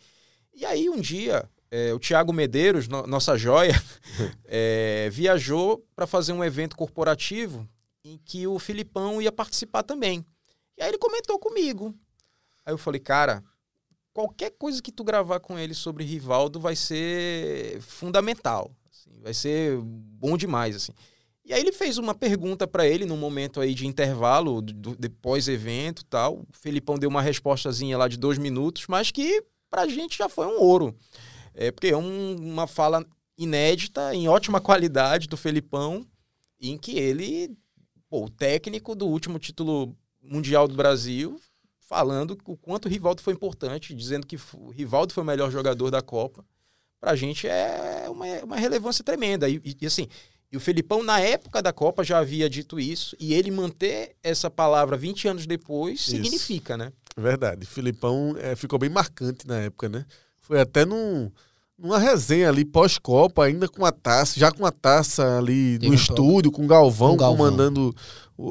E 0.54 0.64
aí 0.66 0.88
um 0.88 1.02
dia 1.02 1.50
é, 1.76 1.94
o 1.94 2.00
Tiago 2.00 2.32
Medeiros, 2.32 2.88
no, 2.88 3.06
nossa 3.06 3.38
joia, 3.38 3.74
é, 4.46 5.10
viajou 5.12 5.86
para 5.94 6.08
fazer 6.08 6.32
um 6.32 6.42
evento 6.42 6.78
corporativo 6.78 7.68
em 8.02 8.18
que 8.24 8.48
o 8.48 8.58
Filipão 8.58 9.22
ia 9.22 9.32
participar 9.32 9.84
também. 9.84 10.26
E 10.78 10.82
aí 10.82 10.90
ele 10.90 10.98
comentou 10.98 11.38
comigo. 11.38 11.94
Aí 12.66 12.74
eu 12.74 12.78
falei, 12.78 13.02
cara, 13.02 13.44
qualquer 14.14 14.52
coisa 14.52 14.82
que 14.82 14.92
tu 14.92 15.04
gravar 15.04 15.42
com 15.42 15.60
ele 15.60 15.74
sobre 15.74 16.06
Rivaldo 16.06 16.62
vai 16.62 16.78
ser 16.78 17.82
fundamental. 17.82 18.72
Assim, 18.90 19.20
vai 19.22 19.34
ser 19.34 19.78
bom 19.82 20.38
demais, 20.38 20.78
assim. 20.78 20.94
E 21.44 21.54
aí 21.54 21.60
ele 21.60 21.74
fez 21.74 21.98
uma 21.98 22.16
pergunta 22.16 22.66
para 22.66 22.88
ele 22.88 23.06
no 23.06 23.18
momento 23.18 23.60
aí 23.60 23.74
de 23.74 23.86
intervalo, 23.86 24.62
do, 24.62 24.96
depois 24.96 25.50
evento 25.50 26.06
tal. 26.06 26.38
O 26.38 26.48
Felipão 26.54 26.98
deu 26.98 27.10
uma 27.10 27.22
respostazinha 27.22 27.98
lá 27.98 28.08
de 28.08 28.18
dois 28.18 28.38
minutos, 28.38 28.86
mas 28.88 29.12
que 29.12 29.44
pra 29.70 29.88
gente 29.88 30.18
já 30.18 30.30
foi 30.30 30.48
um 30.48 30.58
ouro. 30.60 30.96
É, 31.56 31.72
porque 31.72 31.88
é 31.88 31.98
um, 31.98 32.36
uma 32.36 32.68
fala 32.68 33.06
inédita, 33.38 34.14
em 34.14 34.28
ótima 34.28 34.62
qualidade 34.62 35.28
do 35.28 35.38
Felipão, 35.38 36.06
em 36.60 36.78
que 36.78 36.98
ele, 36.98 37.56
pô, 38.10 38.26
o 38.26 38.30
técnico 38.30 38.96
do 38.96 39.08
último 39.08 39.40
título 39.40 39.96
mundial 40.22 40.68
do 40.68 40.76
Brasil, 40.76 41.40
falando 41.80 42.38
o 42.46 42.58
quanto 42.58 42.86
o 42.86 42.90
Rivaldo 42.90 43.22
foi 43.22 43.34
importante, 43.34 43.94
dizendo 43.94 44.26
que 44.26 44.38
o 44.54 44.70
Rivaldo 44.70 45.14
foi 45.14 45.24
o 45.24 45.28
melhor 45.28 45.52
jogador 45.52 45.92
da 45.92 46.02
Copa. 46.02 46.46
Pra 47.00 47.16
gente 47.16 47.48
é 47.48 48.08
uma, 48.10 48.26
uma 48.44 48.56
relevância 48.56 49.04
tremenda. 49.04 49.48
E, 49.48 49.62
e, 49.80 49.86
assim, 49.86 50.08
e 50.52 50.58
o 50.58 50.60
Felipão, 50.60 51.04
na 51.04 51.20
época 51.20 51.62
da 51.62 51.72
Copa, 51.72 52.04
já 52.04 52.18
havia 52.18 52.50
dito 52.50 52.80
isso, 52.80 53.16
e 53.20 53.34
ele 53.34 53.52
manter 53.52 54.16
essa 54.24 54.50
palavra 54.50 54.98
20 54.98 55.28
anos 55.28 55.46
depois 55.46 56.00
isso. 56.00 56.12
significa, 56.12 56.78
né? 56.78 56.92
Verdade. 57.18 57.66
Filipão 57.66 58.36
é, 58.38 58.56
ficou 58.56 58.80
bem 58.80 58.90
marcante 58.90 59.46
na 59.48 59.60
época, 59.60 59.90
né? 59.90 60.06
Foi 60.48 60.62
até 60.62 60.86
num, 60.86 61.32
numa 61.78 61.98
resenha 61.98 62.50
ali 62.50 62.64
pós-Copa, 62.64 63.44
ainda 63.44 63.68
com 63.68 63.84
a 63.84 63.92
taça, 63.92 64.40
já 64.40 64.52
com 64.52 64.64
a 64.64 64.72
taça 64.72 65.40
ali 65.40 65.80
no 65.80 65.94
estúdio, 65.94 66.52
com 66.52 66.66
o 66.66 66.68
Galvão, 66.68 67.18
Galvão. 67.18 67.36
comandando 67.36 67.96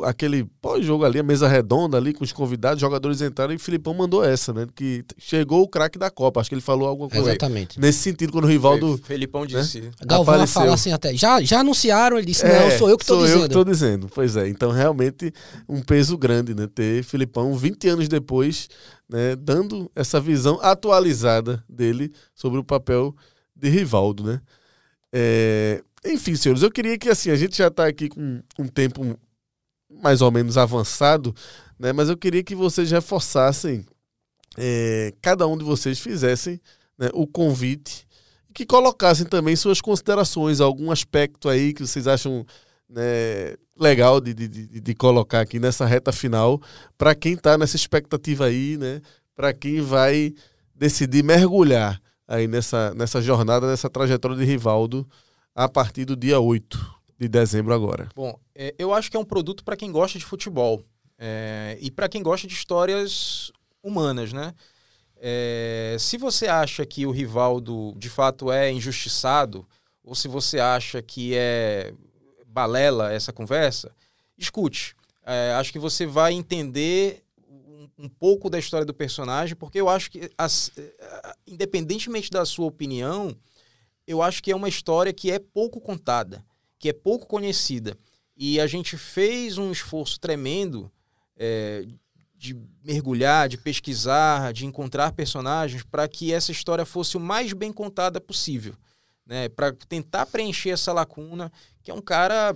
aquele 0.05 0.45
pós-jogo 0.63 1.05
ali, 1.05 1.19
a 1.19 1.23
mesa 1.23 1.47
redonda 1.47 1.99
ali 1.99 2.15
com 2.15 2.25
os 2.25 2.33
convidados, 2.33 2.77
os 2.77 2.81
jogadores 2.81 3.21
entraram 3.21 3.53
e 3.53 3.57
o 3.57 3.61
Filipão 3.61 3.93
mandou 3.93 4.25
essa, 4.25 4.53
né? 4.53 4.67
Que 4.75 5.05
chegou 5.19 5.63
o 5.63 5.69
craque 5.69 5.99
da 5.99 6.11
Copa. 6.11 6.41
Acho 6.41 6.49
que 6.49 6.55
ele 6.55 6.63
falou 6.63 6.89
alguma 6.89 7.09
coisa. 7.09 7.31
Exatamente. 7.31 7.79
Nesse 7.79 7.99
sentido, 7.99 8.33
quando 8.33 8.45
o 8.45 8.49
Rivaldo. 8.49 8.99
Felipão 9.05 9.43
né, 9.43 9.49
disse. 9.49 9.83
Né? 9.83 9.91
Galvão 10.07 10.35
apareceu. 10.35 10.63
fala 10.63 10.75
assim 10.75 10.91
até. 10.91 11.15
Já, 11.15 11.43
já 11.43 11.61
anunciaram, 11.61 12.17
ele 12.17 12.27
disse, 12.27 12.47
é, 12.47 12.61
não, 12.61 12.79
sou 12.79 12.89
eu 12.89 12.97
que 12.97 13.05
estou 13.05 13.19
dizendo. 13.19 13.33
Sou 13.33 13.43
eu 13.43 13.49
que 13.49 13.53
estou 13.53 13.65
dizendo. 13.65 14.11
Pois 14.15 14.37
é. 14.37 14.49
Então, 14.49 14.71
realmente, 14.71 15.33
um 15.69 15.83
peso 15.83 16.17
grande, 16.17 16.55
né? 16.55 16.67
Ter 16.67 17.05
Filipão 17.05 17.55
20 17.55 17.89
anos 17.89 18.09
depois, 18.09 18.69
né? 19.07 19.37
Dando 19.37 19.91
essa 19.95 20.19
visão 20.19 20.59
atualizada 20.63 21.63
dele 21.69 22.11
sobre 22.35 22.59
o 22.59 22.65
papel 22.65 23.15
de 23.55 23.69
Rivaldo, 23.69 24.25
né? 24.25 24.41
É... 25.13 25.83
Enfim, 26.07 26.37
senhores, 26.37 26.63
eu 26.63 26.71
queria 26.71 26.99
que 26.99 27.09
assim, 27.09 27.31
a 27.31 27.37
gente 27.37 27.57
já 27.57 27.69
está 27.69 27.87
aqui 27.87 28.09
com 28.09 28.43
um 28.59 28.67
tempo 28.67 29.19
mais 30.05 30.21
ou 30.21 30.31
menos 30.31 30.59
avançado, 30.59 31.35
né? 31.79 31.91
Mas 31.91 32.11
eu 32.11 32.17
queria 32.17 32.45
que 32.45 32.55
vocês 32.55 32.91
reforçassem, 32.91 33.87
é, 34.59 35.15
cada 35.23 35.47
um 35.47 35.57
de 35.57 35.65
vocês 35.65 35.99
fizessem 35.99 36.61
né, 36.99 37.09
o 37.15 37.27
convite 37.27 38.07
que 38.53 38.67
colocassem 38.67 39.27
também 39.27 39.57
suas 39.57 39.81
considerações, 39.81 40.61
algum 40.61 40.93
aspecto 40.93 41.49
aí 41.49 41.73
que 41.73 41.85
vocês 41.85 42.07
acham 42.07 42.45
né, 42.87 43.57
legal 43.81 44.21
de, 44.21 44.35
de, 44.35 44.49
de, 44.49 44.95
colocar 44.95 45.41
aqui 45.41 45.59
nessa 45.59 45.87
reta 45.87 46.13
final 46.13 46.61
para 46.99 47.15
quem 47.15 47.33
está 47.33 47.57
nessa 47.57 47.75
expectativa 47.75 48.45
aí, 48.45 48.77
né? 48.77 49.01
Para 49.35 49.55
quem 49.55 49.81
vai 49.81 50.35
decidir 50.75 51.25
mergulhar 51.25 52.01
aí 52.29 52.47
nessa, 52.47 52.95
nessa 52.95 53.23
jornada, 53.23 53.67
nessa 53.67 53.89
trajetória 53.89 54.37
de 54.37 54.45
Rivaldo 54.45 55.09
a 55.55 55.69
partir 55.69 56.05
do 56.05 56.15
dia 56.15 56.39
8 56.39 56.94
de 57.19 57.29
dezembro 57.29 57.73
agora? 57.73 58.09
Bom, 58.15 58.39
é, 58.55 58.75
eu 58.79 58.93
acho 58.93 59.11
que 59.11 59.17
é 59.17 59.21
um 59.21 59.25
produto 59.25 59.65
para 59.65 59.77
quem 59.77 59.91
gosta 59.91 60.19
de 60.19 60.25
futebol 60.25 60.83
é, 61.19 61.79
e 61.81 61.91
para 61.91 62.09
quem 62.09 62.23
gosta 62.23 62.47
de 62.47 62.55
histórias 62.55 63.53
humanas, 63.83 64.33
né? 64.33 64.55
É, 65.17 65.97
se 65.99 66.19
você 66.19 66.47
acha 66.47 66.85
que 66.85 67.07
o 67.07 67.11
Rivaldo 67.11 67.95
de 67.97 68.11
fato 68.11 68.51
é 68.51 68.71
injustiçado, 68.71 69.67
ou 70.03 70.15
se 70.15 70.29
você 70.29 70.59
acha 70.59 71.01
que 71.01 71.35
é 71.35 71.95
balela 72.47 73.13
essa 73.13 73.33
conversa, 73.33 73.91
escute. 74.37 74.95
É, 75.25 75.53
acho 75.55 75.73
que 75.73 75.79
você 75.79 76.05
vai 76.05 76.35
entender 76.35 77.23
um, 77.99 78.09
pouco 78.09 78.51
da 78.51 78.59
história 78.59 78.85
do 78.85 78.93
personagem, 78.93 79.57
porque 79.57 79.81
eu 79.81 79.89
acho 79.89 80.11
que, 80.11 80.31
as, 80.37 80.71
é, 80.77 81.35
independentemente 81.47 82.31
da 82.31 82.45
sua 82.45 82.67
opinião, 82.67 83.35
eu 84.07 84.21
acho 84.21 84.43
que 84.43 84.51
é 84.51 84.57
uma 84.57 84.69
história 84.69 85.13
que 85.13 85.31
é 85.31 85.39
pouco 85.39 85.81
contada 85.81 86.45
que 86.85 86.91
é 86.91 86.93
pouco 86.93 87.27
conhecida. 87.27 87.97
E 88.37 88.61
a 88.61 88.67
gente 88.67 88.99
fez 88.99 89.57
um 89.57 89.73
esforço 89.73 90.21
tremendo 90.21 90.93
é, 91.35 91.83
de 92.37 92.55
mergulhar, 92.85 93.49
de 93.49 93.57
pesquisar, 93.57 94.53
de 94.53 94.67
encontrar 94.67 95.13
personagens 95.13 95.83
para 95.83 96.07
que 96.07 96.31
essa 96.31 96.53
história 96.53 96.85
fosse 96.85 97.17
o 97.17 97.21
mais 97.21 97.55
bem 97.55 97.73
contada 97.73 98.21
possível. 98.21 98.75
Né? 99.25 99.49
Para 99.49 99.73
tentar 99.89 100.27
preencher 100.27 100.69
essa 100.69 100.93
lacuna, 100.93 101.51
que 101.83 101.91
é 101.91 101.95
um 101.95 102.03
cara 102.03 102.55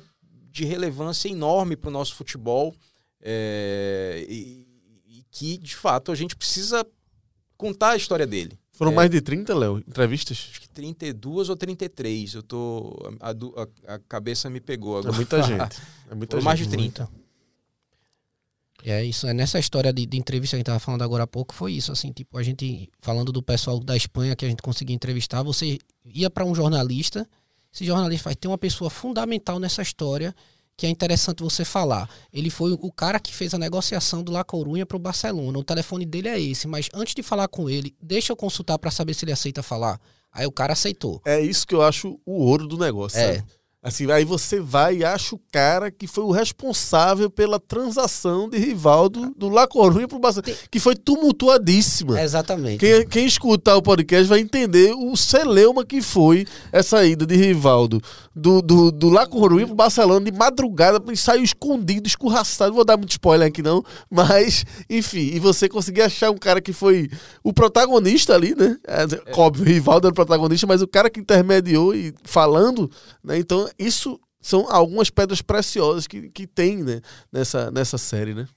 de 0.51 0.67
relevância 0.67 1.31
enorme 1.31 1.75
para 1.75 1.89
o 1.89 1.91
nosso 1.91 2.15
futebol. 2.15 2.75
É, 3.23 4.27
e, 4.29 4.67
e 5.07 5.25
que, 5.31 5.57
de 5.57 5.75
fato, 5.75 6.13
a 6.13 6.15
gente 6.15 6.37
precisa 6.37 6.87
contar 7.57 7.93
a 7.93 7.97
história 7.97 8.27
dele. 8.27 8.59
Foram 8.79 8.93
é, 8.93 8.95
mais 8.95 9.11
de 9.11 9.21
30, 9.21 9.53
Léo, 9.57 9.79
entrevistas? 9.79 10.51
Acho 10.53 10.61
que 10.61 10.69
32 10.69 11.49
ou 11.49 11.57
33. 11.57 12.35
Eu 12.35 12.45
tô. 12.45 12.97
A, 13.19 13.31
a, 13.31 13.95
a 13.95 13.99
cabeça 13.99 14.49
me 14.49 14.61
pegou 14.61 14.99
agora. 14.99 15.13
É 15.13 15.17
muita 15.17 15.43
gente. 15.43 15.83
É 16.09 16.15
muita 16.15 16.37
gente. 16.37 16.45
mais 16.45 16.61
de 16.61 16.69
30. 16.69 17.11
É 18.85 19.05
isso, 19.05 19.27
é 19.27 19.35
nessa 19.35 19.59
história 19.59 19.93
de, 19.93 20.07
de 20.07 20.17
entrevista 20.17 20.53
que 20.53 20.57
a 20.57 20.61
gente 20.61 20.67
estava 20.67 20.79
falando 20.79 21.03
agora 21.03 21.25
há 21.25 21.27
pouco, 21.27 21.53
foi 21.53 21.73
isso, 21.73 21.91
assim, 21.91 22.13
tipo, 22.13 22.39
a 22.39 22.43
gente, 22.45 22.89
falando 23.01 23.33
do 23.33 23.43
pessoal 23.43 23.81
da 23.81 23.97
Espanha 23.97 24.37
que 24.37 24.45
a 24.45 24.49
gente 24.49 24.63
conseguia 24.63 24.95
entrevistar, 24.95 25.43
você 25.43 25.79
ia 26.05 26.31
para 26.31 26.45
um 26.45 26.55
jornalista, 26.55 27.29
esse 27.75 27.85
jornalista 27.85 28.29
vai 28.29 28.37
ter 28.37 28.47
uma 28.47 28.57
pessoa 28.57 28.89
fundamental 28.89 29.59
nessa 29.59 29.83
história, 29.83 30.33
que 30.79 30.87
é 30.87 30.89
interessante 30.89 31.43
você 31.43 31.65
falar. 31.65 32.09
Ele 32.33 32.49
foi 32.49 32.73
o 32.73 32.93
cara 32.93 33.19
que 33.19 33.35
fez 33.35 33.53
a 33.53 33.59
negociação 33.59 34.23
do 34.23 34.31
La 34.31 34.45
Corunha 34.45 34.87
para 34.87 34.97
o 34.97 35.01
Barcelona. 35.01 35.59
O 35.59 35.65
telefone 35.65 36.07
dele 36.07 36.29
é 36.29 36.41
esse, 36.41 36.69
mas 36.69 36.89
antes 36.95 37.15
de 37.15 37.23
falar 37.23 37.49
com 37.49 37.69
ele, 37.69 37.97
deixa 38.01 38.33
eu 38.33 38.37
consultar 38.37 38.79
para 38.79 38.93
saber 38.93 39.13
se 39.13 39.25
ele 39.25 39.33
aceita 39.33 39.61
falar. 39.61 40.01
Aí 40.33 40.47
o 40.47 40.53
cara 40.53 40.75
aceitou. 40.75 41.21
É 41.25 41.41
isso 41.41 41.67
que 41.67 41.75
eu 41.75 41.83
acho 41.83 42.21
o 42.25 42.45
ouro 42.45 42.69
do 42.69 42.79
negócio. 42.79 43.19
É. 43.19 43.39
Sabe? 43.39 43.49
Assim, 43.89 44.11
aí 44.11 44.25
você 44.25 44.61
vai 44.61 44.99
e 44.99 45.05
acha 45.05 45.35
o 45.35 45.41
cara 45.51 45.91
que 45.91 46.07
foi 46.07 46.23
o 46.23 46.31
responsável 46.31 47.31
pela 47.31 47.59
transação 47.59 48.49
de 48.49 48.59
Rivaldo 48.59 49.33
do 49.35 49.49
La 49.49 49.67
Coruña 49.67 50.07
pro 50.07 50.19
Barcelona, 50.19 50.55
que 50.71 50.79
foi 50.79 50.95
tumultuadíssima. 50.95 52.21
Exatamente. 52.21 52.79
Quem, 52.79 53.07
quem 53.07 53.27
escutar 53.27 53.77
o 53.77 53.83
podcast 53.83 54.29
vai 54.29 54.41
entender 54.41 54.93
o 54.93 55.17
celeuma 55.17 55.87
que 55.87 56.03
foi 56.03 56.47
essa 56.71 57.03
ida 57.05 57.25
de 57.25 57.35
Rivaldo 57.35 58.03
do, 58.35 58.61
do, 58.61 58.93
do 58.93 59.09
La 59.09 59.27
Coruña 59.27 59.67
pro 59.67 59.75
Barcelona 59.75 60.31
de 60.31 60.37
madrugada, 60.37 61.03
saiu 61.17 61.43
escondido, 61.43 62.07
escorraçado. 62.07 62.71
Não 62.71 62.77
vou 62.77 62.85
dar 62.85 62.99
muito 62.99 63.13
spoiler 63.13 63.49
aqui 63.49 63.63
não, 63.63 63.83
mas, 64.11 64.67
enfim, 64.89 65.31
e 65.33 65.41
você 65.41 65.69
conseguir 65.69 66.03
achar 66.03 66.31
um 66.31 66.37
cara 66.37 66.61
que 66.61 66.75
foi 66.75 67.11
o 67.43 67.55
protagonista 67.55 68.35
ali, 68.35 68.55
né? 68.55 68.77
É, 68.87 69.33
óbvio, 69.35 69.65
Rivaldo 69.65 70.07
era 70.07 70.13
o 70.13 70.15
protagonista, 70.15 70.67
mas 70.67 70.83
o 70.83 70.87
cara 70.87 71.09
que 71.09 71.21
intermediou 71.21 71.95
e 71.95 72.15
falando, 72.23 72.91
né? 73.25 73.39
Então 73.39 73.69
isso 73.79 74.21
são 74.41 74.71
algumas 74.71 75.11
pedras 75.11 75.43
preciosas 75.43 76.07
que, 76.07 76.31
que 76.31 76.47
tem 76.47 76.83
né, 76.83 77.01
nessa, 77.31 77.71
nessa 77.71 77.99
série, 77.99 78.35
né? 78.35 78.49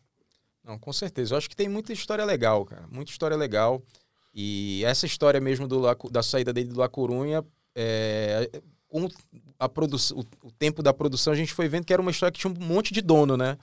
Não, 0.63 0.77
com 0.77 0.93
certeza. 0.93 1.33
Eu 1.33 1.37
acho 1.37 1.49
que 1.49 1.55
tem 1.55 1.67
muita 1.67 1.91
história 1.91 2.23
legal, 2.23 2.63
cara. 2.65 2.85
Muita 2.89 3.11
história 3.11 3.35
legal. 3.35 3.81
E 4.33 4.83
essa 4.85 5.05
história 5.05 5.41
mesmo 5.41 5.67
do, 5.67 5.81
da 6.09 6.23
saída 6.23 6.53
dele 6.53 6.69
do 6.69 6.79
La 6.79 6.87
Corunha, 6.87 7.43
é, 7.75 8.49
com 8.87 9.07
a 9.57 9.69
produção, 9.69 10.19
o, 10.19 10.47
o, 10.47 10.51
tempo 10.51 10.83
da 10.83 10.93
produção, 10.93 11.33
a 11.33 11.35
gente 11.35 11.53
foi 11.53 11.67
vendo 11.67 11.85
que 11.85 11.93
era 11.93 12.01
uma 12.01 12.11
história 12.11 12.31
que 12.31 12.39
tinha 12.39 12.53
um 12.53 12.65
monte 12.65 12.93
de 12.93 13.01
dono, 13.01 13.35
né? 13.35 13.57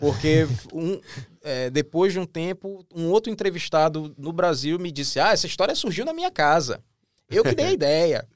Porque 0.00 0.46
um, 0.72 1.00
é, 1.42 1.68
depois 1.70 2.12
de 2.12 2.18
um 2.18 2.26
tempo, 2.26 2.84
um 2.94 3.08
outro 3.08 3.30
entrevistado 3.30 4.14
no 4.16 4.32
Brasil 4.32 4.78
me 4.78 4.90
disse: 4.90 5.20
Ah, 5.20 5.32
essa 5.32 5.46
história 5.46 5.74
surgiu 5.74 6.04
na 6.04 6.12
minha 6.12 6.30
casa. 6.30 6.82
Eu 7.30 7.44
que 7.44 7.54
dei 7.54 7.66
a 7.66 7.72
ideia. 7.72 8.28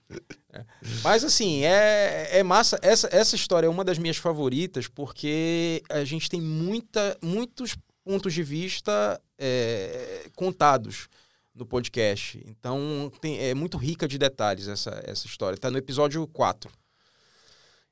É. 0.53 0.65
Mas 1.03 1.25
assim, 1.25 1.65
é, 1.65 2.39
é 2.39 2.43
massa. 2.43 2.79
Essa, 2.83 3.09
essa 3.11 3.35
história 3.35 3.67
é 3.67 3.71
uma 3.71 3.85
das 3.85 3.99
minhas 3.99 4.19
favoritas, 4.19 4.87
porque 4.87 5.83
a 5.89 6.05
gente 6.05 6.29
tem 6.29 6.41
muita, 6.41 7.17
muitos 7.23 7.77
pontos 8.05 8.35
de 8.35 8.43
vista 8.43 9.21
é, 9.39 10.29
contados 10.37 11.09
no 11.55 11.65
podcast. 11.65 12.43
Então 12.47 13.11
tem, 13.21 13.39
é 13.39 13.55
muito 13.55 13.79
rica 13.79 14.07
de 14.07 14.19
detalhes 14.19 14.69
essa, 14.69 15.03
essa 15.05 15.27
história. 15.27 15.55
Está 15.55 15.71
no 15.71 15.79
episódio 15.79 16.27
4. 16.29 16.71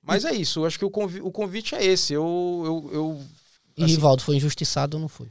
Mas 0.02 0.24
é 0.24 0.32
isso, 0.32 0.64
acho 0.64 0.78
que 0.78 0.84
o 0.84 0.90
convite, 0.90 1.22
o 1.22 1.30
convite 1.30 1.74
é 1.74 1.84
esse. 1.84 2.14
Eu, 2.14 2.62
eu, 2.64 2.90
eu 2.92 3.22
e 3.76 3.84
assim, 3.84 3.94
Rivaldo 3.94 4.22
foi 4.22 4.36
injustiçado 4.36 4.96
ou 4.96 5.00
não 5.00 5.08
foi? 5.08 5.28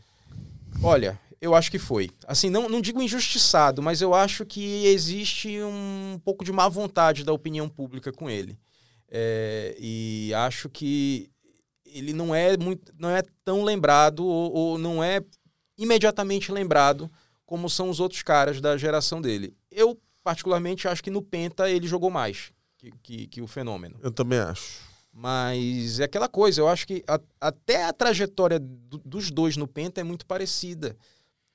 Olha, 0.81 1.19
eu 1.41 1.55
acho 1.55 1.71
que 1.71 1.79
foi. 1.79 2.09
Assim, 2.27 2.49
não, 2.49 2.67
não 2.67 2.81
digo 2.81 3.01
injustiçado, 3.01 3.81
mas 3.81 4.01
eu 4.01 4.13
acho 4.13 4.45
que 4.45 4.85
existe 4.87 5.61
um 5.61 6.19
pouco 6.23 6.43
de 6.43 6.51
má 6.51 6.67
vontade 6.67 7.23
da 7.23 7.33
opinião 7.33 7.69
pública 7.69 8.11
com 8.11 8.29
ele. 8.29 8.57
É, 9.07 9.75
e 9.79 10.31
acho 10.35 10.69
que 10.69 11.31
ele 11.85 12.13
não 12.13 12.35
é 12.35 12.55
muito, 12.57 12.93
não 12.97 13.09
é 13.09 13.23
tão 13.43 13.63
lembrado 13.63 14.25
ou, 14.25 14.53
ou, 14.53 14.77
não 14.77 15.03
é 15.03 15.21
imediatamente 15.77 16.51
lembrado 16.51 17.09
como 17.45 17.69
são 17.69 17.89
os 17.89 17.99
outros 17.99 18.21
caras 18.21 18.61
da 18.61 18.77
geração 18.77 19.21
dele. 19.21 19.55
Eu 19.71 19.99
particularmente 20.23 20.87
acho 20.87 21.03
que 21.03 21.09
no 21.09 21.21
Penta 21.21 21.69
ele 21.69 21.87
jogou 21.87 22.11
mais 22.11 22.51
que, 22.77 22.91
que, 23.01 23.27
que 23.27 23.41
o 23.41 23.47
fenômeno. 23.47 23.97
Eu 24.03 24.11
também 24.11 24.39
acho. 24.39 24.87
Mas 25.11 25.99
é 25.99 26.03
aquela 26.03 26.29
coisa, 26.29 26.61
eu 26.61 26.67
acho 26.67 26.85
que 26.85 27.03
a, 27.07 27.19
até 27.41 27.85
a 27.85 27.93
trajetória 27.93 28.59
do, 28.59 28.99
dos 28.99 29.31
dois 29.31 29.57
no 29.57 29.67
Penta 29.67 29.99
é 29.99 30.03
muito 30.03 30.25
parecida. 30.25 30.95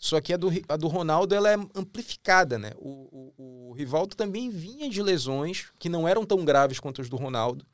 Só 0.05 0.20
que 0.20 0.34
a 0.34 0.36
do, 0.36 0.50
a 0.68 0.76
do 0.76 0.86
Ronaldo 0.86 1.34
ela 1.34 1.50
é 1.50 1.55
amplificada, 1.74 2.59
né? 2.59 2.72
O, 2.76 3.32
o, 3.38 3.70
o, 3.70 3.72
Rivaldo 3.72 4.14
também 4.14 4.50
vinha 4.50 4.86
de 4.90 5.02
lesões 5.02 5.68
que 5.78 5.88
não 5.88 6.07
eram 6.07 6.26
tão 6.26 6.44
graves 6.44 6.78
quanto 6.78 7.00
as 7.00 7.09
do 7.09 7.16
Ronaldo. 7.16 7.64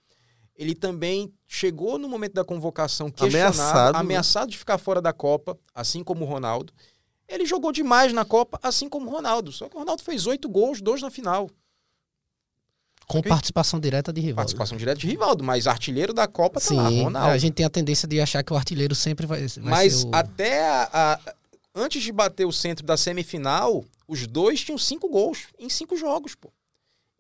Ele 0.54 0.72
também 0.72 1.34
chegou 1.48 1.98
no 1.98 2.08
momento 2.08 2.34
da 2.34 2.44
convocação 2.44 3.10
questionado, 3.10 3.58
ameaçado, 3.58 3.94
né? 3.94 3.98
ameaçado 3.98 4.50
de 4.52 4.56
ficar 4.56 4.78
fora 4.78 5.02
da 5.02 5.12
Copa, 5.12 5.58
assim 5.74 6.04
como 6.04 6.24
o 6.24 6.28
Ronaldo. 6.28 6.72
Ele 7.28 7.44
jogou 7.44 7.72
demais 7.72 8.12
na 8.12 8.24
Copa, 8.24 8.60
assim 8.62 8.88
como 8.88 9.08
o 9.08 9.10
Ronaldo. 9.10 9.50
Só 9.50 9.68
que 9.68 9.74
o 9.74 9.80
Ronaldo 9.80 10.04
fez 10.04 10.28
oito 10.28 10.48
gols, 10.48 10.80
dois 10.80 11.02
na 11.02 11.10
final. 11.10 11.50
Com 13.08 13.20
participação 13.22 13.80
direta 13.80 14.12
de 14.12 14.20
Rivaldo. 14.20 14.36
Participação 14.36 14.78
direta 14.78 15.00
de 15.00 15.08
Rivaldo, 15.08 15.42
mas 15.42 15.66
artilheiro 15.66 16.14
da 16.14 16.28
Copa 16.28 16.60
tá 16.60 16.66
Sim, 16.68 16.76
lá, 16.76 16.88
Ronaldo. 16.88 17.30
A 17.30 17.38
gente 17.38 17.54
tem 17.54 17.66
a 17.66 17.70
tendência 17.70 18.06
de 18.06 18.20
achar 18.20 18.44
que 18.44 18.52
o 18.52 18.56
artilheiro 18.56 18.94
sempre 18.94 19.26
vai, 19.26 19.48
vai 19.48 19.64
mas 19.64 20.04
o... 20.04 20.10
até 20.14 20.64
a, 20.64 20.88
a, 20.92 21.34
antes 21.80 22.02
de 22.02 22.12
bater 22.12 22.46
o 22.46 22.52
centro 22.52 22.84
da 22.84 22.96
semifinal, 22.96 23.84
os 24.06 24.26
dois 24.26 24.62
tinham 24.62 24.78
cinco 24.78 25.08
gols 25.08 25.46
em 25.58 25.68
cinco 25.68 25.96
jogos, 25.96 26.34
pô. 26.34 26.52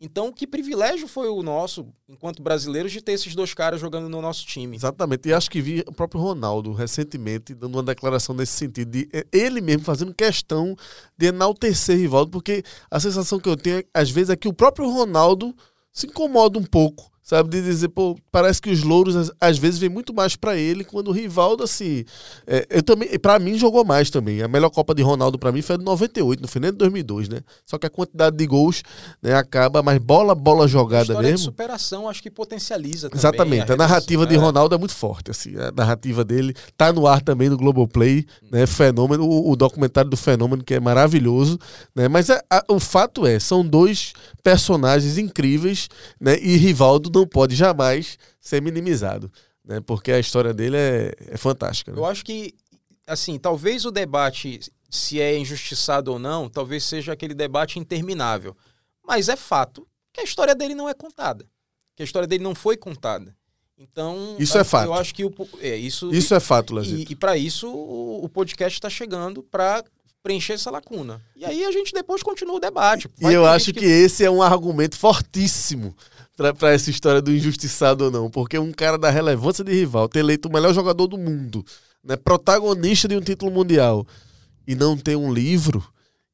Então, 0.02 0.32
que 0.32 0.46
privilégio 0.46 1.06
foi 1.06 1.28
o 1.28 1.42
nosso, 1.42 1.86
enquanto 2.08 2.42
brasileiros, 2.42 2.90
de 2.90 3.02
ter 3.02 3.12
esses 3.12 3.34
dois 3.34 3.52
caras 3.52 3.78
jogando 3.78 4.08
no 4.08 4.22
nosso 4.22 4.46
time. 4.46 4.74
Exatamente. 4.74 5.28
E 5.28 5.34
acho 5.34 5.50
que 5.50 5.60
vi 5.60 5.84
o 5.86 5.92
próprio 5.92 6.22
Ronaldo 6.22 6.72
recentemente 6.72 7.54
dando 7.54 7.74
uma 7.74 7.82
declaração 7.82 8.34
nesse 8.34 8.52
sentido, 8.52 8.90
de 8.90 9.08
é, 9.12 9.26
ele 9.30 9.60
mesmo 9.60 9.84
fazendo 9.84 10.14
questão 10.14 10.74
de 11.18 11.26
enaltecer 11.26 11.98
Rivaldo, 11.98 12.30
porque 12.30 12.62
a 12.90 12.98
sensação 12.98 13.38
que 13.38 13.48
eu 13.48 13.58
tenho, 13.58 13.84
às 13.92 14.10
vezes, 14.10 14.30
é 14.30 14.36
que 14.36 14.48
o 14.48 14.54
próprio 14.54 14.88
Ronaldo 14.88 15.54
se 15.92 16.06
incomoda 16.06 16.58
um 16.58 16.64
pouco 16.64 17.09
sabe? 17.30 17.48
De 17.48 17.62
dizer, 17.62 17.88
pô, 17.90 18.16
parece 18.32 18.60
que 18.60 18.70
os 18.70 18.82
louros 18.82 19.30
às 19.40 19.56
vezes 19.56 19.78
vem 19.78 19.88
muito 19.88 20.12
mais 20.12 20.34
para 20.34 20.56
ele, 20.56 20.82
quando 20.82 21.08
o 21.08 21.12
Rivaldo, 21.12 21.62
assim. 21.62 22.04
É, 22.44 22.66
eu 22.68 22.82
também, 22.82 23.08
para 23.20 23.38
mim, 23.38 23.56
jogou 23.56 23.84
mais 23.84 24.10
também. 24.10 24.42
A 24.42 24.48
melhor 24.48 24.68
Copa 24.68 24.92
de 24.92 25.00
Ronaldo 25.00 25.38
para 25.38 25.52
mim 25.52 25.62
foi 25.62 25.76
a 25.76 25.78
de 25.78 25.84
98, 25.84 26.40
não 26.40 26.48
foi 26.48 26.60
nem 26.60 26.72
de 26.72 26.78
2002, 26.78 27.28
né? 27.28 27.38
Só 27.64 27.78
que 27.78 27.86
a 27.86 27.90
quantidade 27.90 28.36
de 28.36 28.44
gols 28.48 28.82
né, 29.22 29.32
acaba, 29.32 29.80
mas 29.80 29.98
bola, 29.98 30.34
bola 30.34 30.66
jogada 30.66 31.16
a 31.16 31.22
mesmo. 31.22 31.36
De 31.36 31.44
superação, 31.44 32.08
acho 32.08 32.20
que 32.20 32.30
potencializa 32.32 33.08
também. 33.08 33.20
Exatamente. 33.20 33.70
A, 33.70 33.74
a 33.74 33.76
narrativa 33.76 34.26
de 34.26 34.34
é. 34.34 34.38
Ronaldo 34.38 34.74
é 34.74 34.78
muito 34.78 34.94
forte, 34.94 35.30
assim. 35.30 35.56
A 35.56 35.70
narrativa 35.70 36.24
dele 36.24 36.52
tá 36.76 36.92
no 36.92 37.06
ar 37.06 37.22
também 37.22 37.48
no 37.48 37.56
Globoplay, 37.56 38.26
né? 38.50 38.66
Fenômeno, 38.66 39.24
o, 39.24 39.52
o 39.52 39.54
documentário 39.54 40.10
do 40.10 40.16
Fenômeno, 40.16 40.64
que 40.64 40.74
é 40.74 40.80
maravilhoso, 40.80 41.60
né? 41.94 42.08
Mas 42.08 42.28
a, 42.28 42.42
a, 42.50 42.64
o 42.68 42.80
fato 42.80 43.24
é, 43.24 43.38
são 43.38 43.64
dois 43.64 44.14
personagens 44.42 45.18
incríveis, 45.18 45.88
né? 46.20 46.38
E 46.40 46.56
Rivaldo 46.56 47.10
não 47.12 47.26
pode 47.26 47.54
jamais 47.54 48.18
ser 48.40 48.62
minimizado, 48.62 49.30
né? 49.64 49.80
Porque 49.80 50.12
a 50.12 50.18
história 50.18 50.52
dele 50.52 50.76
é, 50.76 51.12
é 51.28 51.36
fantástica. 51.36 51.92
Né? 51.92 51.98
Eu 51.98 52.04
acho 52.04 52.24
que, 52.24 52.54
assim, 53.06 53.38
talvez 53.38 53.84
o 53.84 53.90
debate 53.90 54.60
se 54.90 55.20
é 55.20 55.38
injustiçado 55.38 56.12
ou 56.12 56.18
não, 56.18 56.48
talvez 56.48 56.84
seja 56.84 57.12
aquele 57.12 57.32
debate 57.32 57.78
interminável. 57.78 58.56
Mas 59.06 59.28
é 59.28 59.36
fato 59.36 59.86
que 60.12 60.20
a 60.20 60.24
história 60.24 60.54
dele 60.54 60.74
não 60.74 60.88
é 60.88 60.94
contada, 60.94 61.46
que 61.94 62.02
a 62.02 62.04
história 62.04 62.26
dele 62.26 62.42
não 62.42 62.54
foi 62.54 62.76
contada. 62.76 63.34
Então, 63.78 64.36
isso 64.38 64.58
é 64.58 64.64
fato. 64.64 64.86
Eu 64.86 64.94
acho 64.94 65.14
que 65.14 65.24
o, 65.24 65.32
é, 65.60 65.74
isso, 65.74 66.12
isso 66.12 66.34
é 66.34 66.40
fato, 66.40 66.74
Lazito. 66.74 67.10
E, 67.10 67.12
e 67.12 67.16
para 67.16 67.38
isso 67.38 67.66
o, 67.66 68.24
o 68.24 68.28
podcast 68.28 68.76
está 68.76 68.90
chegando 68.90 69.42
para 69.42 69.82
preencher 70.22 70.54
essa 70.54 70.70
lacuna. 70.70 71.20
E 71.36 71.44
aí 71.44 71.64
a 71.64 71.70
gente 71.70 71.92
depois 71.92 72.22
continua 72.22 72.56
o 72.56 72.60
debate. 72.60 73.08
Vai 73.18 73.32
e 73.32 73.34
eu 73.34 73.46
acho 73.46 73.72
que... 73.72 73.80
que... 73.80 73.86
esse 73.86 74.24
é 74.24 74.30
um 74.30 74.42
argumento 74.42 74.96
fortíssimo 74.96 75.94
para 76.36 76.72
essa 76.72 76.90
história 76.90 77.20
do 77.20 77.32
injustiçado 77.32 78.04
ou 78.04 78.10
não, 78.10 78.30
porque 78.30 78.58
um 78.58 78.72
cara 78.72 78.96
da 78.96 79.10
relevância 79.10 79.62
de 79.62 79.72
rival, 79.72 80.08
ter 80.08 80.20
eleito 80.20 80.48
o 80.48 80.52
melhor 80.52 80.72
jogador 80.72 81.06
do 81.06 81.18
mundo, 81.18 81.64
né, 82.02 82.16
protagonista 82.16 83.06
de 83.06 83.14
um 83.14 83.20
título 83.20 83.50
mundial, 83.50 84.06
e 84.66 84.74
não 84.74 84.96
ter 84.96 85.16
um 85.16 85.30
livro, 85.30 85.84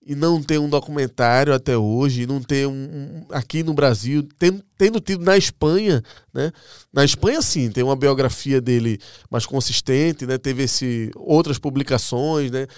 e 0.07 0.15
não 0.15 0.41
ter 0.41 0.61
um 0.61 0.69
documentário 0.69 1.53
até 1.53 1.77
hoje, 1.77 2.23
e 2.23 2.27
não 2.27 2.41
ter 2.41 2.69
um, 2.69 2.73
um 2.73 3.27
aqui 3.31 3.65
no 3.65 3.75
Brasil, 3.75 4.23
tendo, 4.39 4.63
tendo 4.79 5.01
tido 5.01 5.25
na 5.25 5.37
Espanha, 5.37 6.01
né? 6.33 6.53
Na 6.93 7.05
Espanha 7.05 7.43
sim, 7.43 7.69
tem 7.73 7.83
uma 7.83 7.97
biografia 7.97 8.61
dele 8.61 9.01
mais 9.29 9.45
consistente, 9.45 10.25
né? 10.25 10.39
Teve 10.39 10.63
esse 10.63 11.11
outras 11.17 11.59
publicações, 11.59 12.53
né? 12.53 12.69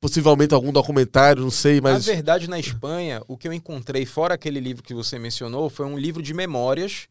Possivelmente 0.00 0.54
algum 0.54 0.72
documentário, 0.72 1.42
não 1.42 1.50
sei, 1.50 1.80
mas. 1.80 2.06
Na 2.06 2.12
verdade, 2.12 2.48
na 2.48 2.58
Espanha, 2.58 3.22
o 3.26 3.36
que 3.36 3.48
eu 3.48 3.52
encontrei, 3.52 4.04
fora 4.04 4.34
aquele 4.34 4.60
livro 4.60 4.82
que 4.82 4.94
você 4.94 5.18
mencionou, 5.18 5.70
foi 5.70 5.86
um 5.86 5.98
livro 5.98 6.22
de 6.22 6.34
memórias. 6.34 7.08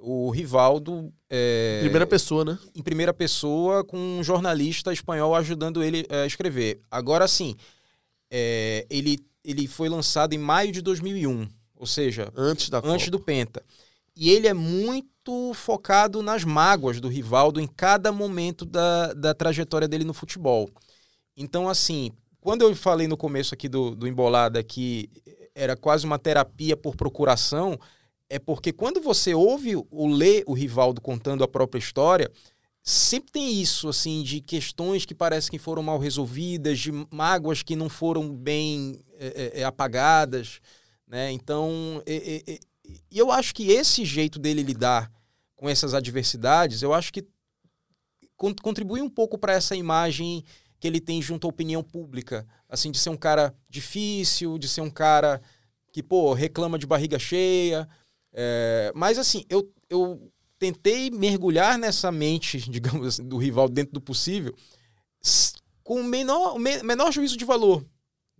O 0.00 0.30
Rivaldo. 0.30 1.12
É, 1.28 1.80
primeira 1.80 2.06
pessoa, 2.06 2.44
né? 2.44 2.58
Em 2.72 2.82
primeira 2.82 3.12
pessoa, 3.12 3.82
com 3.82 3.98
um 3.98 4.22
jornalista 4.22 4.92
espanhol 4.92 5.34
ajudando 5.34 5.82
ele 5.82 6.06
a 6.08 6.24
escrever. 6.24 6.80
Agora, 6.88 7.26
sim, 7.26 7.56
é, 8.30 8.86
ele, 8.88 9.18
ele 9.44 9.66
foi 9.66 9.88
lançado 9.88 10.34
em 10.34 10.38
maio 10.38 10.70
de 10.70 10.80
2001, 10.82 11.48
ou 11.74 11.86
seja, 11.86 12.32
antes, 12.36 12.70
da 12.70 12.80
antes 12.84 13.08
do 13.10 13.18
Penta. 13.18 13.60
E 14.14 14.30
ele 14.30 14.46
é 14.46 14.54
muito 14.54 15.52
focado 15.54 16.22
nas 16.22 16.44
mágoas 16.44 17.00
do 17.00 17.08
Rivaldo 17.08 17.60
em 17.60 17.66
cada 17.66 18.12
momento 18.12 18.64
da, 18.64 19.12
da 19.14 19.34
trajetória 19.34 19.88
dele 19.88 20.04
no 20.04 20.14
futebol. 20.14 20.70
Então, 21.36 21.68
assim, 21.68 22.10
quando 22.48 22.62
eu 22.62 22.74
falei 22.74 23.06
no 23.06 23.14
começo 23.14 23.52
aqui 23.52 23.68
do, 23.68 23.94
do 23.94 24.08
Embolada 24.08 24.62
que 24.62 25.10
era 25.54 25.76
quase 25.76 26.06
uma 26.06 26.18
terapia 26.18 26.78
por 26.78 26.96
procuração, 26.96 27.78
é 28.26 28.38
porque 28.38 28.72
quando 28.72 29.02
você 29.02 29.34
ouve 29.34 29.76
ou 29.76 30.08
lê 30.08 30.44
o 30.46 30.54
Rivaldo 30.54 30.98
contando 30.98 31.44
a 31.44 31.48
própria 31.48 31.78
história, 31.78 32.32
sempre 32.82 33.32
tem 33.32 33.60
isso, 33.60 33.86
assim, 33.86 34.22
de 34.22 34.40
questões 34.40 35.04
que 35.04 35.14
parecem 35.14 35.50
que 35.50 35.58
foram 35.58 35.82
mal 35.82 35.98
resolvidas, 35.98 36.78
de 36.78 36.90
mágoas 37.10 37.62
que 37.62 37.76
não 37.76 37.90
foram 37.90 38.34
bem 38.34 38.98
é, 39.18 39.26
é, 39.26 39.60
é 39.60 39.64
apagadas, 39.64 40.58
né? 41.06 41.30
Então, 41.30 42.02
é, 42.06 42.60
eu 43.12 43.30
acho 43.30 43.54
que 43.54 43.70
esse 43.72 44.06
jeito 44.06 44.38
dele 44.38 44.62
lidar 44.62 45.12
com 45.54 45.68
essas 45.68 45.92
adversidades, 45.92 46.80
eu 46.80 46.94
acho 46.94 47.12
que 47.12 47.26
contribui 48.62 49.02
um 49.02 49.10
pouco 49.10 49.36
para 49.36 49.52
essa 49.52 49.76
imagem 49.76 50.42
que 50.78 50.86
ele 50.86 51.00
tem 51.00 51.20
junto 51.20 51.46
à 51.46 51.50
opinião 51.50 51.82
pública, 51.82 52.46
assim, 52.68 52.90
de 52.90 52.98
ser 52.98 53.10
um 53.10 53.16
cara 53.16 53.54
difícil, 53.68 54.58
de 54.58 54.68
ser 54.68 54.80
um 54.80 54.90
cara 54.90 55.40
que, 55.92 56.02
pô, 56.02 56.32
reclama 56.32 56.78
de 56.78 56.86
barriga 56.86 57.18
cheia. 57.18 57.88
É, 58.32 58.92
mas, 58.94 59.18
assim, 59.18 59.44
eu, 59.48 59.68
eu 59.90 60.30
tentei 60.58 61.10
mergulhar 61.10 61.78
nessa 61.78 62.12
mente, 62.12 62.58
digamos 62.70 63.06
assim, 63.06 63.28
do 63.28 63.36
rival 63.36 63.68
dentro 63.68 63.92
do 63.92 64.00
possível, 64.00 64.54
com 65.82 66.00
o 66.00 66.04
menor, 66.04 66.54
o 66.54 66.58
menor 66.58 67.10
juízo 67.10 67.36
de 67.36 67.44
valor 67.44 67.84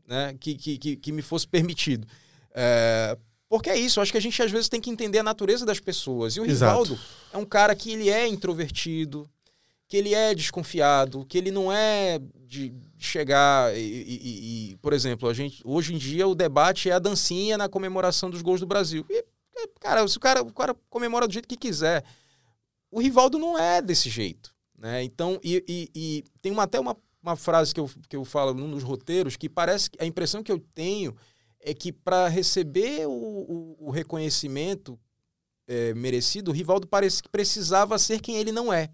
né, 0.08 0.34
que, 0.40 0.54
que, 0.54 0.96
que 0.96 1.12
me 1.12 1.22
fosse 1.22 1.46
permitido. 1.46 2.08
É, 2.54 3.16
porque 3.48 3.70
é 3.70 3.78
isso, 3.78 4.00
acho 4.00 4.10
que 4.10 4.18
a 4.18 4.22
gente 4.22 4.42
às 4.42 4.50
vezes 4.50 4.68
tem 4.68 4.80
que 4.80 4.90
entender 4.90 5.18
a 5.18 5.22
natureza 5.22 5.64
das 5.64 5.78
pessoas. 5.78 6.34
E 6.34 6.40
o 6.40 6.44
Rivaldo 6.44 6.94
Exato. 6.94 7.08
é 7.32 7.38
um 7.38 7.44
cara 7.44 7.74
que 7.74 7.92
ele 7.92 8.08
é 8.08 8.26
introvertido, 8.26 9.28
que 9.88 9.96
ele 9.96 10.14
é 10.14 10.34
desconfiado, 10.34 11.24
que 11.24 11.38
ele 11.38 11.50
não 11.50 11.72
é 11.72 12.20
de 12.46 12.74
chegar 12.98 13.74
e, 13.76 13.80
e, 13.80 14.72
e, 14.72 14.76
por 14.76 14.92
exemplo, 14.92 15.28
a 15.28 15.32
gente 15.32 15.62
hoje 15.64 15.94
em 15.94 15.98
dia 15.98 16.28
o 16.28 16.34
debate 16.34 16.90
é 16.90 16.92
a 16.92 16.98
dancinha 16.98 17.56
na 17.56 17.68
comemoração 17.68 18.28
dos 18.28 18.42
gols 18.42 18.60
do 18.60 18.66
Brasil. 18.66 19.04
E, 19.08 19.24
é, 19.56 19.66
cara, 19.80 20.06
se 20.06 20.16
o 20.16 20.20
cara, 20.20 20.42
o 20.42 20.52
cara 20.52 20.76
comemora 20.90 21.26
do 21.26 21.32
jeito 21.32 21.48
que 21.48 21.56
quiser, 21.56 22.04
o 22.90 23.00
Rivaldo 23.00 23.38
não 23.38 23.58
é 23.58 23.80
desse 23.80 24.10
jeito, 24.10 24.54
né? 24.76 25.02
Então, 25.02 25.40
e, 25.42 25.64
e 25.94 26.24
tem 26.42 26.52
uma, 26.52 26.64
até 26.64 26.78
uma, 26.78 26.96
uma 27.22 27.34
frase 27.34 27.72
que 27.72 27.80
eu, 27.80 27.90
que 28.08 28.16
eu 28.16 28.24
falo 28.24 28.52
num 28.52 28.70
dos 28.70 28.82
roteiros 28.82 29.36
que 29.36 29.48
parece 29.48 29.88
a 29.98 30.04
impressão 30.04 30.42
que 30.42 30.52
eu 30.52 30.58
tenho 30.74 31.16
é 31.60 31.72
que 31.72 31.92
para 31.92 32.28
receber 32.28 33.06
o, 33.06 33.10
o, 33.10 33.76
o 33.88 33.90
reconhecimento 33.90 34.98
é, 35.66 35.92
merecido, 35.94 36.50
o 36.50 36.54
Rivaldo 36.54 36.86
parece 36.86 37.22
que 37.22 37.28
precisava 37.28 37.98
ser 37.98 38.20
quem 38.20 38.36
ele 38.36 38.52
não 38.52 38.72
é. 38.72 38.90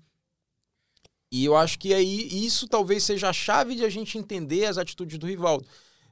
E 1.34 1.44
eu 1.44 1.56
acho 1.56 1.80
que 1.80 1.92
aí 1.92 2.28
isso 2.46 2.68
talvez 2.68 3.02
seja 3.02 3.28
a 3.28 3.32
chave 3.32 3.74
de 3.74 3.84
a 3.84 3.88
gente 3.88 4.16
entender 4.16 4.66
as 4.66 4.78
atitudes 4.78 5.18
do 5.18 5.26
Rivaldo. 5.26 5.66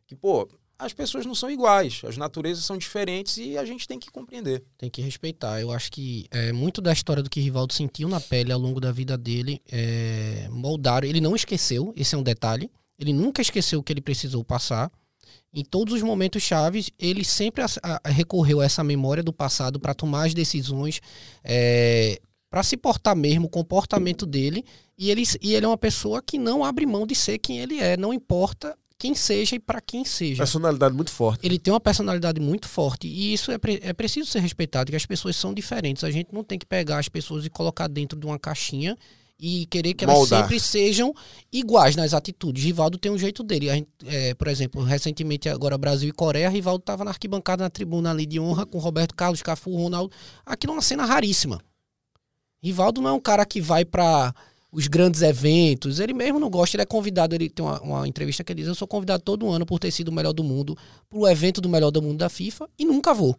Que, 0.04 0.16
pô, 0.16 0.48
as 0.76 0.92
pessoas 0.92 1.24
não 1.24 1.32
são 1.32 1.48
iguais, 1.48 2.02
as 2.04 2.16
naturezas 2.16 2.64
são 2.64 2.76
diferentes 2.76 3.36
e 3.36 3.56
a 3.56 3.64
gente 3.64 3.86
tem 3.86 4.00
que 4.00 4.10
compreender. 4.10 4.64
Tem 4.76 4.90
que 4.90 5.00
respeitar. 5.00 5.60
Eu 5.60 5.70
acho 5.70 5.92
que 5.92 6.26
é, 6.32 6.50
muito 6.50 6.80
da 6.80 6.92
história 6.92 7.22
do 7.22 7.30
que 7.30 7.40
Rivaldo 7.40 7.72
sentiu 7.72 8.08
na 8.08 8.20
pele 8.20 8.50
ao 8.50 8.58
longo 8.58 8.80
da 8.80 8.90
vida 8.90 9.16
dele 9.16 9.62
é, 9.70 10.48
moldaram. 10.50 11.06
Ele 11.06 11.20
não 11.20 11.36
esqueceu, 11.36 11.94
esse 11.96 12.16
é 12.16 12.18
um 12.18 12.22
detalhe. 12.24 12.68
Ele 12.98 13.12
nunca 13.12 13.40
esqueceu 13.40 13.78
o 13.78 13.82
que 13.82 13.92
ele 13.92 14.00
precisou 14.00 14.42
passar. 14.42 14.90
Em 15.54 15.62
todos 15.62 15.94
os 15.94 16.02
momentos 16.02 16.42
chaves, 16.42 16.90
ele 16.98 17.24
sempre 17.24 17.62
a, 17.62 17.66
a, 17.80 18.08
recorreu 18.08 18.60
a 18.60 18.64
essa 18.64 18.82
memória 18.82 19.22
do 19.22 19.32
passado 19.32 19.78
para 19.78 19.94
tomar 19.94 20.26
as 20.26 20.34
decisões, 20.34 21.00
é, 21.44 22.20
para 22.52 22.62
se 22.62 22.76
portar 22.76 23.16
mesmo, 23.16 23.46
o 23.46 23.48
comportamento 23.48 24.26
dele. 24.26 24.62
E 24.98 25.10
ele, 25.10 25.22
e 25.40 25.54
ele 25.54 25.64
é 25.64 25.68
uma 25.68 25.78
pessoa 25.78 26.20
que 26.20 26.36
não 26.36 26.62
abre 26.62 26.84
mão 26.84 27.06
de 27.06 27.14
ser 27.14 27.38
quem 27.38 27.58
ele 27.58 27.78
é, 27.78 27.96
não 27.96 28.12
importa 28.12 28.76
quem 28.98 29.14
seja 29.14 29.56
e 29.56 29.58
para 29.58 29.80
quem 29.80 30.04
seja. 30.04 30.42
Personalidade 30.42 30.94
muito 30.94 31.10
forte. 31.10 31.44
Ele 31.44 31.58
tem 31.58 31.72
uma 31.72 31.80
personalidade 31.80 32.40
muito 32.40 32.68
forte 32.68 33.08
e 33.08 33.32
isso 33.32 33.50
é, 33.50 33.56
pre 33.56 33.80
é 33.82 33.94
preciso 33.94 34.30
ser 34.30 34.40
respeitado, 34.40 34.90
que 34.90 34.96
as 34.96 35.06
pessoas 35.06 35.34
são 35.34 35.54
diferentes. 35.54 36.04
A 36.04 36.10
gente 36.10 36.28
não 36.30 36.44
tem 36.44 36.58
que 36.58 36.66
pegar 36.66 36.98
as 36.98 37.08
pessoas 37.08 37.46
e 37.46 37.50
colocar 37.50 37.88
dentro 37.88 38.18
de 38.18 38.26
uma 38.26 38.38
caixinha 38.38 38.98
e 39.40 39.66
querer 39.66 39.94
que 39.94 40.04
elas 40.04 40.18
Moldar. 40.18 40.42
sempre 40.42 40.60
sejam 40.60 41.12
iguais 41.50 41.96
nas 41.96 42.12
atitudes. 42.12 42.62
Rivaldo 42.62 42.98
tem 42.98 43.10
um 43.10 43.18
jeito 43.18 43.42
dele. 43.42 43.70
Gente, 43.70 43.88
é, 44.06 44.34
por 44.34 44.46
exemplo, 44.46 44.84
recentemente 44.84 45.48
agora 45.48 45.76
Brasil 45.78 46.10
e 46.10 46.12
Coreia, 46.12 46.50
Rivaldo 46.50 46.82
estava 46.82 47.02
na 47.02 47.10
arquibancada 47.12 47.64
na 47.64 47.70
tribuna 47.70 48.10
ali 48.10 48.26
de 48.26 48.38
honra 48.38 48.66
com 48.66 48.78
Roberto 48.78 49.14
Carlos, 49.16 49.42
Cafu, 49.42 49.74
Ronaldo. 49.74 50.14
Aquilo 50.44 50.74
é 50.74 50.76
uma 50.76 50.82
cena 50.82 51.06
raríssima. 51.06 51.58
Rivaldo 52.62 53.00
não 53.00 53.10
é 53.10 53.12
um 53.12 53.20
cara 53.20 53.44
que 53.44 53.60
vai 53.60 53.84
para 53.84 54.32
os 54.70 54.86
grandes 54.86 55.20
eventos. 55.20 56.00
Ele 56.00 56.14
mesmo 56.14 56.38
não 56.38 56.48
gosta, 56.48 56.76
ele 56.76 56.82
é 56.82 56.86
convidado. 56.86 57.34
Ele 57.34 57.50
tem 57.50 57.64
uma, 57.64 57.80
uma, 57.80 58.08
entrevista 58.08 58.44
que 58.44 58.52
ele 58.52 58.62
diz: 58.62 58.68
Eu 58.68 58.74
sou 58.74 58.88
convidado 58.88 59.22
todo 59.22 59.50
ano 59.50 59.66
por 59.66 59.78
ter 59.78 59.90
sido 59.90 60.08
o 60.08 60.12
melhor 60.12 60.32
do 60.32 60.44
mundo, 60.44 60.76
para 61.10 61.18
o 61.18 61.28
evento 61.28 61.60
do 61.60 61.68
melhor 61.68 61.90
do 61.90 62.00
mundo 62.00 62.18
da 62.18 62.28
FIFA 62.28 62.68
e 62.78 62.84
nunca 62.84 63.12
vou. 63.12 63.36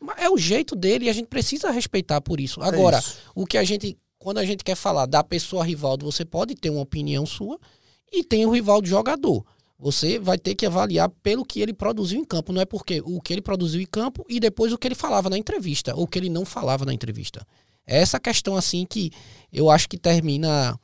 Mas 0.00 0.18
é 0.18 0.30
o 0.30 0.38
jeito 0.38 0.76
dele 0.76 1.06
e 1.06 1.10
a 1.10 1.12
gente 1.12 1.26
precisa 1.26 1.70
respeitar 1.70 2.20
por 2.20 2.40
isso. 2.40 2.62
É 2.62 2.68
Agora, 2.68 2.96
é 2.96 3.00
isso. 3.00 3.18
o 3.34 3.44
que 3.44 3.58
a 3.58 3.64
gente, 3.64 3.98
quando 4.18 4.38
a 4.38 4.44
gente 4.44 4.62
quer 4.62 4.76
falar 4.76 5.06
da 5.06 5.24
pessoa 5.24 5.64
Rivaldo, 5.64 6.06
você 6.06 6.24
pode 6.24 6.54
ter 6.54 6.70
uma 6.70 6.82
opinião 6.82 7.26
sua 7.26 7.58
e 8.12 8.22
tem 8.22 8.46
o 8.46 8.50
Rivaldo 8.50 8.86
jogador. 8.86 9.44
Você 9.76 10.18
vai 10.18 10.38
ter 10.38 10.54
que 10.54 10.66
avaliar 10.66 11.08
pelo 11.22 11.44
que 11.44 11.60
ele 11.60 11.72
produziu 11.72 12.20
em 12.20 12.24
campo, 12.24 12.52
não 12.52 12.60
é 12.60 12.64
porque 12.64 13.00
o 13.04 13.20
que 13.20 13.32
ele 13.32 13.42
produziu 13.42 13.80
em 13.80 13.86
campo 13.86 14.24
e 14.28 14.40
depois 14.40 14.72
o 14.72 14.78
que 14.78 14.88
ele 14.88 14.94
falava 14.94 15.30
na 15.30 15.38
entrevista, 15.38 15.94
ou 15.94 16.02
o 16.02 16.06
que 16.06 16.18
ele 16.18 16.28
não 16.28 16.44
falava 16.44 16.84
na 16.84 16.92
entrevista. 16.92 17.46
Essa 17.88 18.20
questão, 18.20 18.54
assim, 18.54 18.84
que 18.84 19.10
eu 19.50 19.70
acho 19.70 19.88
que 19.88 19.96
termina 19.96 20.78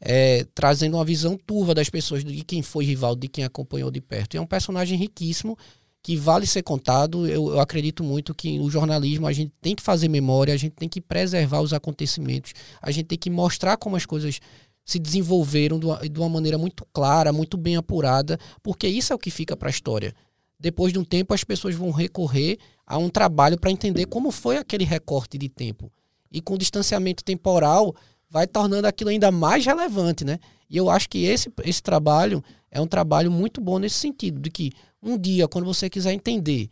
é, 0.00 0.46
trazendo 0.54 0.96
uma 0.96 1.04
visão 1.04 1.36
turva 1.36 1.74
das 1.74 1.90
pessoas 1.90 2.24
de 2.24 2.42
quem 2.44 2.62
foi 2.62 2.86
rival, 2.86 3.14
de 3.14 3.28
quem 3.28 3.44
acompanhou 3.44 3.90
de 3.90 4.00
perto. 4.00 4.34
E 4.34 4.38
é 4.38 4.40
um 4.40 4.46
personagem 4.46 4.98
riquíssimo 4.98 5.56
que 6.02 6.16
vale 6.16 6.46
ser 6.46 6.62
contado. 6.62 7.26
Eu, 7.26 7.48
eu, 7.50 7.60
acredito 7.60 8.02
muito 8.02 8.34
que 8.34 8.58
no 8.58 8.70
jornalismo 8.70 9.26
a 9.26 9.34
gente 9.34 9.52
tem 9.60 9.74
que 9.74 9.82
fazer 9.82 10.08
memória, 10.08 10.54
a 10.54 10.56
gente 10.56 10.72
tem 10.72 10.88
que 10.88 11.00
preservar 11.00 11.60
os 11.60 11.74
acontecimentos, 11.74 12.54
a 12.80 12.90
gente 12.90 13.06
tem 13.06 13.18
que 13.18 13.28
mostrar 13.28 13.76
como 13.76 13.94
as 13.94 14.06
coisas 14.06 14.40
se 14.82 14.98
desenvolveram 14.98 15.78
de 15.78 15.84
uma, 15.84 16.08
de 16.08 16.18
uma 16.18 16.28
maneira 16.28 16.56
muito 16.56 16.86
clara, 16.90 17.34
muito 17.34 17.58
bem 17.58 17.76
apurada, 17.76 18.38
porque 18.62 18.88
isso 18.88 19.12
é 19.12 19.16
o 19.16 19.18
que 19.18 19.30
fica 19.30 19.54
para 19.54 19.68
a 19.68 19.70
história. 19.70 20.14
Depois 20.58 20.90
de 20.90 20.98
um 20.98 21.04
tempo, 21.04 21.34
as 21.34 21.44
pessoas 21.44 21.74
vão 21.74 21.90
recorrer 21.90 22.56
a 22.86 22.96
um 22.96 23.10
trabalho 23.10 23.58
para 23.58 23.70
entender 23.70 24.06
como 24.06 24.30
foi 24.30 24.56
aquele 24.56 24.84
recorte 24.84 25.36
de 25.36 25.50
tempo 25.50 25.92
e 26.36 26.40
com 26.42 26.58
distanciamento 26.58 27.24
temporal 27.24 27.96
vai 28.28 28.46
tornando 28.46 28.86
aquilo 28.86 29.08
ainda 29.08 29.30
mais 29.30 29.64
relevante, 29.64 30.22
né? 30.22 30.38
E 30.68 30.76
eu 30.76 30.90
acho 30.90 31.08
que 31.08 31.24
esse, 31.24 31.50
esse 31.64 31.82
trabalho 31.82 32.44
é 32.70 32.78
um 32.78 32.86
trabalho 32.86 33.30
muito 33.30 33.58
bom 33.58 33.78
nesse 33.78 33.96
sentido, 33.96 34.38
de 34.38 34.50
que 34.50 34.70
um 35.02 35.16
dia, 35.16 35.48
quando 35.48 35.64
você 35.64 35.88
quiser 35.88 36.12
entender 36.12 36.68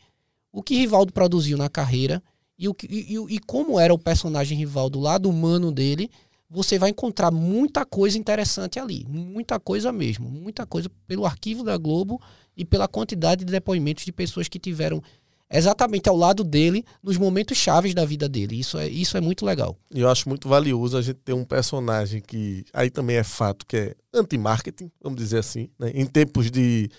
o 0.53 0.62
que 0.62 0.77
Rivaldo 0.77 1.15
produziu 1.15 1.57
na 1.57 1.71
carreira 1.71 2.23
e, 2.59 2.69
o, 2.69 2.77
e, 2.91 3.15
e, 3.15 3.35
e 3.37 3.39
como 3.39 3.81
era 3.81 3.95
o 3.95 3.99
personagem 3.99 4.59
Rivaldo, 4.59 4.99
o 4.99 5.03
lado 5.03 5.31
humano 5.31 5.73
dele, 5.73 6.11
você 6.51 6.79
vai 6.79 6.91
encontrar 6.91 7.31
muita 7.31 7.87
coisa 7.87 8.19
interessante 8.19 8.79
ali. 8.79 9.07
Muita 9.09 9.59
coisa 9.59 9.91
mesmo. 9.91 10.29
Muita 10.29 10.67
coisa 10.67 10.91
pelo 11.07 11.25
arquivo 11.25 11.65
da 11.65 11.79
Globo 11.79 12.21
e 12.55 12.67
pela 12.67 12.87
quantidade 12.87 13.47
de 13.47 13.51
depoimentos 13.51 14.05
de 14.05 14.12
pessoas 14.12 14.47
que 14.47 14.59
tiveram 14.59 15.03
exatamente 15.51 16.09
ao 16.09 16.17
lado 16.17 16.43
dele 16.43 16.85
nos 17.03 17.17
momentos 17.17 17.57
chaves 17.57 17.95
da 17.95 18.05
vida 18.05 18.29
dele. 18.29 18.59
Isso 18.59 18.79
é, 18.79 18.89
isso 18.89 19.17
é 19.17 19.21
muito 19.21 19.45
legal. 19.45 19.77
E 19.93 20.01
eu 20.01 20.09
acho 20.09 20.29
muito 20.29 20.49
valioso 20.49 20.97
a 20.97 21.03
gente 21.03 21.19
ter 21.19 21.33
um 21.33 21.45
personagem 21.45 22.21
que 22.21 22.65
aí 22.73 22.91
também 22.91 23.17
é 23.17 23.25
fato 23.25 23.67
que 23.67 23.77
é 23.77 23.95
anti-marketing, 24.13 24.91
vamos 25.03 25.19
dizer 25.19 25.39
assim, 25.39 25.69
né? 25.79 25.91
em 25.95 26.07
tempos 26.07 26.51
de, 26.51 26.91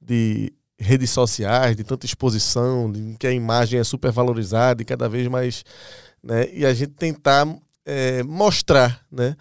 de 0.00 0.52
redes 0.78 1.10
sociais, 1.10 1.76
de 1.76 1.84
tanta 1.84 2.06
exposição, 2.06 2.90
de 2.90 3.16
que 3.18 3.26
a 3.26 3.32
imagem 3.32 3.80
é 3.80 3.84
super 3.84 4.12
valorizada 4.12 4.80
e 4.80 4.84
cada 4.84 5.08
vez 5.08 5.26
mais, 5.26 5.64
né? 6.22 6.48
E 6.52 6.64
a 6.64 6.72
gente 6.72 6.92
tentar 6.92 7.46
é, 7.84 8.22
mostrar, 8.22 9.04
né? 9.10 9.36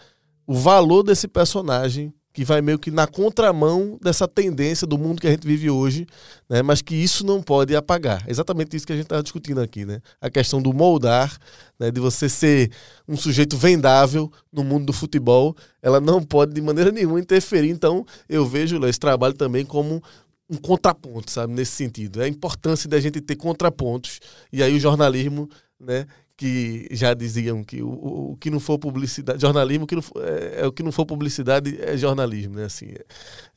O 0.47 0.55
valor 0.55 1.03
desse 1.03 1.27
personagem 1.27 2.11
que 2.37 2.45
vai 2.45 2.61
meio 2.61 2.77
que 2.77 2.91
na 2.91 3.07
contramão 3.07 3.97
dessa 3.99 4.27
tendência 4.27 4.85
do 4.85 4.95
mundo 4.95 5.19
que 5.19 5.25
a 5.25 5.31
gente 5.31 5.47
vive 5.47 5.71
hoje, 5.71 6.05
né? 6.47 6.61
mas 6.61 6.83
que 6.83 6.93
isso 6.93 7.25
não 7.25 7.41
pode 7.41 7.75
apagar. 7.75 8.23
É 8.27 8.29
exatamente 8.29 8.77
isso 8.77 8.85
que 8.85 8.93
a 8.93 8.95
gente 8.95 9.05
está 9.05 9.19
discutindo 9.19 9.59
aqui. 9.59 9.85
Né? 9.85 9.99
A 10.21 10.29
questão 10.29 10.61
do 10.61 10.71
moldar, 10.71 11.35
né? 11.79 11.89
de 11.89 11.99
você 11.99 12.29
ser 12.29 12.69
um 13.07 13.17
sujeito 13.17 13.57
vendável 13.57 14.31
no 14.53 14.63
mundo 14.63 14.85
do 14.85 14.93
futebol, 14.93 15.57
ela 15.81 15.99
não 15.99 16.21
pode 16.21 16.53
de 16.53 16.61
maneira 16.61 16.91
nenhuma 16.91 17.19
interferir. 17.19 17.71
Então, 17.71 18.05
eu 18.29 18.45
vejo 18.45 18.85
esse 18.85 18.99
trabalho 18.99 19.33
também 19.33 19.65
como 19.65 19.99
um 20.47 20.57
contraponto, 20.57 21.31
sabe, 21.31 21.53
nesse 21.53 21.71
sentido. 21.71 22.21
É 22.21 22.25
a 22.25 22.27
importância 22.27 22.87
da 22.87 22.99
gente 22.99 23.19
ter 23.19 23.35
contrapontos. 23.35 24.19
E 24.53 24.61
aí 24.61 24.75
o 24.75 24.79
jornalismo, 24.79 25.49
né, 25.79 26.05
que 26.37 26.87
já 26.91 27.15
diziam 27.15 27.63
que 27.63 27.81
o, 27.81 27.89
o, 27.89 28.37
que 28.39 28.51
não 28.51 28.59
for 28.59 28.77
publicidade, 28.77 29.41
jornalismo 29.41 29.87
que 29.87 29.95
não 29.95 30.03
for, 30.03 30.23
é, 30.23 30.61
é, 30.61 30.67
o 30.67 30.71
que 30.71 30.83
não 30.83 30.91
for 30.91 31.03
publicidade 31.03 31.75
é 31.81 31.97
jornalismo, 31.97 32.55
né? 32.55 32.65
Assim, 32.65 32.93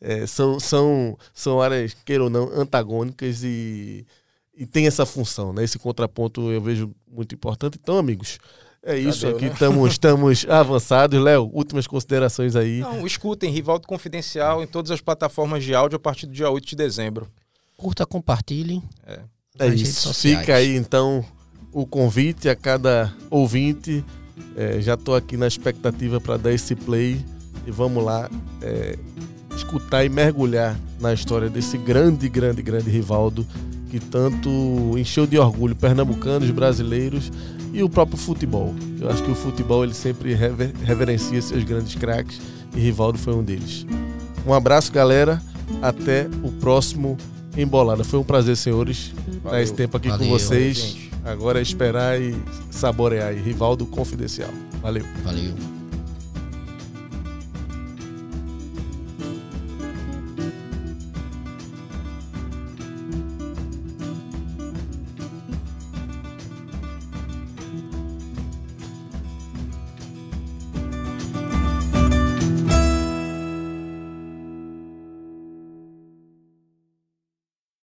é, 0.01 0.26
são, 0.26 0.59
são, 0.59 1.16
são 1.35 1.61
áreas, 1.61 1.95
queira 2.07 2.24
ou 2.24 2.31
não, 2.31 2.51
antagônicas 2.59 3.45
e, 3.45 4.07
e 4.57 4.64
tem 4.64 4.87
essa 4.87 5.05
função, 5.05 5.53
né? 5.53 5.62
Esse 5.62 5.78
contraponto 5.78 6.51
eu 6.51 6.62
vejo 6.62 6.91
muito 7.07 7.35
importante. 7.35 7.78
Então, 7.81 7.99
amigos, 7.99 8.39
é 8.83 8.97
isso 8.97 9.28
aqui, 9.28 9.45
né? 9.45 9.53
estamos, 9.53 9.93
estamos 9.93 10.47
avançados. 10.49 11.22
Léo, 11.22 11.51
últimas 11.53 11.87
considerações 11.87 12.57
aí. 12.57 12.81
Não, 12.81 13.07
escutem, 13.07 13.53
Rivaldo 13.53 13.87
Confidencial 13.87 14.62
em 14.62 14.66
todas 14.66 14.91
as 14.91 15.03
plataformas 15.03 15.62
de 15.62 15.74
áudio 15.74 15.97
a 15.97 16.01
partir 16.01 16.24
do 16.26 16.33
dia 16.33 16.49
8 16.51 16.66
de 16.66 16.76
dezembro. 16.76 17.28
Curta, 17.76 18.07
compartilhe. 18.07 18.83
É, 19.07 19.20
é 19.59 19.68
isso. 19.68 20.14
Fica 20.14 20.55
aí, 20.55 20.76
então, 20.76 21.22
o 21.73 21.87
convite 21.87 22.49
a 22.49 22.57
cada 22.57 23.12
ouvinte. 23.31 24.05
É, 24.57 24.81
já 24.81 24.95
estou 24.95 25.14
aqui 25.14 25.37
na 25.37 25.47
expectativa 25.47 26.21
para 26.21 26.37
dar 26.37 26.53
esse 26.53 26.75
play 26.75 27.25
e 27.66 27.71
vamos 27.71 28.05
lá 28.05 28.29
é, 28.62 28.97
escutar 29.55 30.05
e 30.05 30.09
mergulhar 30.09 30.79
na 31.01 31.12
história 31.12 31.49
desse 31.49 31.77
grande, 31.79 32.29
grande, 32.29 32.62
grande 32.62 32.91
Rivaldo 32.91 33.47
que 33.91 33.99
tanto 33.99 34.97
encheu 34.97 35.27
de 35.27 35.37
orgulho 35.37 35.75
pernambucanos, 35.75 36.51
brasileiros 36.51 37.31
e 37.73 37.83
o 37.83 37.89
próprio 37.89 38.16
futebol. 38.16 38.73
Eu 39.01 39.11
acho 39.11 39.23
que 39.23 39.31
o 39.31 39.35
futebol 39.35 39.83
ele 39.83 39.95
sempre 39.95 40.33
rever, 40.33 40.73
reverencia 40.85 41.43
seus 41.43 41.64
grandes 41.64 41.97
craques 41.97 42.41
e 42.75 42.81
Rivaldo 42.81 43.18
foi 43.18 43.35
um 43.35 43.43
deles. 43.43 43.85
Um 44.47 44.55
abraço, 44.55 44.93
galera. 44.93 45.43
Até 45.83 46.29
o 46.43 46.51
próximo 46.53 47.16
Embolada. 47.57 48.05
Foi 48.05 48.18
um 48.18 48.25
prazer, 48.25 48.57
senhores, 48.57 49.12
Valeu. 49.27 49.39
estar 49.39 49.62
esse 49.62 49.75
tempo 49.75 49.97
aqui 49.97 50.09
Valeu, 50.09 50.27
com 50.27 50.33
vocês. 50.33 51.10
Agora 51.31 51.59
é 51.59 51.62
esperar 51.62 52.20
e 52.20 52.35
saborear. 52.70 53.33
Rivaldo 53.35 53.87
Confidencial. 53.87 54.51
Valeu. 54.83 55.05
Valeu. 55.24 55.80